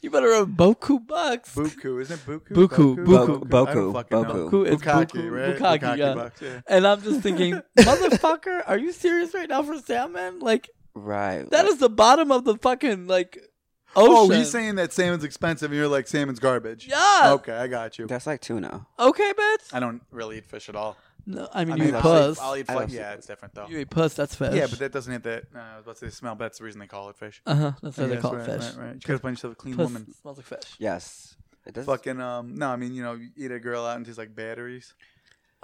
You 0.00 0.10
better 0.10 0.34
have 0.34 0.48
boku 0.48 1.04
bucks. 1.06 1.54
Buku, 1.54 2.00
isn't 2.02 2.18
it 2.20 2.26
Buku? 2.26 2.48
Buku, 2.52 2.96
Buku. 2.96 3.22
I 3.22 3.26
don't 3.26 3.48
Boku, 3.48 3.92
fucking 3.92 4.22
know. 4.22 4.24
Boku. 4.34 4.50
Buku, 4.50 4.66
it's 4.72 4.82
Bukaki, 4.82 5.06
buku, 5.06 5.30
right? 5.30 5.56
Bukaki, 5.80 5.98
yeah. 5.98 6.14
bucks, 6.14 6.42
yeah. 6.42 6.60
And 6.66 6.86
I'm 6.86 7.00
just 7.02 7.20
thinking, 7.20 7.60
motherfucker, 7.78 8.62
are 8.66 8.78
you 8.78 8.90
serious 8.92 9.32
right 9.34 9.48
now 9.48 9.62
for 9.62 9.78
salmon? 9.78 10.40
Like 10.40 10.70
Right. 10.94 11.48
that 11.50 11.66
is 11.66 11.78
the 11.78 11.88
bottom 11.88 12.32
of 12.32 12.44
the 12.44 12.56
fucking 12.56 13.06
like 13.06 13.38
ocean. 13.38 13.48
Oh, 13.94 14.28
he's 14.30 14.50
saying 14.50 14.76
that 14.76 14.92
salmon's 14.92 15.24
expensive, 15.24 15.70
and 15.70 15.78
you're 15.78 15.88
like 15.88 16.06
salmon's 16.08 16.38
garbage. 16.38 16.86
yeah. 16.88 17.32
Okay, 17.34 17.52
I 17.52 17.66
got 17.66 17.98
you. 17.98 18.06
That's 18.06 18.26
like 18.26 18.40
tuna. 18.40 18.86
Okay, 18.98 19.32
bitch. 19.32 19.72
I 19.74 19.80
don't 19.80 20.02
really 20.10 20.38
eat 20.38 20.46
fish 20.46 20.68
at 20.68 20.76
all. 20.76 20.96
No, 21.24 21.48
I 21.54 21.64
mean, 21.64 21.74
I 21.74 21.76
you 21.76 21.80
mean, 21.84 21.88
eat 21.90 21.94
I'll 21.96 22.02
puss. 22.02 22.38
eat, 22.38 22.42
I'll 22.42 22.56
eat 22.56 22.66
I 22.68 22.72
fla- 22.72 22.80
don't- 22.82 22.90
Yeah, 22.90 23.12
it's 23.12 23.26
different 23.26 23.54
though. 23.54 23.66
You 23.68 23.78
eat 23.78 23.90
puss. 23.90 24.14
That's 24.14 24.34
fish. 24.34 24.54
Yeah, 24.54 24.66
but 24.68 24.78
that 24.80 24.90
doesn't 24.92 25.12
hit 25.12 25.22
that. 25.22 25.44
Uh, 25.54 25.58
I 25.58 25.76
was 25.76 25.84
about 25.84 25.96
to 25.98 26.06
say 26.06 26.10
smell. 26.10 26.34
But 26.34 26.46
that's 26.46 26.58
the 26.58 26.64
reason 26.64 26.80
they 26.80 26.86
call 26.88 27.10
it 27.10 27.16
fish. 27.16 27.40
uh 27.46 27.54
huh. 27.54 27.72
That's 27.82 27.96
why 27.96 28.06
they 28.06 28.14
guess, 28.14 28.22
call 28.22 28.34
right, 28.34 28.48
it 28.48 28.60
fish. 28.60 28.74
Right, 28.74 28.84
right. 28.86 28.94
You 28.94 29.00
gotta 29.00 29.18
find 29.20 29.36
yourself 29.36 29.52
a 29.52 29.56
clean 29.56 29.76
Puss 29.76 29.84
woman. 29.84 30.14
smells 30.20 30.38
like 30.38 30.46
fish. 30.46 30.74
Yes. 30.78 31.36
It 31.64 31.74
does. 31.74 31.86
Fucking 31.86 32.20
um. 32.20 32.56
No, 32.56 32.70
I 32.70 32.76
mean 32.76 32.92
you 32.92 33.04
know 33.04 33.12
you 33.12 33.28
eat 33.36 33.52
a 33.52 33.60
girl 33.60 33.84
out 33.86 33.96
and 33.98 34.04
she's 34.06 34.18
like 34.18 34.34
batteries. 34.34 34.94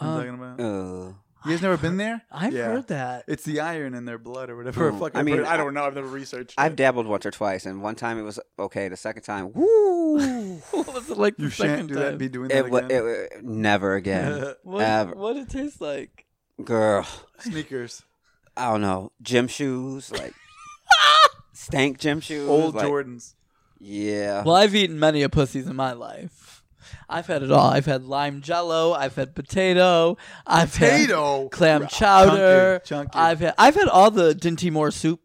You 0.00 0.06
know 0.06 0.14
what 0.14 0.26
I'm 0.26 0.28
Um, 0.30 0.38
talking 0.38 0.64
about? 0.64 1.08
Uh, 1.08 1.12
You 1.44 1.52
guys 1.52 1.62
never 1.62 1.76
been 1.76 1.96
there? 1.98 2.22
I've 2.32 2.52
Yeah. 2.52 2.64
heard 2.66 2.88
that. 2.88 3.24
It's 3.28 3.44
the 3.44 3.60
iron 3.60 3.94
in 3.94 4.04
their 4.06 4.18
blood 4.18 4.50
or 4.50 4.56
whatever. 4.56 4.90
Mm. 4.90 5.10
I 5.14 5.20
I 5.20 5.22
mean, 5.22 5.36
mean, 5.36 5.44
I 5.46 5.56
don't 5.56 5.72
know. 5.72 5.84
I've 5.84 5.94
never 5.94 6.08
researched. 6.08 6.54
I've 6.58 6.72
it. 6.72 6.76
dabbled 6.76 7.06
once 7.06 7.24
or 7.26 7.30
twice, 7.30 7.64
and 7.64 7.80
one 7.80 7.94
time 7.94 8.18
it 8.18 8.22
was 8.22 8.40
okay. 8.58 8.88
The 8.88 8.96
second 8.96 9.22
time, 9.22 9.52
woo! 9.52 10.56
what 10.72 10.92
was 10.94 11.08
it 11.10 11.16
like 11.16 11.36
the 11.36 11.44
You 11.44 11.50
second 11.50 11.76
shan't 11.76 11.88
do 11.88 11.94
time? 11.94 12.02
that. 12.04 12.18
Be 12.18 12.28
doing 12.28 12.48
that 12.48 12.56
it, 12.66 12.70
wa- 12.70 12.78
again. 12.78 12.90
it 12.90 13.02
wa- 13.02 13.40
never 13.42 13.94
again, 13.94 14.54
what, 14.64 14.84
ever. 14.84 15.14
what 15.14 15.34
did 15.34 15.42
it 15.44 15.50
taste 15.50 15.80
like? 15.80 16.24
girl. 16.64 17.06
Sneakers, 17.38 18.02
I 18.56 18.70
don't 18.72 18.80
know, 18.80 19.12
gym 19.22 19.46
shoes, 19.46 20.10
like 20.10 20.34
stank 21.52 21.98
gym 21.98 22.20
shoes, 22.20 22.48
old 22.48 22.74
like, 22.74 22.86
Jordans. 22.86 23.34
Yeah, 23.80 24.42
Well, 24.42 24.56
I've 24.56 24.74
eaten 24.74 24.98
many 24.98 25.22
a 25.22 25.28
pussies 25.28 25.68
in 25.68 25.76
my 25.76 25.92
life. 25.92 26.47
I've 27.08 27.26
had 27.26 27.42
it 27.42 27.50
all. 27.50 27.70
I've 27.70 27.86
had 27.86 28.04
lime 28.04 28.40
jello. 28.42 28.92
I've 28.92 29.14
had 29.16 29.34
potato. 29.34 30.16
I've 30.46 30.74
had 30.74 30.90
Potato, 31.06 31.48
clam 31.48 31.86
chowder. 31.88 32.80
Chunky, 32.84 33.10
chunky. 33.10 33.18
I've 33.18 33.40
had 33.40 33.54
I've 33.58 33.74
had 33.74 33.88
all 33.88 34.10
the 34.10 34.34
Dinty 34.34 34.70
Moore 34.70 34.90
soup 34.90 35.20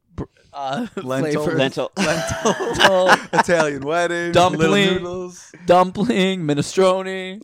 uh, 0.54 0.88
Lentil. 0.96 1.44
flavors. 1.44 1.58
lentil. 1.60 1.92
Lentil, 1.98 3.10
Italian 3.40 3.82
wedding, 3.82 4.32
Dumpling. 4.32 4.94
noodles. 4.96 5.52
dumpling, 5.66 6.42
minestrone, 6.42 7.42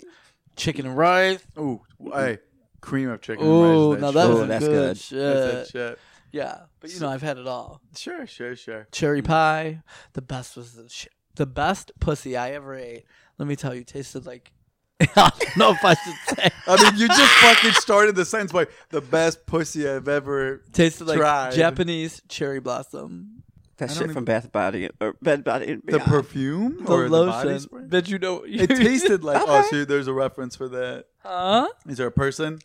chicken 0.55 0.85
and 0.85 0.95
rice. 0.97 1.43
Ooh, 1.57 1.81
hey, 2.13 2.37
cream 2.81 3.09
of 3.09 3.21
chicken. 3.21 3.45
Ooh, 3.45 3.93
and 3.93 4.01
now 4.01 4.11
rice. 4.11 4.13
that 4.13 4.21
shit. 4.23 4.29
was 4.29 4.41
Ooh, 4.41 4.47
that's 4.47 4.65
good, 4.65 4.71
good. 4.71 4.97
shit. 4.97 5.19
That's 5.19 5.71
that 5.71 5.79
shit. 5.89 5.99
Yeah, 6.31 6.57
but 6.79 6.93
you 6.93 6.99
know 6.99 7.09
I've 7.09 7.23
had 7.23 7.39
it 7.39 7.47
all. 7.47 7.81
Sure, 7.97 8.27
sure, 8.27 8.55
sure. 8.55 8.87
Cherry 8.91 9.23
pie. 9.23 9.81
The 10.13 10.21
best 10.21 10.55
was 10.55 10.73
the 10.73 10.87
sh- 10.87 11.07
the 11.35 11.47
best 11.47 11.91
pussy 11.99 12.37
I 12.37 12.51
ever 12.51 12.75
ate. 12.75 13.05
Let 13.39 13.47
me 13.47 13.55
tell 13.55 13.73
you, 13.73 13.83
tasted 13.83 14.25
like 14.27 14.51
I 15.01 15.31
don't 15.39 15.57
know 15.57 15.71
if 15.71 15.83
I 15.83 15.93
should 15.95 16.37
say. 16.37 16.49
I 16.67 16.83
mean, 16.83 16.99
you 16.99 17.07
just 17.07 17.31
fucking 17.35 17.71
started 17.71 18.15
the 18.17 18.25
sentence 18.25 18.51
by 18.51 18.67
the 18.89 18.99
best 19.01 19.45
pussy 19.45 19.87
I've 19.89 20.07
ever. 20.09 20.61
Tasted 20.73 21.07
like 21.07 21.17
Tried. 21.17 21.53
Japanese 21.53 22.21
cherry 22.27 22.59
blossom. 22.59 23.43
That 23.77 23.91
I 23.91 23.93
shit 23.93 24.07
don't 24.07 24.13
from 24.13 24.25
Bath 24.25 24.51
Body 24.51 24.89
or 24.99 25.13
Bed 25.21 25.45
Body 25.45 25.71
and 25.71 25.81
The 25.85 25.93
Beyond. 25.99 26.03
perfume 26.03 26.83
The 26.83 26.91
or 26.91 27.03
the 27.03 27.09
body 27.25 27.47
lotion. 27.47 27.59
spray? 27.61 27.83
But 27.87 28.09
you 28.09 28.19
know, 28.19 28.43
It 28.45 28.67
tasted 28.75 29.23
like. 29.23 29.41
Oh, 29.47 29.59
Okay. 29.59 29.67
so 29.69 29.85
there's 29.85 30.07
a 30.07 30.13
reference 30.13 30.57
for 30.57 30.67
that. 30.67 31.05
Huh? 31.19 31.69
Is 31.87 31.95
there 31.97 32.07
a 32.07 32.11
person 32.11 32.59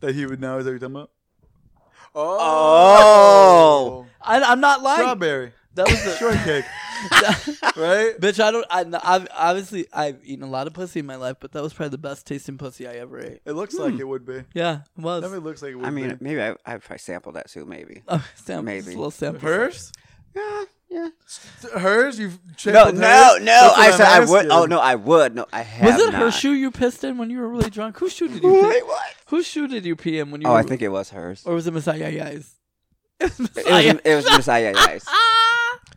that 0.00 0.16
he 0.16 0.26
would 0.26 0.40
know? 0.40 0.58
Is 0.58 0.64
that 0.64 0.72
what 0.72 0.80
you're 0.80 0.88
talking 0.90 0.96
about? 0.96 1.10
Oh. 2.16 2.38
oh. 2.40 4.06
I, 4.20 4.40
I'm 4.42 4.60
not 4.60 4.82
lying. 4.82 4.98
strawberry 4.98 5.52
That 5.74 5.88
was 5.88 6.02
the 6.04 6.16
shortcake, 6.18 6.64
right? 7.76 8.14
bitch. 8.20 8.40
I 8.42 8.50
don't. 8.50 8.66
I, 8.70 8.84
I've 9.04 9.28
obviously 9.34 9.86
I've 9.92 10.18
eaten 10.24 10.44
a 10.44 10.50
lot 10.50 10.66
of 10.66 10.72
pussy 10.74 11.00
in 11.00 11.06
my 11.06 11.16
life, 11.16 11.36
but 11.40 11.52
that 11.52 11.62
was 11.62 11.72
probably 11.72 11.90
the 11.90 11.98
best 11.98 12.26
tasting 12.26 12.58
pussy 12.58 12.86
I 12.88 12.94
ever 12.94 13.20
ate. 13.20 13.40
It 13.44 13.52
looks 13.52 13.74
like 13.74 13.94
hmm. 13.94 14.00
it 14.00 14.08
would 14.08 14.26
be. 14.26 14.44
Yeah, 14.54 14.80
it 14.96 15.02
was. 15.02 15.22
Definitely 15.22 15.48
looks 15.48 15.62
like 15.62 15.72
it 15.72 15.76
would 15.76 15.86
I 15.86 15.90
mean, 15.90 16.10
be. 16.10 16.16
maybe 16.20 16.42
I 16.42 16.50
I 16.66 16.76
probably 16.78 16.98
sampled 16.98 17.34
that 17.36 17.50
too. 17.50 17.64
Maybe. 17.64 18.02
Oh, 18.08 18.24
sample, 18.34 18.64
Maybe. 18.64 18.80
just 18.80 18.88
a 18.94 18.98
little 18.98 19.10
sample. 19.10 19.40
Hers? 19.40 19.92
Yeah, 20.34 20.64
yeah. 20.90 21.08
Hers? 21.78 22.18
You've 22.18 22.38
No, 22.46 22.52
sampled 22.56 22.94
no, 22.96 23.06
hers? 23.08 23.40
no. 23.40 23.44
That's 23.44 23.76
what 23.76 23.78
I 23.78 23.86
I'm 23.86 23.92
said 23.92 24.06
I 24.06 24.20
would. 24.20 24.36
asking. 24.38 24.50
Oh 24.52 24.64
no, 24.66 24.78
I 24.80 24.94
would. 24.94 25.34
No, 25.34 25.46
I 25.52 25.62
have. 25.62 25.86
Was 25.98 26.08
it 26.08 26.14
her 26.14 26.24
not. 26.26 26.34
shoe 26.34 26.52
you 26.54 26.70
pissed 26.70 27.04
in 27.04 27.18
when 27.18 27.30
you 27.30 27.38
were 27.40 27.48
really 27.48 27.70
drunk? 27.70 27.98
Whose 27.98 28.12
shoe 28.12 28.28
did 28.28 28.42
you 28.42 28.52
Wait, 28.52 28.80
pee? 28.80 28.82
what? 28.86 29.06
Whose 29.26 29.46
shoe 29.46 29.68
did 29.68 29.84
you 29.84 29.96
pee 29.96 30.18
in 30.18 30.30
when 30.30 30.40
you 30.40 30.48
Oh, 30.48 30.52
were 30.52 30.58
I 30.58 30.62
think 30.62 30.80
it 30.82 30.88
was 30.88 31.10
hers. 31.10 31.42
or 31.46 31.54
was 31.54 31.66
it 31.66 31.74
Miss 31.74 31.86
Ayaya's? 31.86 32.54
It 33.20 33.24
was 33.24 33.38
Miss 33.40 33.50
It 33.56 33.64
was. 33.64 33.72
Ayaya's. 33.72 34.00
It 34.04 34.14
was 34.14 34.24
Miss 34.36 34.46
Ayaya's. 34.48 35.04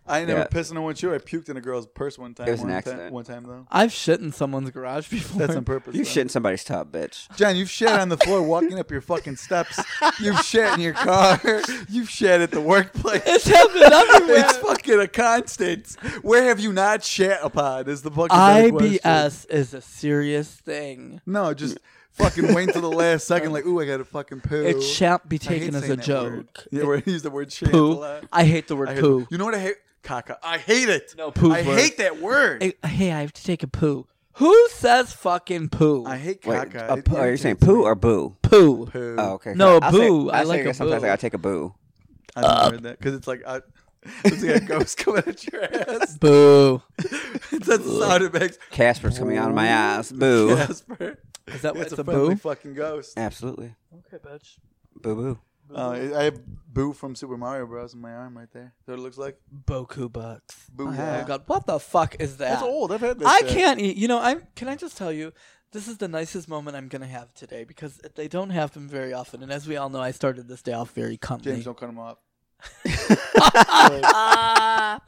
I 0.08 0.20
ain't 0.20 0.28
never 0.28 0.42
Yeah. 0.42 0.48
pissed 0.48 0.72
in 0.72 0.78
a 0.78 0.82
one 0.82 0.96
shoe. 0.96 1.14
I 1.14 1.20
puked 1.20 1.48
in 1.48 1.58
a 1.58 1.62
girl's 1.62 1.86
purse 1.86 2.18
one 2.18 2.34
time. 2.34 2.48
It 2.48 2.52
was 2.52 2.62
an 2.62 2.68
one 2.68 2.76
accident. 2.76 3.02
Time, 3.04 3.14
one 3.14 3.24
time 3.24 3.44
though. 3.44 3.68
I've 3.72 3.92
shit 3.94 4.20
in 4.20 4.32
someone's 4.32 4.70
garage 4.72 5.08
before. 5.12 5.40
That's 5.40 5.56
on 5.56 5.64
purpose. 5.64 5.96
You 5.96 6.04
though. 6.04 6.10
shit 6.10 6.22
in 6.24 6.30
somebody's 6.30 6.64
tub, 6.64 6.92
bitch. 6.92 7.34
Jen, 7.38 7.56
you've 7.56 7.70
shit 7.70 7.88
on 7.90 8.10
the 8.10 8.18
floor 8.18 8.42
walking 8.42 8.80
up 8.80 8.90
your 8.92 9.02
fucking 9.02 9.36
steps. 9.38 9.80
You've 10.20 10.40
shit 10.42 10.74
in 10.74 10.80
your 10.82 10.94
car. 10.94 11.40
You've 11.90 12.10
shit 12.10 12.42
at 12.42 12.52
the 12.52 12.62
workplace. 12.62 13.22
It's 13.26 13.48
happened 13.48 13.84
everywhere. 13.84 14.40
It's 14.40 14.58
fucking 14.58 15.00
a 15.00 15.08
constant. 15.08 15.96
Where 16.24 16.44
have 16.46 16.60
you 16.60 16.74
not 16.74 17.04
shit 17.04 17.38
upon? 17.42 17.88
Is 17.88 18.02
the 18.02 18.12
fucking 18.12 18.28
better 18.36 18.70
question. 18.72 18.98
IBS 19.04 19.50
is 19.52 19.74
a 19.74 19.82
serious 19.82 20.50
thing. 20.50 21.22
No, 21.28 21.54
just 21.54 21.78
fucking 22.14 22.54
wait 22.54 22.68
until 22.70 22.82
the 22.82 22.92
last 22.92 23.28
second. 23.28 23.54
Like, 23.54 23.66
ooh, 23.68 23.80
I 23.80 23.86
got 23.86 23.98
to 23.98 24.06
fucking 24.06 24.42
poo. 24.42 24.64
It 24.66 24.82
shan't 24.82 25.30
be 25.30 25.40
I 25.40 25.44
hate 25.44 25.60
taken 25.60 25.76
as 25.76 25.82
saying 25.84 25.94
a 25.94 25.96
that 25.98 26.06
joke. 26.06 26.32
word. 26.34 26.48
Yeah, 26.72 26.84
where 26.86 26.98
I 26.98 27.04
use 27.06 27.22
the 27.22 27.30
word 27.30 27.52
shit 27.52 27.70
a 27.70 27.72
Poo. 27.72 27.94
lot. 28.00 28.24
I 28.34 28.44
hate 28.46 28.68
the 28.68 28.76
word 28.76 28.90
I 28.90 28.94
hate- 28.96 29.02
poo. 29.02 29.28
You 29.30 29.38
know 29.38 29.46
what 29.46 29.56
I 29.56 29.60
hate? 29.60 29.76
Caca. 30.04 30.38
I 30.44 30.58
hate 30.58 30.90
it. 30.90 31.14
No, 31.18 31.32
poo. 31.32 31.52
I 31.54 31.62
worse. 31.62 31.80
hate 31.82 31.98
that 31.98 32.20
word. 32.20 32.64
Hey, 32.64 32.74
hey, 32.86 33.12
I 33.12 33.22
have 33.22 33.34
to 33.34 33.44
take 33.44 33.64
a 33.64 33.68
poo. 33.68 34.08
Who 34.36 34.68
says 34.70 35.14
fucking 35.14 35.70
poo? 35.70 36.06
I 36.06 36.18
hate 36.18 36.46
Wait, 36.46 36.58
caca. 36.72 36.90
a 36.90 36.94
It 36.98 37.06
poo- 37.06 37.18
are 37.18 37.30
you 37.30 37.38
saying 37.38 37.54
irritates 37.62 37.66
poo 37.68 37.78
me. 37.80 37.84
or 37.84 37.96
boo? 37.96 38.36
poo. 38.42 38.86
poo? 38.88 39.16
Oh, 39.20 39.32
okay. 39.34 39.54
No, 39.56 39.80
I'll 39.82 39.92
say- 39.92 39.98
boo. 40.08 40.30
I 40.32 40.40
I'll 40.40 40.48
like 40.48 40.64
say 40.64 40.70
a 40.70 40.74
sometimes 40.74 41.02
boo. 41.02 41.06
I 41.08 41.10
gotta 41.10 41.22
take 41.22 41.34
a 41.34 41.38
boo. 41.38 41.76
I 42.36 42.42
never 42.42 42.54
heard 42.76 42.84
that 42.84 42.98
because 42.98 43.14
it's 43.16 43.28
like 43.28 43.44
I, 43.46 43.60
it's 44.24 44.42
like 44.44 44.56
a 44.56 44.66
ghost 44.66 44.98
coming 44.98 45.24
at 45.28 45.46
your 45.52 45.64
ass. 46.02 46.18
Boo. 46.18 46.82
it's 46.98 47.68
that 47.68 47.84
sound 47.84 48.24
it 48.24 48.34
makes. 48.34 48.58
Casper's 48.72 49.20
coming 49.20 49.38
out 49.38 49.50
of 49.50 49.56
my 49.56 49.68
ass. 49.68 50.12
Boo. 50.12 50.56
Casper. 50.56 51.20
Is 51.48 51.62
that 51.64 51.74
what 51.76 51.84
It's 51.84 51.92
it's 51.92 52.00
a 52.00 52.02
a 52.02 52.06
friendly 52.06 52.30
boo? 52.36 52.40
fucking 52.40 52.74
ghost. 52.74 53.18
Absolutely. 53.18 53.76
Okay, 54.08 54.18
bitch. 54.24 54.58
Boo 54.96 55.16
boo. 55.16 55.40
Uh, 55.74 56.12
I 56.16 56.24
have 56.24 56.42
Boo 56.68 56.94
from 56.94 57.16
Super 57.16 57.38
Mario 57.38 57.66
Bros. 57.66 57.94
in 57.94 58.02
my 58.02 58.14
arm 58.14 58.38
right 58.38 58.52
there. 58.52 58.74
that 58.86 58.94
what 58.94 59.00
it 59.00 59.04
looks 59.04 59.18
like? 59.18 59.40
Boku 59.66 60.12
bucks. 60.12 60.70
Boo. 60.74 60.90
Oh 60.90 60.92
yeah. 60.92 61.24
god, 61.26 61.44
what 61.48 61.66
the 61.66 61.80
fuck 61.80 62.16
is 62.20 62.38
that? 62.38 62.50
That's 62.50 62.64
old. 62.64 62.92
I've 62.92 63.02
had 63.02 63.20
that. 63.20 63.28
I 63.28 63.40
shit. 63.40 63.50
can't 63.50 63.80
eat. 63.80 63.98
You 63.98 64.08
know, 64.08 64.20
I'm. 64.20 64.44
Can 64.56 64.68
I 64.68 64.76
just 64.76 64.98
tell 64.98 65.12
you, 65.12 65.34
this 65.72 65.88
is 65.88 65.98
the 65.98 66.08
nicest 66.08 66.48
moment 66.48 66.78
I'm 66.78 66.88
gonna 66.88 67.08
have 67.08 67.34
today 67.34 67.64
because 67.64 68.00
they 68.16 68.28
don't 68.28 68.50
happen 68.50 68.88
very 68.88 69.14
often. 69.14 69.44
And 69.44 69.52
as 69.52 69.68
we 69.68 69.78
all 69.78 69.90
know, 69.90 70.02
I 70.02 70.12
started 70.12 70.48
this 70.48 70.62
day 70.62 70.74
off 70.74 70.92
very 70.92 71.18
comely. 71.18 71.52
James, 71.52 71.66
don't 71.66 71.78
cut 71.78 71.90
him 71.90 72.00
off. 72.00 72.18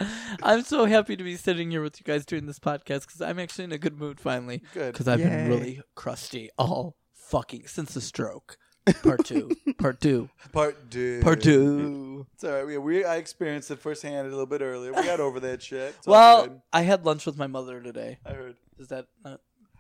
I'm 0.41 0.63
so 0.63 0.86
happy 0.86 1.15
to 1.15 1.23
be 1.23 1.36
sitting 1.36 1.69
here 1.69 1.84
with 1.84 1.99
you 1.99 2.04
guys 2.04 2.26
doing 2.26 2.47
this 2.47 2.60
podcast 2.60 3.02
because 3.02 3.21
I'm 3.21 3.39
actually 3.39 3.65
in 3.65 3.71
a 3.71 3.78
good 3.78 3.99
mood 3.99 4.19
finally. 4.19 4.63
Good. 4.73 4.93
Because 4.93 5.08
I've 5.08 5.19
been 5.19 5.49
really 5.49 5.82
crusty 5.95 6.49
all 6.58 6.95
fucking 7.13 7.67
since 7.67 7.93
the 7.93 8.02
stroke. 8.02 8.58
Part 9.02 9.26
two. 9.26 9.52
Part 9.78 10.02
two. 10.02 10.30
Part 10.52 10.91
two. 10.91 11.22
Part 11.24 11.41
two. 11.41 12.26
It's 12.34 12.43
all 12.43 12.52
right. 12.52 12.65
We, 12.65 12.78
we 12.78 13.06
I 13.06 13.15
experienced 13.15 13.72
it 13.72 13.80
firsthand 13.80 14.28
a 14.28 14.30
little 14.30 14.46
bit 14.46 14.62
earlier. 14.62 14.91
We 14.93 15.04
got 15.04 15.19
over 15.19 15.39
that 15.41 15.62
shit. 15.62 15.96
It's 15.98 16.08
all 16.08 16.13
Well. 16.13 16.63
I 16.74 16.82
had 16.82 17.06
lunch 17.06 17.26
with 17.26 17.38
my 17.38 17.48
mother 17.48 17.80
today. 17.82 18.19
I 18.26 18.32
heard. 18.34 18.56
Is 18.80 18.89
that 18.89 19.08
not? 19.24 19.39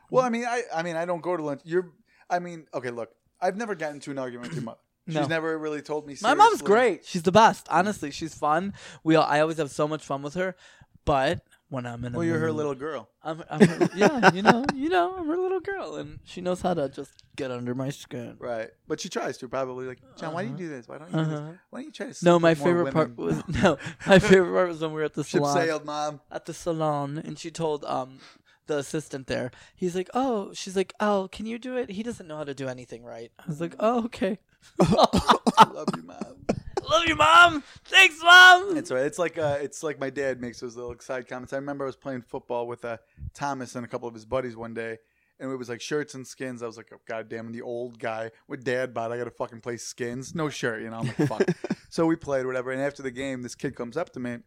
Well, 0.09 0.23
I 0.23 0.29
mean, 0.29 0.45
I 0.45 0.61
I 0.73 0.83
mean, 0.83 0.95
I 0.95 1.05
don't 1.05 1.21
go 1.21 1.35
to 1.35 1.43
lunch. 1.43 1.61
You're. 1.65 1.91
I 2.29 2.39
mean, 2.39 2.65
okay. 2.73 2.91
Look, 2.91 3.09
I've 3.41 3.57
never 3.57 3.75
gotten 3.75 3.95
into 3.95 4.11
an 4.11 4.19
argument 4.19 4.49
with 4.49 4.55
your 4.57 4.63
mother. 4.65 4.79
She's 5.07 5.15
No. 5.15 5.25
never 5.27 5.57
really 5.57 5.81
told 5.81 6.07
me. 6.07 6.15
My 6.21 6.33
mom's 6.33 6.59
seriously- 6.59 6.65
great. 6.67 7.05
She's 7.05 7.23
the 7.23 7.31
best. 7.33 7.67
Honestly, 7.69 8.09
she's 8.11 8.33
fun. 8.33 8.73
We 9.03 9.15
all, 9.15 9.25
I 9.25 9.41
always 9.41 9.57
have 9.57 9.69
so 9.71 9.85
much 9.87 10.05
fun 10.05 10.21
with 10.21 10.35
her. 10.35 10.55
But 11.03 11.41
when 11.73 11.85
I'm 11.87 12.05
in 12.05 12.13
Well, 12.13 12.23
you're 12.23 12.37
her 12.39 12.51
little 12.51 12.75
girl. 12.75 13.09
I'm, 13.23 13.43
I'm 13.49 13.67
her, 13.67 13.89
yeah, 13.95 14.31
you 14.31 14.41
know, 14.43 14.63
you 14.75 14.89
know, 14.89 15.15
I'm 15.17 15.27
her 15.27 15.37
little 15.37 15.59
girl, 15.59 15.95
and 15.95 16.19
she 16.23 16.39
knows 16.39 16.61
how 16.61 16.73
to 16.75 16.87
just 16.87 17.11
get 17.35 17.49
under 17.49 17.73
my 17.73 17.89
skin. 17.89 18.35
Right. 18.39 18.69
But 18.87 19.01
she 19.01 19.09
tries 19.09 19.37
to 19.39 19.47
probably 19.49 19.87
like, 19.87 19.99
John, 20.15 20.33
why 20.33 20.43
do 20.45 20.51
you 20.51 20.55
do 20.57 20.69
this? 20.69 20.87
Why 20.87 20.99
don't 20.99 21.11
you 21.11 21.19
Uh-huh. 21.19 21.29
this? 21.51 21.57
Why 21.71 21.79
don't 21.79 21.85
you 21.87 21.91
try 21.91 22.11
to 22.11 22.25
No, 22.25 22.39
my 22.39 22.53
favorite 22.53 22.93
part 22.93 23.17
was 23.17 23.41
no, 23.63 23.77
my 24.05 24.19
favorite 24.19 24.51
part 24.53 24.67
was 24.69 24.81
when 24.81 24.91
we 24.91 24.97
were 24.97 25.05
at 25.05 25.15
the 25.15 25.23
Ship 25.23 25.39
salon. 25.41 25.57
sailed, 25.57 25.85
mom. 25.85 26.21
At 26.31 26.45
the 26.45 26.53
salon, 26.53 27.17
and 27.17 27.37
she 27.39 27.49
told 27.51 27.83
um 27.85 28.19
the 28.67 28.77
assistant 28.77 29.27
there. 29.27 29.51
He's 29.75 29.95
like, 29.95 30.09
oh, 30.13 30.53
she's 30.53 30.75
like, 30.77 30.93
oh, 30.99 31.27
can 31.31 31.45
you 31.45 31.57
do 31.59 31.75
it? 31.75 31.89
He 31.89 32.01
doesn't 32.03 32.27
know 32.27 32.37
how 32.37 32.45
to 32.45 32.53
do 32.53 32.67
anything 32.69 33.03
right. 33.03 33.31
I 33.39 33.43
was 33.47 33.59
like, 33.59 33.75
oh, 33.79 34.05
okay. 34.05 34.37
Love 34.79 35.89
you, 35.97 36.03
mom. 36.03 36.45
Love 36.93 37.07
you, 37.07 37.15
mom. 37.15 37.63
Thanks, 37.85 38.21
mom. 38.21 38.77
It's 38.77 38.91
all 38.91 38.97
right. 38.97 39.07
It's 39.07 39.17
like 39.17 39.39
uh, 39.39 39.57
it's 39.59 39.81
like 39.81 39.99
my 39.99 40.11
dad 40.11 40.39
makes 40.39 40.59
those 40.59 40.75
little 40.75 40.95
side 40.99 41.27
comments. 41.27 41.51
I 41.51 41.55
remember 41.55 41.85
I 41.85 41.87
was 41.87 41.95
playing 41.95 42.21
football 42.21 42.67
with 42.67 42.85
uh, 42.85 42.97
Thomas 43.33 43.73
and 43.73 43.83
a 43.83 43.87
couple 43.87 44.07
of 44.07 44.13
his 44.13 44.25
buddies 44.25 44.55
one 44.55 44.75
day, 44.75 44.99
and 45.39 45.51
it 45.51 45.55
was 45.55 45.69
like 45.69 45.81
shirts 45.81 46.13
and 46.13 46.25
skins. 46.27 46.61
I 46.61 46.67
was 46.67 46.77
like, 46.77 46.91
oh, 46.93 47.01
God 47.07 47.29
damn, 47.29 47.51
the 47.51 47.63
old 47.63 47.97
guy 47.97 48.29
with 48.47 48.63
dad 48.63 48.93
bod. 48.93 49.11
I 49.11 49.17
got 49.17 49.23
to 49.23 49.31
fucking 49.31 49.61
play 49.61 49.77
skins. 49.77 50.35
No 50.35 50.49
shirt, 50.49 50.83
you 50.83 50.91
know. 50.91 50.97
I'm 50.97 51.07
like, 51.07 51.27
fuck. 51.27 51.47
so 51.89 52.05
we 52.05 52.15
played 52.15 52.45
whatever. 52.45 52.71
And 52.71 52.79
after 52.79 53.01
the 53.01 53.09
game, 53.09 53.41
this 53.41 53.55
kid 53.55 53.75
comes 53.75 53.97
up 53.97 54.11
to 54.11 54.19
me. 54.19 54.33
And 54.33 54.43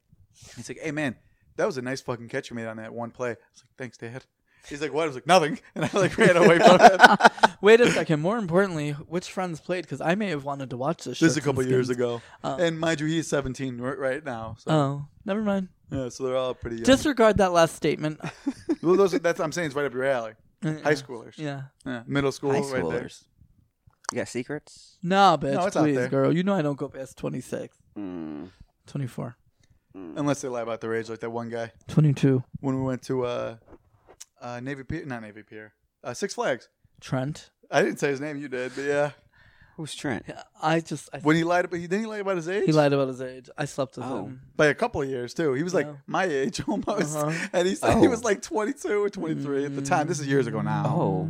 he's 0.54 0.68
like, 0.68 0.78
hey, 0.78 0.92
man, 0.92 1.16
that 1.56 1.66
was 1.66 1.78
a 1.78 1.82
nice 1.82 2.00
fucking 2.00 2.28
catch 2.28 2.50
you 2.50 2.54
made 2.54 2.66
on 2.66 2.76
that 2.76 2.94
one 2.94 3.10
play. 3.10 3.30
I 3.30 3.36
was 3.54 3.64
like, 3.64 3.76
thanks, 3.76 3.98
dad. 3.98 4.24
He's 4.68 4.80
like, 4.82 4.92
what? 4.92 5.04
I 5.04 5.06
was 5.06 5.14
like, 5.14 5.26
nothing. 5.26 5.58
And 5.74 5.84
I 5.84 5.90
like 5.98 6.16
ran 6.18 6.36
away 6.36 6.58
from 6.58 6.78
it. 6.80 7.32
Wait 7.60 7.80
a 7.80 7.90
second. 7.90 8.20
More 8.20 8.36
importantly, 8.38 8.90
which 8.92 9.30
friends 9.30 9.60
played? 9.60 9.82
Because 9.84 10.00
I 10.00 10.14
may 10.14 10.28
have 10.30 10.44
wanted 10.44 10.70
to 10.70 10.76
watch 10.76 11.04
this. 11.04 11.18
This 11.20 11.32
is 11.32 11.36
a 11.36 11.40
Shirts 11.40 11.46
and 11.46 11.56
couple 11.56 11.66
years 11.70 11.86
Skins. 11.86 11.98
ago. 11.98 12.22
Oh. 12.44 12.56
And 12.56 12.78
mind 12.78 13.00
you, 13.00 13.06
he's 13.06 13.28
17 13.28 13.78
right, 13.80 13.98
right 13.98 14.24
now. 14.24 14.56
So, 14.58 14.70
Oh, 14.70 15.06
never 15.24 15.42
mind. 15.42 15.68
yeah, 15.90 16.08
so 16.08 16.24
they're 16.24 16.36
all 16.36 16.54
pretty 16.54 16.76
young. 16.76 16.84
Disregard 16.84 17.38
that 17.38 17.52
last 17.52 17.74
statement. 17.76 18.20
well, 18.82 18.96
those, 18.96 19.12
that's 19.12 19.40
I'm 19.40 19.52
saying 19.52 19.66
it's 19.66 19.74
right 19.76 19.86
up 19.86 19.94
your 19.94 20.04
alley. 20.04 20.32
High 20.62 20.94
schoolers. 20.94 21.36
Yeah. 21.38 21.62
Yeah, 21.84 22.02
middle 22.06 22.32
school, 22.32 22.52
High 22.52 22.60
right 22.60 22.72
there. 22.90 23.02
schoolers. 23.04 23.24
You 24.12 24.18
got 24.18 24.28
secrets? 24.28 24.96
Nah, 25.02 25.36
bitch. 25.36 25.54
No, 25.54 25.66
it's 25.66 25.76
out 25.76 25.82
please, 25.84 25.96
there. 25.96 26.08
girl. 26.08 26.32
You 26.34 26.42
know 26.42 26.54
I 26.54 26.62
don't 26.62 26.76
go 26.78 26.88
past 26.88 27.16
26, 27.18 27.76
Mm. 27.98 28.50
24, 28.86 29.36
Unless 29.94 30.42
they 30.42 30.48
lie 30.48 30.60
about 30.60 30.80
their 30.82 30.94
age, 30.94 31.08
like 31.08 31.20
that 31.20 31.30
one 31.30 31.48
guy 31.48 31.72
22. 31.88 32.42
when 32.60 32.76
we 32.76 32.82
went 32.82 33.02
to 33.04 33.24
uh, 33.24 33.56
uh, 34.46 34.60
Navy 34.60 34.84
Pier, 34.84 35.04
not 35.06 35.22
Navy 35.22 35.42
Pier, 35.42 35.72
uh, 36.04 36.14
Six 36.14 36.34
Flags. 36.34 36.68
Trent. 37.00 37.50
I 37.70 37.82
didn't 37.82 37.98
say 37.98 38.08
his 38.08 38.20
name, 38.20 38.36
you 38.38 38.48
did, 38.48 38.72
but 38.76 38.84
yeah. 38.84 39.10
Who's 39.76 39.94
Trent? 39.94 40.24
I 40.62 40.80
just. 40.80 41.10
I, 41.12 41.18
When 41.18 41.36
he 41.36 41.44
lied 41.44 41.66
about, 41.66 41.76
he 41.78 41.86
didn't 41.86 42.04
he 42.04 42.06
lie 42.06 42.18
about 42.18 42.36
his 42.36 42.48
age. 42.48 42.64
he 42.64 42.72
lied 42.72 42.94
about 42.94 43.08
his 43.08 43.20
age. 43.20 43.50
I 43.58 43.66
slept 43.66 43.96
with 43.96 44.06
Oh. 44.06 44.24
him. 44.26 44.40
by 44.56 44.66
a 44.66 44.74
couple 44.74 45.02
of 45.02 45.08
years 45.10 45.34
too. 45.34 45.52
He 45.52 45.62
was 45.62 45.74
like 45.74 45.84
Yeah. 45.86 45.96
my 46.06 46.24
age 46.24 46.62
almost, 46.68 47.14
Uh-huh. 47.16 47.48
and 47.52 47.68
he 47.68 47.74
said 47.74 47.98
he 47.98 48.06
Oh. 48.06 48.10
was 48.10 48.24
like 48.24 48.40
22 48.40 49.02
or 49.04 49.10
23 49.10 49.66
at 49.66 49.74
the 49.76 49.82
time. 49.82 50.06
This 50.06 50.18
is 50.20 50.26
years 50.26 50.46
ago 50.46 50.62
now. 50.62 50.84
Oh. 50.86 51.28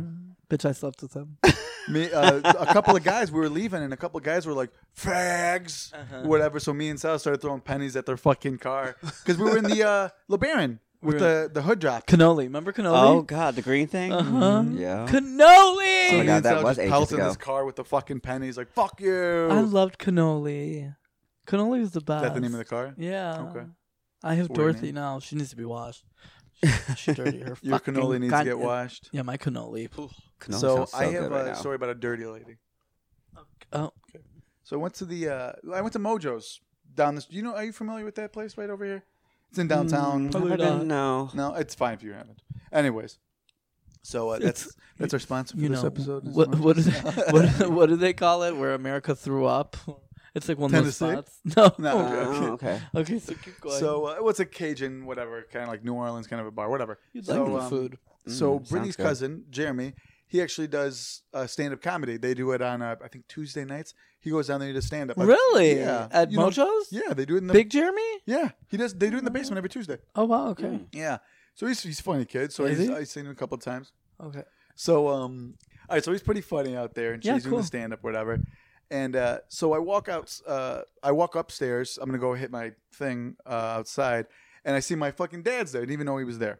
Bitch, 0.49 0.63
I 0.63 0.71
slept 0.71 1.01
with 1.01 1.13
him. 1.13 1.37
Me, 1.89 2.09
uh, 2.11 2.39
a 2.57 2.65
couple 2.67 2.95
of 2.95 3.03
guys 3.03 3.31
we 3.33 3.39
were 3.39 3.49
leaving, 3.49 3.81
and 3.83 3.91
a 3.93 3.97
couple 3.97 4.17
of 4.17 4.23
guys 4.23 4.45
were 4.45 4.53
like 4.53 4.69
fags, 4.95 5.93
Uh-huh. 5.93 6.21
whatever. 6.23 6.59
So 6.59 6.73
me 6.73 6.87
and 6.89 6.99
Sal 6.99 7.19
started 7.19 7.41
throwing 7.41 7.61
pennies 7.61 7.95
at 7.97 8.05
their 8.05 8.17
fucking 8.17 8.57
car 8.59 8.95
because 9.01 9.37
we 9.37 9.43
were 9.49 9.57
in 9.57 9.65
the 9.65 9.83
uh, 9.83 10.09
LeBaron 10.29 10.79
with 11.01 11.15
We 11.15 11.19
the 11.19 11.49
the 11.53 11.61
hood 11.61 11.79
drop. 11.79 12.05
Cannoli. 12.07 12.43
Remember 12.43 12.71
Cannoli? 12.73 13.05
Oh? 13.07 13.21
God, 13.21 13.55
the 13.55 13.61
green 13.61 13.87
thing. 13.87 14.11
Uh-huh. 14.11 14.61
Mm-hmm. 14.61 14.77
Yeah. 14.77 15.05
Cannoli! 15.07 16.09
So 16.09 16.15
Oh 16.15 16.17
my 16.19 16.25
God, 16.25 16.43
that 16.43 16.55
Sal 16.55 16.63
was 16.63 16.77
just 16.77 16.79
ages 16.79 16.91
pelted 16.91 17.17
ago. 17.19 17.27
his 17.27 17.37
car 17.37 17.65
with 17.65 17.75
the 17.75 17.83
fucking 17.85 18.19
pennies, 18.21 18.57
like 18.57 18.71
fuck 18.73 18.99
you. 19.01 19.47
I 19.49 19.59
loved 19.61 19.97
cannoli. 19.99 20.95
Cannoli 21.47 21.81
is 21.81 21.91
the 21.91 22.01
best. 22.01 22.23
Is 22.25 22.29
best. 22.29 22.33
that 22.33 22.33
the 22.33 22.41
name 22.41 22.53
of 22.53 22.59
the 22.59 22.65
car? 22.65 22.93
Yeah. 22.97 23.39
Okay. 23.51 23.65
I 24.23 24.33
have 24.35 24.49
Weird 24.49 24.55
Dorothy 24.57 24.85
name. 24.87 24.95
now. 24.95 25.19
She 25.19 25.35
needs 25.35 25.49
to 25.51 25.55
be 25.55 25.65
washed. 25.65 26.03
She, 26.63 26.95
she 26.95 27.13
dirty. 27.13 27.39
Her 27.39 27.55
Your 27.61 27.77
fucking 27.77 27.93
cannoli 27.93 28.19
needs 28.19 28.33
to 28.33 28.43
get 28.43 28.57
washed. 28.57 29.09
Yeah, 29.11 29.21
my 29.21 29.37
cannoli. 29.37 29.89
Cannoli 30.39 30.53
so 30.59 30.85
so 30.85 30.97
I 30.97 31.05
have 31.05 31.23
good 31.23 31.31
right 31.31 31.45
a 31.45 31.49
now. 31.49 31.53
story 31.53 31.75
about 31.75 31.89
a 31.89 31.95
dirty 31.95 32.25
lady. 32.25 32.57
Oh, 33.71 33.91
Okay. 34.09 34.23
So 34.63 34.75
I 34.75 34.79
went 34.79 34.95
to 34.95 35.05
the 35.05 35.29
uh, 35.29 35.51
I 35.73 35.81
went 35.81 35.93
to 35.93 35.99
Mojo's 35.99 36.59
down 36.93 37.15
this. 37.15 37.27
You 37.29 37.43
know, 37.43 37.53
are 37.55 37.63
you 37.63 37.71
familiar 37.71 38.03
with 38.03 38.15
that 38.15 38.33
place 38.33 38.57
right 38.57 38.69
over 38.69 38.83
here? 38.83 39.03
It's 39.49 39.59
in 39.59 39.67
downtown. 39.67 40.29
Mm, 40.31 40.51
I 40.51 40.55
didn't 40.57 40.87
know. 40.87 41.29
No, 41.33 41.53
it's 41.55 41.75
fine 41.75 41.93
if 41.93 42.03
you 42.03 42.13
haven't. 42.13 42.41
Anyways, 42.71 43.17
so 44.03 44.29
uh, 44.29 44.39
that's 44.39 44.61
It's- 44.65 44.75
that's 44.99 45.13
our 45.13 45.19
sponsor 45.19 45.55
for 45.55 45.61
you 45.61 45.69
this 45.69 45.81
know 45.83 45.87
episode. 45.87 46.23
what? 46.33 46.55
What 46.57 46.75
do, 46.75 46.81
they, 46.81 46.91
what, 47.31 47.69
what 47.69 47.89
do 47.89 47.95
they 47.95 48.13
call 48.13 48.41
it? 48.43 48.55
Where 48.57 48.73
America 48.73 49.15
threw 49.15 49.45
up? 49.45 49.77
It's 50.33 50.49
like 50.49 50.57
one 50.57 50.71
Tennessee? 50.71 51.05
of 51.05 51.15
those 51.15 51.25
spots. 51.25 51.39
No. 51.55 51.73
No. 51.77 51.91
Oh, 51.97 52.43
okay. 52.53 52.67
okay. 52.75 52.81
Okay, 52.95 53.19
so 53.19 53.33
keep 53.35 53.59
going. 53.61 53.79
So 53.79 54.05
uh, 54.05 54.15
what's 54.19 54.39
a 54.39 54.45
Cajun, 54.45 55.05
whatever, 55.05 55.43
kind 55.51 55.63
of 55.63 55.69
like 55.69 55.83
New 55.83 55.93
Orleans, 55.93 56.25
kind 56.27 56.39
of 56.41 56.47
a 56.47 56.51
bar, 56.51 56.69
whatever. 56.69 56.99
You'd 57.13 57.25
so, 57.25 57.43
like 57.43 57.51
the 57.53 57.59
um, 57.59 57.69
food. 57.69 57.97
So 58.27 58.59
Mm, 58.59 58.69
Brittany's 58.69 58.95
cousin 58.95 59.45
Jeremy, 59.51 59.93
he 60.27 60.41
actually 60.41 60.67
does 60.67 61.21
uh, 61.33 61.47
stand-up 61.47 61.81
comedy. 61.81 62.17
They 62.17 62.33
do 62.33 62.51
it 62.51 62.61
on 62.61 62.81
uh, 62.81 62.95
I 63.03 63.07
think 63.07 63.27
Tuesday 63.27 63.65
nights. 63.65 63.93
He 64.19 64.29
goes 64.31 64.47
down 64.47 64.59
there 64.59 64.73
to 64.73 64.81
stand 64.81 65.09
up. 65.11 65.17
Really? 65.17 65.77
Yeah. 65.77 66.07
At 66.11 66.31
You 66.31 66.37
know- 66.37 66.49
Mojo's? 66.49 66.91
Yeah, 66.91 67.13
they 67.13 67.23
do 67.25 67.35
it 67.35 67.39
in 67.39 67.47
the 67.47 67.53
Big 67.53 67.69
Jeremy? 67.69 68.01
Yeah, 68.25 68.49
he 68.69 68.75
does. 68.77 68.93
They 68.93 69.09
do 69.09 69.15
it 69.15 69.19
in 69.19 69.25
the 69.25 69.31
basement 69.31 69.57
every 69.57 69.69
Tuesday. 69.69 69.97
Oh 70.15 70.25
wow. 70.25 70.47
Okay. 70.49 70.63
Mm. 70.63 70.87
Yeah. 70.91 71.17
So 71.55 71.65
he's 71.65 71.81
he's 71.81 71.99
a 71.99 72.03
funny 72.03 72.25
kid. 72.25 72.51
So 72.51 72.65
Is 72.65 72.77
he's, 72.77 72.87
he? 72.89 72.93
I've 72.93 73.07
seen 73.07 73.25
him 73.25 73.31
a 73.31 73.35
couple 73.35 73.55
of 73.55 73.63
times. 73.63 73.93
Okay. 74.21 74.43
So 74.75 75.07
um, 75.07 75.55
all 75.89 75.95
right. 75.95 76.03
So 76.03 76.11
he's 76.11 76.21
pretty 76.23 76.41
funny 76.41 76.75
out 76.75 76.93
there, 76.93 77.13
and 77.13 77.23
Yeah, 77.23 77.35
she's 77.35 77.43
doing 77.43 77.51
cool. 77.53 77.59
the 77.61 77.65
stand 77.67 77.93
up, 77.93 78.03
whatever. 78.03 78.39
And 78.91 79.15
uh, 79.15 79.39
so 79.49 79.73
I 79.73 79.79
walk 79.79 80.07
out. 80.09 80.33
Uh, 80.45 80.81
I 81.03 81.11
walk 81.11 81.35
upstairs. 81.35 81.97
I'm 82.01 82.07
gonna 82.09 82.19
go 82.19 82.33
hit 82.33 82.51
my 82.51 82.73
thing 82.93 83.35
uh, 83.45 83.49
outside, 83.79 84.25
and 84.65 84.75
I 84.75 84.79
see 84.81 84.95
my 84.95 85.11
fucking 85.11 85.43
dad's 85.43 85.71
there. 85.71 85.81
I 85.81 85.85
didn't 85.85 85.93
even 85.93 86.05
know 86.05 86.17
he 86.17 86.25
was 86.25 86.39
there. 86.39 86.59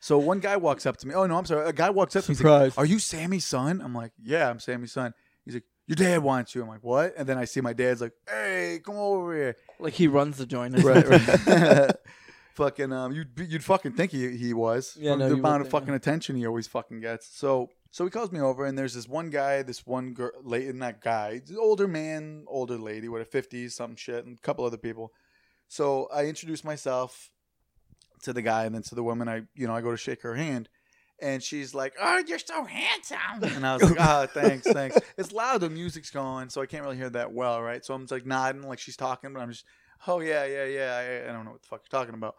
So 0.00 0.18
one 0.18 0.40
guy 0.40 0.56
walks 0.56 0.86
up 0.86 0.96
to 0.98 1.06
me. 1.06 1.14
Oh 1.14 1.26
no, 1.26 1.36
I'm 1.36 1.44
sorry. 1.44 1.68
A 1.68 1.72
guy 1.72 1.90
walks 1.90 2.16
up 2.16 2.24
to 2.24 2.30
me. 2.30 2.34
He's 2.36 2.42
like, 2.44 2.72
Surprise. 2.72 2.78
Are 2.78 2.86
you 2.86 2.98
Sammy's 2.98 3.44
son? 3.44 3.80
I'm 3.82 3.94
like, 3.94 4.12
Yeah, 4.22 4.48
I'm 4.50 4.58
Sammy's 4.58 4.92
son. 4.92 5.12
He's 5.44 5.54
like, 5.54 5.64
Your 5.86 5.96
dad 5.96 6.22
wants 6.22 6.54
you. 6.54 6.62
I'm 6.62 6.68
like, 6.68 6.82
What? 6.82 7.14
And 7.18 7.28
then 7.28 7.36
I 7.38 7.44
see 7.44 7.60
my 7.60 7.72
dad's 7.74 8.00
like, 8.00 8.12
Hey, 8.28 8.80
come 8.84 8.96
over 8.96 9.34
here. 9.34 9.56
Like 9.78 9.92
he 9.92 10.08
runs 10.08 10.38
the 10.38 10.46
joint. 10.46 10.74
or 10.78 10.80
Right, 10.88 11.06
something. 11.06 11.54
right. 11.62 11.90
fucking 12.54 12.92
um, 12.92 13.12
you'd 13.12 13.28
you'd 13.48 13.64
fucking 13.64 13.92
think 13.92 14.10
he 14.10 14.36
he 14.36 14.52
was 14.52 14.96
Yeah, 14.98 15.12
from 15.12 15.20
no, 15.20 15.28
the 15.28 15.34
you 15.36 15.40
amount 15.40 15.60
of 15.62 15.68
think, 15.68 15.80
fucking 15.82 15.94
attention 15.94 16.36
he 16.36 16.46
always 16.46 16.66
fucking 16.66 17.00
gets. 17.00 17.26
So 17.26 17.68
so 17.92 18.04
he 18.04 18.10
calls 18.10 18.30
me 18.32 18.40
over, 18.40 18.64
and 18.66 18.78
there's 18.78 18.94
this 18.94 19.08
one 19.08 19.30
guy, 19.30 19.62
this 19.62 19.84
one 19.86 20.14
girl, 20.14 20.30
late 20.42 20.68
in 20.68 20.78
that 20.78 21.00
guy, 21.00 21.40
older 21.58 21.88
man, 21.88 22.44
older 22.46 22.78
lady, 22.78 23.08
what 23.08 23.20
a 23.20 23.24
fifties, 23.24 23.74
some 23.74 23.96
shit, 23.96 24.24
and 24.24 24.38
a 24.38 24.40
couple 24.40 24.64
other 24.64 24.76
people. 24.76 25.12
So 25.68 26.08
I 26.12 26.26
introduce 26.26 26.62
myself 26.64 27.30
to 28.22 28.32
the 28.32 28.42
guy, 28.42 28.64
and 28.64 28.74
then 28.74 28.82
to 28.82 28.94
the 28.94 29.02
woman. 29.02 29.28
I 29.28 29.42
you 29.54 29.66
know 29.66 29.74
I 29.74 29.80
go 29.80 29.90
to 29.90 29.96
shake 29.96 30.22
her 30.22 30.34
hand. 30.34 30.68
And 31.22 31.42
she's 31.42 31.74
like, 31.74 31.92
"Oh, 32.00 32.22
you're 32.26 32.38
so 32.38 32.64
handsome," 32.64 33.44
and 33.44 33.66
I 33.66 33.74
was 33.76 33.82
like, 33.82 33.96
"Oh, 34.00 34.24
thanks, 34.32 34.66
thanks." 34.66 34.98
It's 35.18 35.32
loud, 35.32 35.60
the 35.60 35.68
music's 35.68 36.08
going, 36.08 36.48
so 36.48 36.62
I 36.62 36.66
can't 36.66 36.82
really 36.82 36.96
hear 36.96 37.10
that 37.10 37.30
well, 37.34 37.60
right? 37.60 37.84
So 37.84 37.92
I'm 37.92 38.04
just 38.04 38.12
like 38.12 38.24
nodding, 38.24 38.62
like 38.62 38.78
she's 38.78 38.96
talking, 38.96 39.34
but 39.34 39.40
I'm 39.40 39.50
just, 39.50 39.66
"Oh 40.06 40.20
yeah, 40.20 40.46
yeah, 40.46 40.64
yeah." 40.64 40.96
I, 41.26 41.28
I 41.28 41.32
don't 41.34 41.44
know 41.44 41.50
what 41.50 41.60
the 41.60 41.68
fuck 41.68 41.82
you're 41.84 42.00
talking 42.00 42.14
about. 42.14 42.36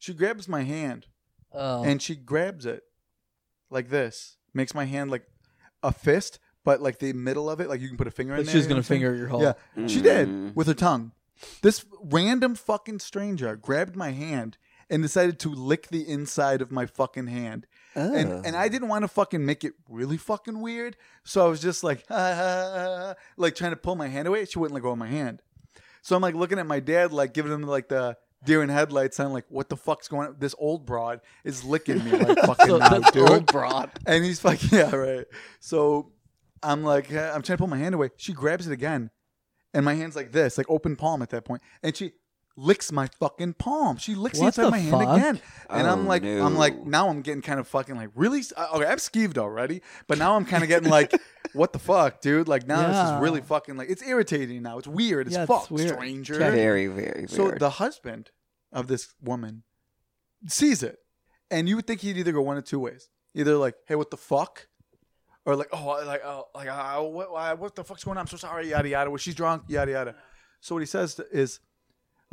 She 0.00 0.14
grabs 0.14 0.48
my 0.48 0.62
hand 0.64 1.06
Oh. 1.52 1.84
and 1.84 2.02
she 2.02 2.16
grabs 2.16 2.66
it 2.66 2.82
like 3.70 3.88
this, 3.88 4.36
makes 4.52 4.74
my 4.74 4.84
hand 4.86 5.12
like 5.12 5.28
a 5.84 5.92
fist, 5.92 6.40
but 6.64 6.82
like 6.82 6.98
the 6.98 7.12
middle 7.12 7.48
of 7.48 7.60
it, 7.60 7.68
like 7.68 7.80
you 7.80 7.86
can 7.86 7.96
put 7.96 8.08
a 8.08 8.10
finger 8.10 8.32
in 8.34 8.38
like 8.40 8.46
there. 8.46 8.52
she's 8.52 8.64
you 8.64 8.68
gonna 8.70 8.78
what 8.80 8.86
I'm 8.86 8.88
finger 8.88 9.14
your 9.14 9.28
hole. 9.28 9.42
Yeah, 9.42 9.86
she 9.86 10.00
did 10.02 10.26
Mm. 10.28 10.56
with 10.56 10.66
her 10.66 10.74
tongue. 10.74 11.12
This 11.62 11.84
random 12.02 12.56
fucking 12.56 12.98
stranger 12.98 13.54
grabbed 13.54 13.94
my 13.94 14.10
hand 14.10 14.58
and 14.90 15.02
decided 15.02 15.38
to 15.40 15.48
lick 15.48 15.88
the 15.88 16.08
inside 16.08 16.62
of 16.62 16.70
my 16.70 16.86
fucking 16.86 17.26
hand. 17.26 17.66
Oh. 17.96 18.14
And 18.14 18.32
ah. 18.32 18.42
and 18.44 18.56
I 18.56 18.68
didn't 18.68 18.88
want 18.88 19.02
to 19.02 19.08
fucking 19.08 19.44
make 19.44 19.64
it 19.64 19.74
really 19.88 20.16
fucking 20.16 20.60
weird, 20.60 20.96
so 21.24 21.44
I 21.44 21.48
was 21.48 21.60
just 21.60 21.84
like, 21.84 22.04
like 22.10 23.54
trying 23.54 23.72
to 23.72 23.76
pull 23.76 23.96
my 23.96 24.08
hand 24.08 24.28
away. 24.28 24.44
She 24.44 24.58
wouldn't 24.58 24.74
let 24.74 24.82
go 24.82 24.90
of 24.90 24.98
my 24.98 25.08
hand, 25.08 25.42
so 26.02 26.16
I'm 26.16 26.22
like 26.22 26.34
looking 26.34 26.58
at 26.58 26.66
my 26.66 26.80
dad, 26.80 27.12
like 27.12 27.32
giving 27.34 27.52
him 27.52 27.62
like 27.62 27.88
the 27.88 28.16
deer 28.44 28.62
in 28.62 28.68
headlights, 28.68 29.16
sound 29.16 29.32
like, 29.32 29.46
what 29.48 29.68
the 29.68 29.76
fuck's 29.76 30.08
going 30.08 30.28
on? 30.28 30.36
This 30.38 30.54
old 30.58 30.86
broad 30.86 31.20
is 31.44 31.64
licking 31.64 32.04
me 32.04 32.12
like 32.12 32.38
fucking 32.44 32.66
So 32.66 32.76
now, 32.78 32.98
dude. 32.98 33.30
old 33.30 33.46
broad. 33.46 33.90
And 34.06 34.24
he's 34.24 34.44
like, 34.44 34.60
yeah, 34.72 34.94
right. 34.94 35.26
So 35.60 36.12
I'm 36.62 36.84
like, 36.84 37.10
I'm 37.10 37.42
trying 37.42 37.56
to 37.56 37.58
pull 37.58 37.68
my 37.68 37.78
hand 37.78 37.94
away. 37.94 38.10
She 38.16 38.32
grabs 38.32 38.66
it 38.66 38.72
again, 38.72 39.10
and 39.72 39.84
my 39.84 39.94
hand's 39.94 40.16
like 40.16 40.32
this, 40.32 40.58
like 40.58 40.70
open 40.70 40.96
palm 40.96 41.22
at 41.22 41.30
that 41.30 41.44
point, 41.44 41.62
and 41.82 41.96
she 41.96 42.12
licks 42.56 42.92
my 42.92 43.08
fucking 43.18 43.54
palm. 43.54 43.96
She 43.96 44.14
licks 44.14 44.38
What 44.38 44.46
inside 44.46 44.62
the 44.62 44.66
of 44.68 44.72
my 44.72 44.78
hand 44.78 45.02
again, 45.02 45.40
and 45.68 45.86
I'm 45.88 46.00
Oh, 46.06 46.08
like, 46.08 46.24
I'm 46.24 46.54
like, 46.56 46.84
now 46.86 47.08
I'm 47.08 47.20
getting 47.22 47.42
kind 47.42 47.58
of 47.58 47.66
fucking 47.66 47.96
like, 47.96 48.10
really? 48.14 48.42
Uh, 48.56 48.68
Okay, 48.74 48.86
I'm 48.86 48.98
skeeved 48.98 49.38
already, 49.38 49.82
but 50.06 50.18
now 50.18 50.36
I'm 50.36 50.44
kind 50.44 50.62
of 50.62 50.68
getting 50.68 50.88
like, 50.88 51.12
what 51.52 51.72
the 51.72 51.78
fuck, 51.80 52.20
dude? 52.20 52.46
Like 52.48 52.66
now 52.68 52.86
this 52.86 52.94
Yeah. 52.96 53.16
is 53.16 53.22
really 53.22 53.40
fucking 53.40 53.76
like, 53.76 53.90
it's 53.90 54.02
irritating 54.02 54.62
now. 54.62 54.78
It's 54.78 54.86
weird 54.88 55.26
as 55.26 55.32
Yeah, 55.32 55.42
it's 55.42 55.48
fuck, 55.50 55.70
weird. 55.70 55.90
stranger. 55.94 56.34
very, 56.38 56.86
very 56.86 57.26
So 57.28 57.44
weird. 57.46 57.58
the 57.58 57.70
husband 57.70 58.30
of 58.72 58.86
this 58.86 59.14
woman 59.20 59.62
sees 60.46 60.82
it, 60.82 60.98
and 61.50 61.68
you 61.68 61.76
would 61.76 61.86
think 61.86 62.00
he'd 62.02 62.16
either 62.16 62.32
go 62.32 62.40
one 62.42 62.56
of 62.56 62.64
two 62.64 62.78
ways: 62.80 63.08
either 63.34 63.56
like, 63.56 63.74
"Hey, 63.86 63.94
what 63.96 64.10
the 64.10 64.16
fuck," 64.16 64.68
or 65.44 65.56
like, 65.56 65.68
"Oh, 65.72 65.86
like, 66.06 66.22
oh, 66.24 66.44
like, 66.54 66.68
uh, 66.68 67.00
what, 67.02 67.32
why- 67.32 67.52
what 67.54 67.74
the 67.74 67.84
fuck's 67.84 68.04
going 68.04 68.16
on? 68.16 68.22
I'm 68.22 68.26
so 68.26 68.36
sorry." 68.36 68.70
Yada 68.70 68.88
yada. 68.88 69.10
Well, 69.10 69.16
she's 69.18 69.34
drunk. 69.34 69.64
Yada 69.68 69.90
yada. 69.92 70.14
So 70.60 70.74
what 70.74 70.80
he 70.80 70.86
says 70.86 71.18
is, 71.32 71.60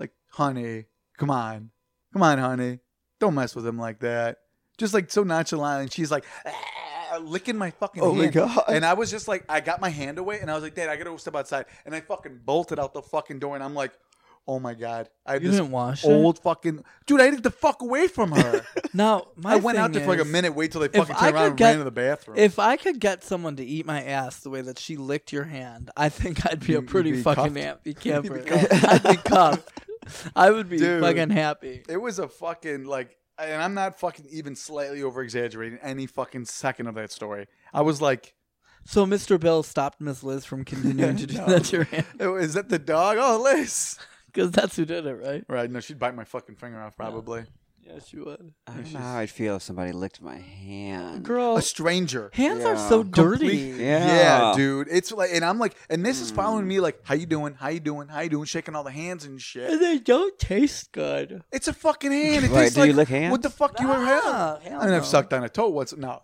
like, 0.02 0.12
"Honey, 0.32 0.86
come 1.18 1.30
on, 1.30 1.72
come 2.14 2.24
on, 2.24 2.38
honey, 2.38 2.80
don't 3.20 3.36
mess 3.36 3.56
with 3.56 3.66
him 3.66 3.78
like 3.80 4.00
that." 4.02 4.38
Just 4.78 4.94
like 4.94 5.10
so 5.12 5.24
nonchalant, 5.24 5.82
and 5.84 5.92
she's 5.94 6.12
like. 6.12 6.26
"Ah," 6.46 6.52
Licking 7.20 7.58
my 7.58 7.72
fucking 7.72 8.02
Oh 8.02 8.14
my 8.14 8.22
hand. 8.24 8.34
God. 8.36 8.64
And 8.70 8.86
I 8.86 8.94
was 8.94 9.12
just 9.12 9.28
like, 9.28 9.44
I 9.50 9.60
got 9.60 9.82
my 9.82 9.90
hand 9.90 10.18
away, 10.18 10.40
and 10.40 10.50
I 10.50 10.54
was 10.54 10.64
like, 10.64 10.76
Dad, 10.76 10.88
I 10.88 10.96
gotta 10.96 11.10
go 11.10 11.18
step 11.18 11.36
outside. 11.36 11.66
And 11.86 11.94
I 11.94 12.00
fucking 12.00 12.40
bolted 12.46 12.80
out 12.80 12.94
the 12.94 13.02
fucking 13.02 13.40
door, 13.40 13.54
and 13.56 13.62
I'm 13.62 13.74
like, 13.76 13.92
Oh 14.48 14.60
my 14.60 14.74
god, 14.74 15.10
I 15.26 15.34
have 15.34 15.44
You 15.44 15.50
this 15.50 15.60
didn't 15.60 15.72
wash 15.74 16.06
old 16.06 16.40
fucking 16.40 16.84
dude. 17.06 17.20
I 17.20 17.26
had 17.26 17.44
to 17.44 17.52
fuck 17.52 17.82
away 17.82 18.08
from 18.08 18.32
her. 18.32 18.64
it. 18.76 18.86
Now 18.94 19.28
my 19.36 19.54
I 19.54 19.56
went 19.58 19.78
out 19.78 19.88
thing 19.92 20.00
there 20.00 20.04
for 20.06 20.12
like 20.12 20.20
a 20.20 20.22
is, 20.22 20.32
minute, 20.32 20.56
wait 20.56 20.72
till 20.72 20.80
they 20.80 20.88
fucking 20.88 21.16
I 21.18 21.20
turned 21.20 21.36
around 21.36 21.44
could 21.44 21.48
and 21.50 21.58
get- 21.58 21.66
ran 21.68 21.78
to 21.80 21.84
the 21.84 21.92
bathroom. 21.92 22.38
If 22.38 22.58
I 22.60 22.78
could 22.78 23.00
get 23.02 23.26
someone 23.26 23.58
to 23.58 23.66
eat 23.66 23.86
my 23.86 24.02
ass 24.02 24.40
the 24.40 24.50
way 24.50 24.62
that 24.62 24.80
she 24.80 24.96
licked 24.96 25.34
your 25.34 25.44
hand, 25.44 25.92
I 25.98 26.08
think 26.08 26.46
I'd 26.46 26.62
be 26.66 26.76
a 26.76 26.80
You'd 26.80 26.88
pretty 26.88 27.12
be 27.12 27.22
fucking 27.22 27.54
cuffed? 27.56 27.58
happy 27.58 27.90
You'd 27.90 28.00
camper. 28.00 28.40
be 28.40 28.50
cuffed. 28.50 28.84
I'd 28.86 29.04
be 29.04 29.18
cuffed. 29.18 29.70
I 30.36 30.52
would 30.52 30.70
be 30.70 30.78
Dude. 30.78 31.02
fucking 31.02 31.30
happy. 31.30 31.84
it 31.88 31.98
was 31.98 32.20
a 32.20 32.28
fucking 32.28 32.86
like 32.86 33.18
and 33.38 33.62
I'm 33.62 33.74
not 33.74 34.00
fucking 34.00 34.28
even 34.32 34.56
slightly 34.56 35.02
over 35.04 35.22
exaggerating 35.24 35.80
any 35.82 36.06
fucking 36.06 36.46
second 36.46 36.88
of 36.88 36.96
that 36.96 37.12
story. 37.12 37.48
I 37.74 37.82
was 37.82 38.02
like, 38.02 38.34
So 38.86 39.06
Mr. 39.06 39.40
Bill 39.40 39.64
stopped 39.64 40.00
Miss 40.02 40.24
Liz 40.24 40.46
from 40.46 40.64
continuing 40.66 41.18
to 41.18 41.26
do 41.28 41.38
No. 41.38 41.46
that 41.48 41.66
to 41.66 41.78
your 41.78 41.86
hand 41.86 42.06
"Oh, 42.20 42.36
"Is 42.36 42.54
that 42.56 42.70
the 42.70 42.80
dog? 42.80 43.18
Oh, 43.20 43.42
Liz." 43.42 43.98
because 44.28 44.52
that's 44.52 44.76
who 44.76 44.86
did 44.86 45.06
it, 45.06 45.16
right? 45.16 45.44
Right? 45.48 45.70
No, 45.70 45.80
she'd 45.80 46.00
bite 46.00 46.16
my 46.16 46.24
fucking 46.24 46.56
finger 46.56 46.80
off 46.82 46.96
probably. 46.96 47.44
Yes, 47.84 48.14
you 48.14 48.24
would. 48.26 48.54
I 48.68 48.74
don't 48.74 48.94
know 48.94 49.00
how 49.00 49.18
I'd 49.18 49.30
feel 49.30 49.56
if 49.58 49.64
somebody 49.64 49.92
licked 49.92 50.22
my 50.22 50.38
hand. 50.38 51.24
Girl, 51.24 51.58
A 51.58 51.62
stranger. 51.62 52.30
hands 52.34 52.64
are 52.64 52.78
so 52.78 53.04
dirty. 53.04 53.40
Complete- 53.70 53.82
Yeah. 53.86 54.06
Yeah, 54.06 54.54
dude. 54.56 54.88
It's 54.90 55.12
like, 55.12 55.32
and 55.34 55.44
I'm 55.44 55.58
like, 55.60 55.76
and 55.90 56.06
this 56.06 56.22
is 56.22 56.32
following 56.32 56.66
Mm. 56.66 56.70
me 56.70 56.80
like, 56.80 57.00
how 57.04 57.16
you 57.16 57.26
doing? 57.26 57.56
How 57.56 57.70
you 57.70 57.80
doing? 57.80 58.08
How 58.08 58.22
you 58.22 58.30
doing? 58.30 58.46
Shaking 58.46 58.76
all 58.76 58.84
the 58.84 58.92
hands 58.92 59.26
and 59.26 59.42
shit. 59.42 59.70
And 59.70 59.82
they 59.82 59.98
don't 60.00 60.38
taste 60.40 60.92
good. 60.92 61.44
It's 61.52 61.68
a 61.68 61.74
fucking 61.74 62.12
hand. 62.12 62.46
It 62.46 62.52
Wait, 62.52 62.60
tastes 62.62 62.76
do 62.76 62.82
you 62.82 62.88
like, 62.94 62.96
lick 62.96 63.08
hands? 63.10 63.32
What 63.32 63.42
the 63.42 63.50
fuck 63.50 63.80
you 63.80 63.90
ever 63.92 64.04
Nah, 64.06 64.60
hell 64.60 64.82
I 64.82 64.86
mean, 64.86 64.94
I've 64.96 65.02
no. 65.02 65.08
sucked 65.08 65.34
on 65.34 65.44
a 65.44 65.50
toe 65.50 65.70
What's 65.70 65.96
No. 65.96 66.22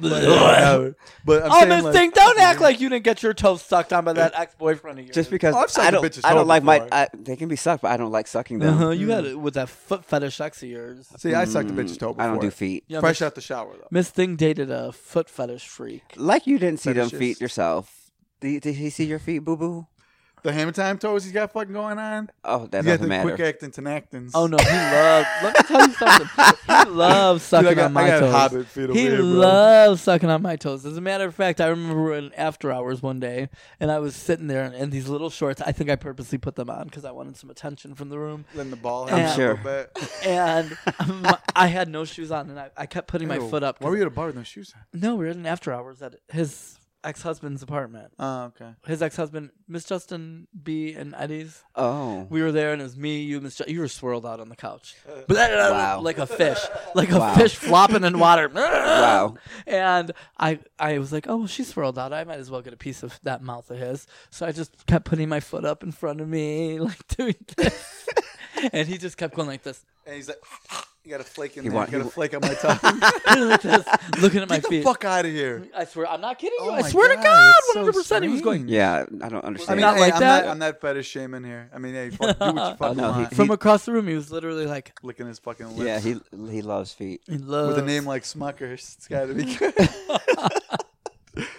But, 0.00 0.24
uh, 0.24 0.90
but 1.24 1.44
I'm 1.44 1.50
Oh, 1.52 1.58
saying, 1.60 1.68
Miss 1.68 1.84
like, 1.84 1.94
Thing, 1.94 2.10
don't 2.14 2.40
act 2.40 2.60
like 2.60 2.80
you 2.80 2.88
didn't 2.88 3.04
get 3.04 3.22
your 3.22 3.32
toes 3.34 3.62
sucked 3.62 3.92
on 3.92 4.04
by 4.04 4.12
that 4.14 4.32
ex-boyfriend 4.34 4.98
of 4.98 5.04
yours. 5.04 5.14
Just 5.14 5.30
because 5.30 5.54
Oh, 5.54 5.58
I've 5.58 5.70
sucked 5.70 5.84
I 5.86 5.88
a 5.88 6.00
don't, 6.00 6.24
I 6.24 6.34
don't 6.34 6.46
like 6.46 6.62
my. 6.64 6.88
I, 6.90 7.08
they 7.14 7.36
can 7.36 7.48
be 7.48 7.56
sucked, 7.56 7.82
but 7.82 7.90
I 7.92 7.96
don't 7.96 8.10
like 8.10 8.26
sucking 8.26 8.58
them. 8.58 8.74
uh-huh, 8.74 8.90
you 8.90 9.06
got 9.06 9.24
it 9.24 9.38
with 9.38 9.54
that 9.54 9.68
foot 9.68 10.04
fetish 10.04 10.40
ex 10.40 10.62
of 10.62 10.68
yours. 10.68 11.06
See, 11.18 11.34
I 11.34 11.44
sucked 11.44 11.70
a 11.70 11.72
bitch's 11.72 11.96
toe 11.96 12.12
before. 12.12 12.22
I 12.24 12.26
don't 12.26 12.40
do 12.40 12.50
feet. 12.50 12.84
Yeah, 12.88 13.00
Fresh 13.00 13.20
Miss, 13.20 13.26
out 13.26 13.34
the 13.34 13.40
shower 13.40 13.72
though. 13.76 13.88
Miss 13.90 14.10
Thing 14.10 14.36
dated 14.36 14.70
a 14.70 14.92
foot 14.92 15.28
fetish 15.30 15.66
freak. 15.68 16.02
Like 16.16 16.46
you 16.46 16.58
didn't 16.58 16.80
see 16.80 16.92
them 16.92 17.08
Fetishes. 17.08 17.18
feet 17.18 17.40
yourself. 17.40 18.10
Did, 18.40 18.62
did 18.62 18.74
he 18.74 18.90
see 18.90 19.04
your 19.04 19.18
feet, 19.18 19.38
boo 19.40 19.56
boo? 19.56 19.86
The 20.44 20.52
hammer 20.52 20.72
time 20.72 20.98
toes 20.98 21.24
he's 21.24 21.32
got 21.32 21.52
fucking 21.52 21.72
going 21.72 21.98
on. 21.98 22.28
Oh, 22.44 22.66
that 22.66 22.84
He 22.84 22.90
doesn't 22.90 23.02
the 23.02 23.08
matter. 23.08 23.34
quick 23.34 23.40
acting 23.40 23.70
Tinactins. 23.70 24.32
Oh 24.34 24.46
no, 24.46 24.58
he 24.58 24.70
loves. 24.70 25.26
let 25.42 25.56
me 25.56 25.62
tell 25.66 25.86
you 25.88 25.92
something. 25.94 26.28
He 26.84 26.90
loves 26.90 27.42
Dude, 27.42 27.48
sucking 27.48 27.68
I 27.68 27.74
got, 27.74 27.84
on 27.86 27.92
my 27.94 28.02
I 28.02 28.20
got 28.20 28.50
toes. 28.50 28.66
feet 28.66 28.82
over 28.84 28.92
He 28.92 29.00
here, 29.00 29.16
bro. 29.16 29.24
loves 29.24 30.02
sucking 30.02 30.28
on 30.28 30.42
my 30.42 30.56
toes. 30.56 30.84
As 30.84 30.98
a 30.98 31.00
matter 31.00 31.24
of 31.24 31.34
fact, 31.34 31.62
I 31.62 31.68
remember 31.68 32.12
in 32.14 32.30
after 32.34 32.70
hours 32.70 33.00
one 33.02 33.20
day, 33.20 33.48
and 33.80 33.90
I 33.90 33.98
was 34.00 34.14
sitting 34.14 34.46
there 34.46 34.64
in, 34.64 34.74
in 34.74 34.90
these 34.90 35.08
little 35.08 35.30
shorts. 35.30 35.62
I 35.62 35.72
think 35.72 35.88
I 35.88 35.96
purposely 35.96 36.36
put 36.36 36.56
them 36.56 36.68
on 36.68 36.88
because 36.88 37.06
I 37.06 37.10
wanted 37.10 37.38
some 37.38 37.48
attention 37.48 37.94
from 37.94 38.10
the 38.10 38.18
room. 38.18 38.44
Letting 38.54 38.68
the 38.70 38.76
ball 38.76 39.08
I'm 39.10 39.34
sure. 39.34 39.52
a 39.52 39.56
bit. 39.56 39.98
And 40.26 40.76
um, 40.98 41.26
I 41.56 41.68
had 41.68 41.88
no 41.88 42.04
shoes 42.04 42.30
on, 42.30 42.50
and 42.50 42.60
I, 42.60 42.68
I 42.76 42.84
kept 42.84 43.08
putting 43.08 43.28
my 43.28 43.38
foot 43.38 43.62
up. 43.62 43.80
Why 43.80 43.88
were 43.88 43.96
you 43.96 44.02
at 44.02 44.08
a 44.08 44.10
bar 44.10 44.26
with 44.26 44.36
no 44.36 44.42
shoes 44.42 44.74
on? 44.76 45.00
No, 45.00 45.14
we 45.14 45.24
were 45.24 45.30
in 45.30 45.46
after 45.46 45.72
hours 45.72 46.02
at 46.02 46.16
his 46.28 46.78
ex 47.04 47.22
husband's 47.22 47.62
apartment. 47.62 48.12
Oh, 48.18 48.44
okay. 48.44 48.70
His 48.86 49.02
ex 49.02 49.14
husband, 49.16 49.50
Miss 49.68 49.84
Justin 49.84 50.48
B. 50.62 50.92
and 50.94 51.14
Eddie's. 51.16 51.62
Oh. 51.76 52.26
We 52.30 52.42
were 52.42 52.50
there, 52.52 52.72
and 52.72 52.80
it 52.80 52.84
was 52.84 52.96
me, 52.96 53.22
you, 53.22 53.40
Miss. 53.40 53.56
Ju- 53.56 53.64
you 53.68 53.80
were 53.80 53.88
swirled 53.88 54.24
out 54.26 54.40
on 54.40 54.48
the 54.48 54.56
couch, 54.56 54.96
Wow. 55.28 56.00
like 56.00 56.18
a 56.18 56.26
fish, 56.26 56.58
like 56.94 57.10
a 57.12 57.18
Wow. 57.18 57.34
fish 57.34 57.54
flopping 57.56 58.04
in 58.04 58.18
water. 58.18 58.48
Wow. 58.54 59.34
And 59.66 60.12
I, 60.38 60.58
I 60.78 60.98
was 60.98 61.12
like, 61.12 61.26
oh, 61.28 61.36
well, 61.38 61.46
she's 61.46 61.68
swirled 61.68 61.98
out. 61.98 62.12
I 62.12 62.24
might 62.24 62.38
as 62.38 62.50
well 62.50 62.62
get 62.62 62.72
a 62.72 62.76
piece 62.76 63.02
of 63.02 63.18
that 63.22 63.42
mouth 63.42 63.70
of 63.70 63.78
his. 63.78 64.06
So 64.30 64.46
I 64.46 64.52
just 64.52 64.86
kept 64.86 65.04
putting 65.04 65.28
my 65.28 65.40
foot 65.40 65.64
up 65.64 65.82
in 65.82 65.92
front 65.92 66.20
of 66.20 66.28
me, 66.28 66.78
like 66.80 67.06
doing 67.08 67.36
this, 67.56 68.08
and 68.72 68.88
he 68.88 68.96
just 68.98 69.16
kept 69.16 69.34
going 69.34 69.48
like 69.48 69.62
this, 69.62 69.84
And 70.06 70.16
he's 70.16 70.28
like, 70.28 70.38
you 71.04 71.10
got 71.10 71.20
a 71.20 71.24
flake 71.24 71.56
in 71.58 71.62
He 71.64 71.68
there. 71.68 71.76
want- 71.76 71.92
you 71.92 71.98
got 71.98 72.04
he 72.04 72.08
a 72.08 72.10
flake 72.10 72.34
on 72.34 72.40
my 72.40 72.54
tongue. 72.54 72.78
like 73.48 73.60
this, 73.62 73.86
looking 74.22 74.40
at 74.40 74.48
my 74.48 74.56
feet. 74.56 74.62
Get 74.62 74.62
the 74.62 74.68
feet. 74.68 74.84
fuck 74.84 75.04
out 75.04 75.26
of 75.26 75.32
here. 75.32 75.66
I 75.76 75.84
swear, 75.84 76.06
I'm 76.08 76.20
not 76.22 76.38
kidding 76.38 76.56
you. 76.60 76.66
Oh 76.70 76.74
I 76.74 76.80
my 76.80 76.88
swear 76.88 77.08
to 77.10 77.14
God, 77.16 77.24
God, 77.24 77.52
that's 77.54 77.66
so 77.74 77.80
100. 77.80 77.92
percent 77.92 78.24
He 78.24 78.30
was 78.30 78.40
going. 78.40 78.68
Yeah, 78.68 79.04
I 79.22 79.28
don't 79.28 79.44
understand. 79.44 79.44
I 79.44 79.46
understand. 79.46 79.76
mean, 79.76 79.80
not 79.82 79.94
hey, 79.96 80.00
like 80.00 80.14
I'm 80.14 80.20
that. 80.20 80.44
Not, 80.46 80.50
I'm 80.52 80.58
not 80.58 80.80
fetish 80.80 81.06
shaming 81.06 81.44
here. 81.44 81.70
I 81.74 81.78
mean, 81.78 81.94
hey, 81.94 82.10
fuck, 82.10 82.38
do 82.38 82.44
what 82.52 82.70
you 82.70 82.76
fucking 82.78 82.96
no, 82.96 83.12
he- 83.12 83.20
want. 83.22 83.34
from 83.36 83.50
across 83.50 83.84
the 83.84 83.92
room. 83.92 84.08
He 84.08 84.14
was 84.14 84.30
literally 84.32 84.66
like, 84.66 84.92
Licking 85.02 85.26
his 85.26 85.38
fucking 85.38 85.76
lips. 85.76 85.80
yeah, 85.80 86.00
he 86.00 86.16
he 86.50 86.62
loves 86.62 86.92
feet. 86.92 87.20
he 87.28 87.36
loves 87.38 87.74
with 87.74 87.78
a 87.84 87.86
name 87.86 88.06
like 88.06 88.22
Smuckers, 88.22 88.96
it's 88.96 89.06
got 89.08 89.26
to 89.26 89.34
be 89.34 89.54
good. 89.56 89.74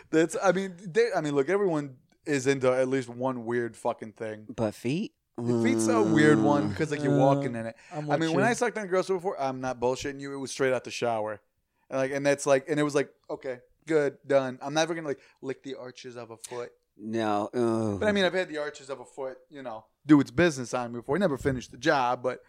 That's. 0.09 0.37
I 0.41 0.51
mean, 0.53 0.73
they, 0.83 1.09
I 1.15 1.21
mean, 1.21 1.35
look, 1.35 1.49
everyone 1.49 1.97
is 2.25 2.47
into 2.47 2.71
at 2.73 2.87
least 2.87 3.09
one 3.09 3.45
weird 3.45 3.75
fucking 3.75 4.13
thing. 4.13 4.45
But 4.55 4.73
feet? 4.73 5.13
The 5.37 5.61
feet's 5.63 5.87
a 5.87 6.01
weird 6.01 6.39
one 6.41 6.63
Mm. 6.63 6.69
because 6.69 6.91
like 6.91 7.03
you're 7.03 7.17
walking 7.17 7.55
in 7.55 7.65
it. 7.65 7.75
I'm 7.91 8.05
I 8.09 8.15
with 8.15 8.19
mean, 8.21 8.35
when 8.35 8.45
you. 8.45 8.49
I 8.51 8.53
sucked 8.53 8.77
on 8.77 8.85
a 8.85 8.87
girl's 8.87 9.07
before, 9.07 9.39
I'm 9.41 9.59
not 9.61 9.79
bullshitting 9.79 10.19
you. 10.21 10.33
It 10.33 10.37
was 10.37 10.51
straight 10.51 10.71
out 10.73 10.83
the 10.85 10.91
shower, 10.91 11.41
and 11.89 11.99
like, 11.99 12.11
and 12.11 12.25
that's 12.25 12.45
like, 12.45 12.69
and 12.69 12.79
it 12.79 12.83
was 12.83 12.95
like, 12.95 13.09
okay, 13.29 13.59
good, 13.85 14.17
done. 14.25 14.59
I'm 14.61 14.73
never 14.73 14.93
gonna 14.95 15.07
like 15.09 15.19
lick 15.41 15.61
the 15.63 15.75
arches 15.75 16.15
of 16.15 16.31
a 16.31 16.37
foot. 16.37 16.71
No. 16.97 17.49
ugh. 17.53 17.99
But 17.99 18.07
I 18.07 18.13
mean, 18.13 18.23
I've 18.23 18.33
had 18.33 18.47
the 18.47 18.59
arches 18.59 18.89
of 18.89 19.01
a 19.01 19.05
foot, 19.05 19.37
you 19.49 19.61
know, 19.61 19.83
do 20.05 20.21
its 20.21 20.31
business 20.31 20.73
on 20.73 20.93
me 20.93 20.99
before. 20.99 21.17
I 21.17 21.19
never 21.19 21.37
finished 21.37 21.71
the 21.71 21.77
job, 21.77 22.23
but 22.23 22.39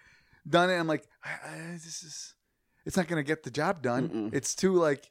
done 0.48 0.70
it. 0.70 0.76
I'm 0.76 0.86
like, 0.86 1.08
I, 1.24 1.30
I, 1.48 1.58
this 1.72 2.04
is, 2.04 2.34
it's 2.84 2.96
not 2.96 3.08
gonna 3.08 3.24
get 3.24 3.42
the 3.42 3.50
job 3.50 3.82
done. 3.82 4.08
Mm-mm. 4.08 4.32
It's 4.34 4.54
too 4.54 4.74
like, 4.74 5.10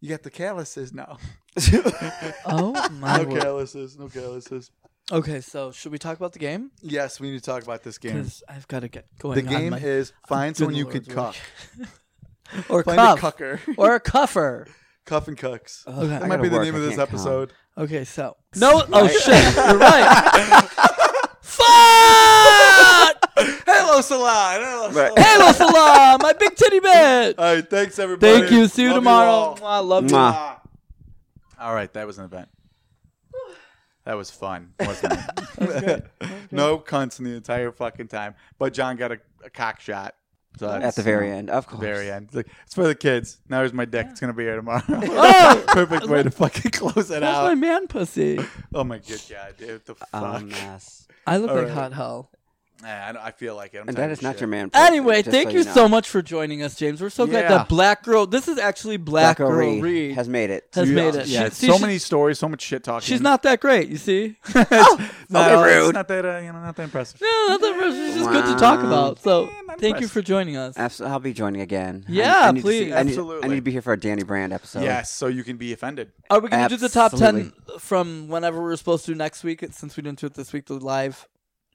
you 0.00 0.08
got 0.08 0.22
the 0.22 0.30
calluses 0.30 0.94
now. 0.94 1.18
oh 2.46 2.88
my 2.92 3.18
no 3.18 3.28
word. 3.28 3.42
calluses, 3.42 3.98
no 3.98 4.08
calluses. 4.08 4.70
Okay, 5.12 5.40
so 5.40 5.72
should 5.72 5.90
we 5.92 5.98
talk 5.98 6.16
about 6.16 6.32
the 6.32 6.38
game? 6.38 6.70
Yes, 6.82 7.18
we 7.18 7.30
need 7.30 7.38
to 7.38 7.44
talk 7.44 7.62
about 7.64 7.82
this 7.82 7.98
game. 7.98 8.16
Because 8.18 8.42
I've 8.48 8.68
got 8.68 8.80
to 8.80 8.88
get 8.88 9.06
going. 9.18 9.44
The 9.44 9.54
on 9.54 9.60
game 9.60 9.70
my, 9.70 9.78
is 9.78 10.12
find 10.28 10.56
someone 10.56 10.74
you 10.76 10.86
could 10.86 11.06
work. 11.08 11.16
cuff. 11.16 11.38
or 12.68 12.84
Find 12.84 12.96
cuff, 12.96 13.18
a 13.22 13.32
cucker. 13.32 13.60
or 13.76 13.94
a 13.96 14.00
cuffer. 14.00 14.66
cuff 15.06 15.26
and 15.28 15.36
cucks. 15.36 15.82
Ugh, 15.86 15.98
Okay. 16.04 16.14
I 16.14 16.18
That 16.20 16.28
might 16.28 16.36
be 16.42 16.48
the 16.48 16.56
work, 16.56 16.64
name 16.64 16.74
I 16.74 16.78
of 16.78 16.84
this 16.84 16.96
can't 16.96 17.08
episode. 17.08 17.52
Okay, 17.76 18.04
so 18.04 18.36
no. 18.56 18.82
Oh 18.92 19.02
Right. 19.02 19.10
shit, 19.10 19.54
you're 19.56 19.78
right. 19.78 20.68
Fuck! 21.42 23.16
Hello, 23.66 24.00
Salon. 24.00 24.60
Hello, 24.60 24.90
Right. 24.92 25.12
Salon. 25.12 25.40
Hey, 25.40 25.52
Salam, 25.54 26.18
my 26.22 26.32
big 26.34 26.54
titty 26.54 26.80
bitch. 26.80 27.34
All 27.38 27.54
right, 27.54 27.68
thanks 27.68 27.98
everybody. 27.98 28.40
Thank 28.40 28.52
you. 28.52 28.66
See 28.68 28.82
you 28.82 28.88
Love 28.90 28.98
tomorrow. 28.98 29.30
all. 29.30 29.58
I 29.64 29.78
love 29.80 30.04
you. 30.04 30.10
Mwah. 30.16 30.58
All 31.58 31.74
right, 31.74 31.92
that 31.94 32.06
was 32.06 32.18
an 32.18 32.24
event. 32.26 32.48
That 34.04 34.16
was 34.16 34.30
fun, 34.30 34.72
wasn't 34.80 35.18
it? 35.60 36.06
no 36.50 36.78
cunts 36.78 37.18
in 37.18 37.26
the 37.26 37.34
entire 37.34 37.70
fucking 37.70 38.08
time. 38.08 38.34
But 38.58 38.72
John 38.72 38.96
got 38.96 39.12
a, 39.12 39.18
a 39.44 39.50
cock 39.50 39.80
shot. 39.80 40.14
So 40.58 40.68
At 40.68 40.96
the 40.96 41.02
very 41.02 41.30
end, 41.30 41.48
of 41.48 41.66
course. 41.66 41.80
Very 41.80 42.10
end. 42.10 42.26
It's, 42.26 42.34
like, 42.34 42.48
it's 42.64 42.74
for 42.74 42.86
the 42.86 42.94
kids. 42.94 43.38
Now 43.48 43.60
here's 43.60 43.72
my 43.72 43.84
dick. 43.84 44.08
It's 44.10 44.20
gonna 44.20 44.32
be 44.32 44.44
here 44.44 44.56
tomorrow. 44.56 44.82
Oh! 44.88 45.64
Perfect 45.68 46.06
way 46.06 46.22
to 46.22 46.30
fucking 46.30 46.72
close 46.72 47.10
it 47.10 47.22
out. 47.22 47.44
That's 47.44 47.48
my 47.50 47.54
man 47.54 47.86
pussy. 47.86 48.40
Oh 48.74 48.82
my 48.82 48.98
good 48.98 49.22
god, 49.30 49.54
dude. 49.56 49.70
What 49.70 49.84
the 49.86 49.92
oh, 49.92 50.20
fuck? 50.20 50.42
Oh, 50.42 50.44
mess. 50.44 51.06
I 51.26 51.36
look 51.36 51.50
All 51.50 51.56
like 51.56 51.66
right. 51.66 51.74
hot 51.74 51.92
hell. 51.92 52.30
Nah, 52.82 52.88
I, 52.88 53.26
I 53.26 53.30
feel 53.32 53.54
like 53.56 53.74
it. 53.74 53.78
I'm 53.78 53.88
And 53.88 53.96
tired 53.96 54.08
that 54.08 54.12
of 54.12 54.18
is 54.18 54.22
not 54.22 54.34
shit. 54.36 54.40
your 54.40 54.48
man. 54.48 54.70
pussy, 54.70 54.84
Anyway, 54.86 55.20
thank 55.22 55.50
so 55.50 55.56
you 55.58 55.64
know. 55.64 55.72
so 55.72 55.86
much 55.88 56.08
for 56.08 56.22
joining 56.22 56.62
us, 56.62 56.76
James. 56.76 57.02
We're 57.02 57.10
so 57.10 57.26
glad 57.26 57.42
Yeah. 57.42 57.48
that 57.58 57.68
Black 57.68 58.02
Girl. 58.04 58.26
This 58.26 58.48
is 58.48 58.58
actually 58.58 58.96
Black, 58.96 59.36
Black 59.36 59.48
Girl 59.48 59.50
Reed 59.52 59.82
Reed 59.82 60.14
has 60.14 60.28
made 60.30 60.48
it. 60.48 60.66
has 60.72 60.88
Yeah, 60.88 60.94
made 60.94 61.14
it. 61.14 61.26
Yeah, 61.26 61.44
She- 61.50 61.54
see, 61.54 61.66
so 61.66 61.76
she- 61.76 61.82
many 61.82 61.98
stories, 61.98 62.38
so 62.38 62.48
much 62.48 62.62
shit 62.62 62.82
talking. 62.82 63.06
She's 63.06 63.20
not 63.20 63.42
that 63.42 63.60
great. 63.60 63.88
You 63.90 63.98
see? 63.98 64.36
no, 64.54 64.62
okay, 64.62 64.76
it's 65.28 65.84
rude. 65.86 65.94
not 65.94 66.08
that 66.08 66.24
uh, 66.24 66.38
you 66.38 66.52
know, 66.52 66.60
not 66.60 66.74
that 66.76 66.82
impressive. 66.84 67.20
No, 67.20 67.46
not 67.48 67.60
that 67.60 67.76
much. 67.76 67.94
It's 67.94 68.16
just 68.16 68.30
good 68.30 68.44
to 68.46 68.54
talk 68.56 68.80
about. 68.82 69.20
So, 69.20 69.44
Yeah, 69.44 69.60
not 69.66 69.80
thank 69.80 70.00
you 70.00 70.08
for 70.08 70.22
joining 70.22 70.56
us. 70.56 70.78
Absolutely, 70.78 71.12
I'll 71.12 71.20
be 71.20 71.32
joining 71.34 71.60
again. 71.60 72.04
Yeah, 72.08 72.42
I, 72.48 72.52
need 72.52 72.62
to 72.62 72.66
see- 72.68 72.84
please. 72.86 72.92
I 72.94 73.02
need, 73.02 73.10
Absolutely. 73.10 73.44
I 73.44 73.48
need 73.48 73.56
to 73.56 73.62
be 73.62 73.72
here 73.72 73.82
for 73.82 73.92
a 73.92 74.00
Danny 74.00 74.22
Brand 74.22 74.52
episode. 74.54 74.84
Yes, 74.84 75.10
so 75.10 75.26
you 75.26 75.44
can 75.44 75.58
be 75.58 75.72
offended. 75.74 76.12
Are 76.30 76.40
we 76.40 76.48
going 76.48 76.62
to 76.62 76.68
do 76.68 76.76
the 76.78 76.88
top 76.88 77.12
10 77.12 77.52
from 77.78 78.28
whenever 78.28 78.58
we 78.58 78.64
were 78.64 78.76
supposed 78.76 79.04
to 79.06 79.14
next 79.14 79.44
week 79.44 79.62
since 79.72 79.96
we 79.96 80.02
didn't 80.02 80.18
do 80.20 80.26
it 80.26 80.34
this 80.34 80.52
week, 80.54 80.64
the 80.66 80.74
live? 80.74 81.28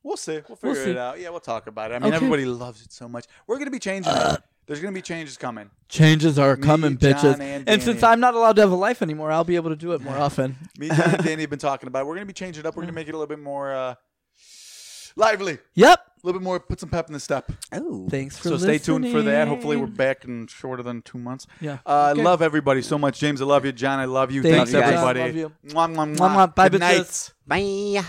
We'll 0.06 0.18
see. 0.18 0.34
We'll 0.34 0.44
We'll 0.62 0.74
figure 0.76 0.84
see. 0.86 0.92
it 0.92 0.98
out. 0.98 1.20
Yeah, 1.20 1.30
we'll 1.32 1.40
talk 1.40 1.66
about 1.68 1.90
it. 1.92 1.96
I 1.96 2.00
mean, 2.00 2.08
Okay. 2.08 2.16
everybody 2.18 2.46
loves 2.46 2.82
it 2.84 2.92
so 2.94 3.08
much. 3.10 3.26
We're 3.48 3.58
gonna 3.58 3.72
be 3.72 3.80
changing 3.80 4.14
it. 4.14 4.40
There's 4.68 4.80
gonna 4.80 4.92
be 4.94 5.02
changes 5.02 5.36
coming. 5.38 5.70
Changes 5.90 6.38
are 6.40 6.56
Me, 6.56 6.62
coming, 6.64 6.98
John, 6.98 7.14
bitches. 7.14 7.40
and 7.40 7.68
And, 7.68 7.82
since 7.82 8.02
I'm 8.04 8.20
not 8.20 8.34
allowed 8.36 8.56
to 8.58 8.62
have 8.62 8.72
a 8.72 8.76
life 8.76 9.02
anymore, 9.02 9.32
I'll 9.32 9.44
be 9.44 9.56
able 9.56 9.72
to 9.72 9.76
do 9.76 9.94
it 9.94 10.02
more 10.02 10.18
often. 10.28 10.58
Me, 10.78 10.90
John, 10.90 11.02
and 11.16 11.24
Danny 11.24 11.42
have 11.42 11.50
been 11.50 11.58
talking 11.60 11.88
about. 11.88 12.02
it. 12.02 12.06
We're 12.08 12.16
gonna 12.16 12.26
be 12.28 12.34
changing 12.34 12.62
it 12.62 12.66
up. 12.68 12.76
We're 12.76 12.84
gonna 12.84 12.94
make 12.94 13.08
it 13.08 13.16
a 13.16 13.18
little 13.18 13.28
bit 13.36 13.40
more 13.40 13.74
uh, 13.74 13.96
lively. 15.16 15.58
Yep. 15.74 16.00
A 16.00 16.26
little 16.26 16.40
bit 16.40 16.44
more. 16.44 16.60
Put 16.60 16.80
some 16.80 16.90
pep 16.90 17.08
in 17.08 17.14
the 17.14 17.20
step. 17.20 17.52
Oh, 17.72 18.08
Thanks 18.10 18.38
for 18.38 18.50
listening. 18.50 18.60
So 18.60 18.78
stay 18.78 18.78
tuned 18.78 19.12
for 19.12 19.22
that. 19.24 19.48
Hopefully, 19.48 19.78
we're 19.78 19.86
back 19.88 20.24
in 20.26 20.48
shorter 20.48 20.82
than 20.84 21.02
two 21.04 21.18
months. 21.20 21.46
Yeah. 21.62 21.78
Uh, 21.86 22.10
Okay. 22.14 22.22
I 22.22 22.24
love 22.24 22.42
everybody 22.42 22.82
so 22.82 22.98
much. 22.98 23.20
James, 23.20 23.42
I 23.42 23.46
love 23.46 23.66
you. 23.66 23.72
John, 23.72 24.00
I 24.00 24.06
love 24.06 24.32
you. 24.32 24.42
Thanks, 24.44 24.72
Thanks, 24.72 24.74
Love 24.74 24.84
you 24.84 24.92
guys. 24.92 24.94
everybody. 24.94 25.20
Love 25.20 25.36
you. 25.36 25.74
Mwah, 25.76 25.96
mwah, 25.96 26.16
Mwah, 26.18 26.30
mwah. 26.36 26.56
Bye, 26.56 26.70
Good 26.70 26.82
bitches. 26.82 27.34
night. 27.48 28.02
bye. 28.04 28.06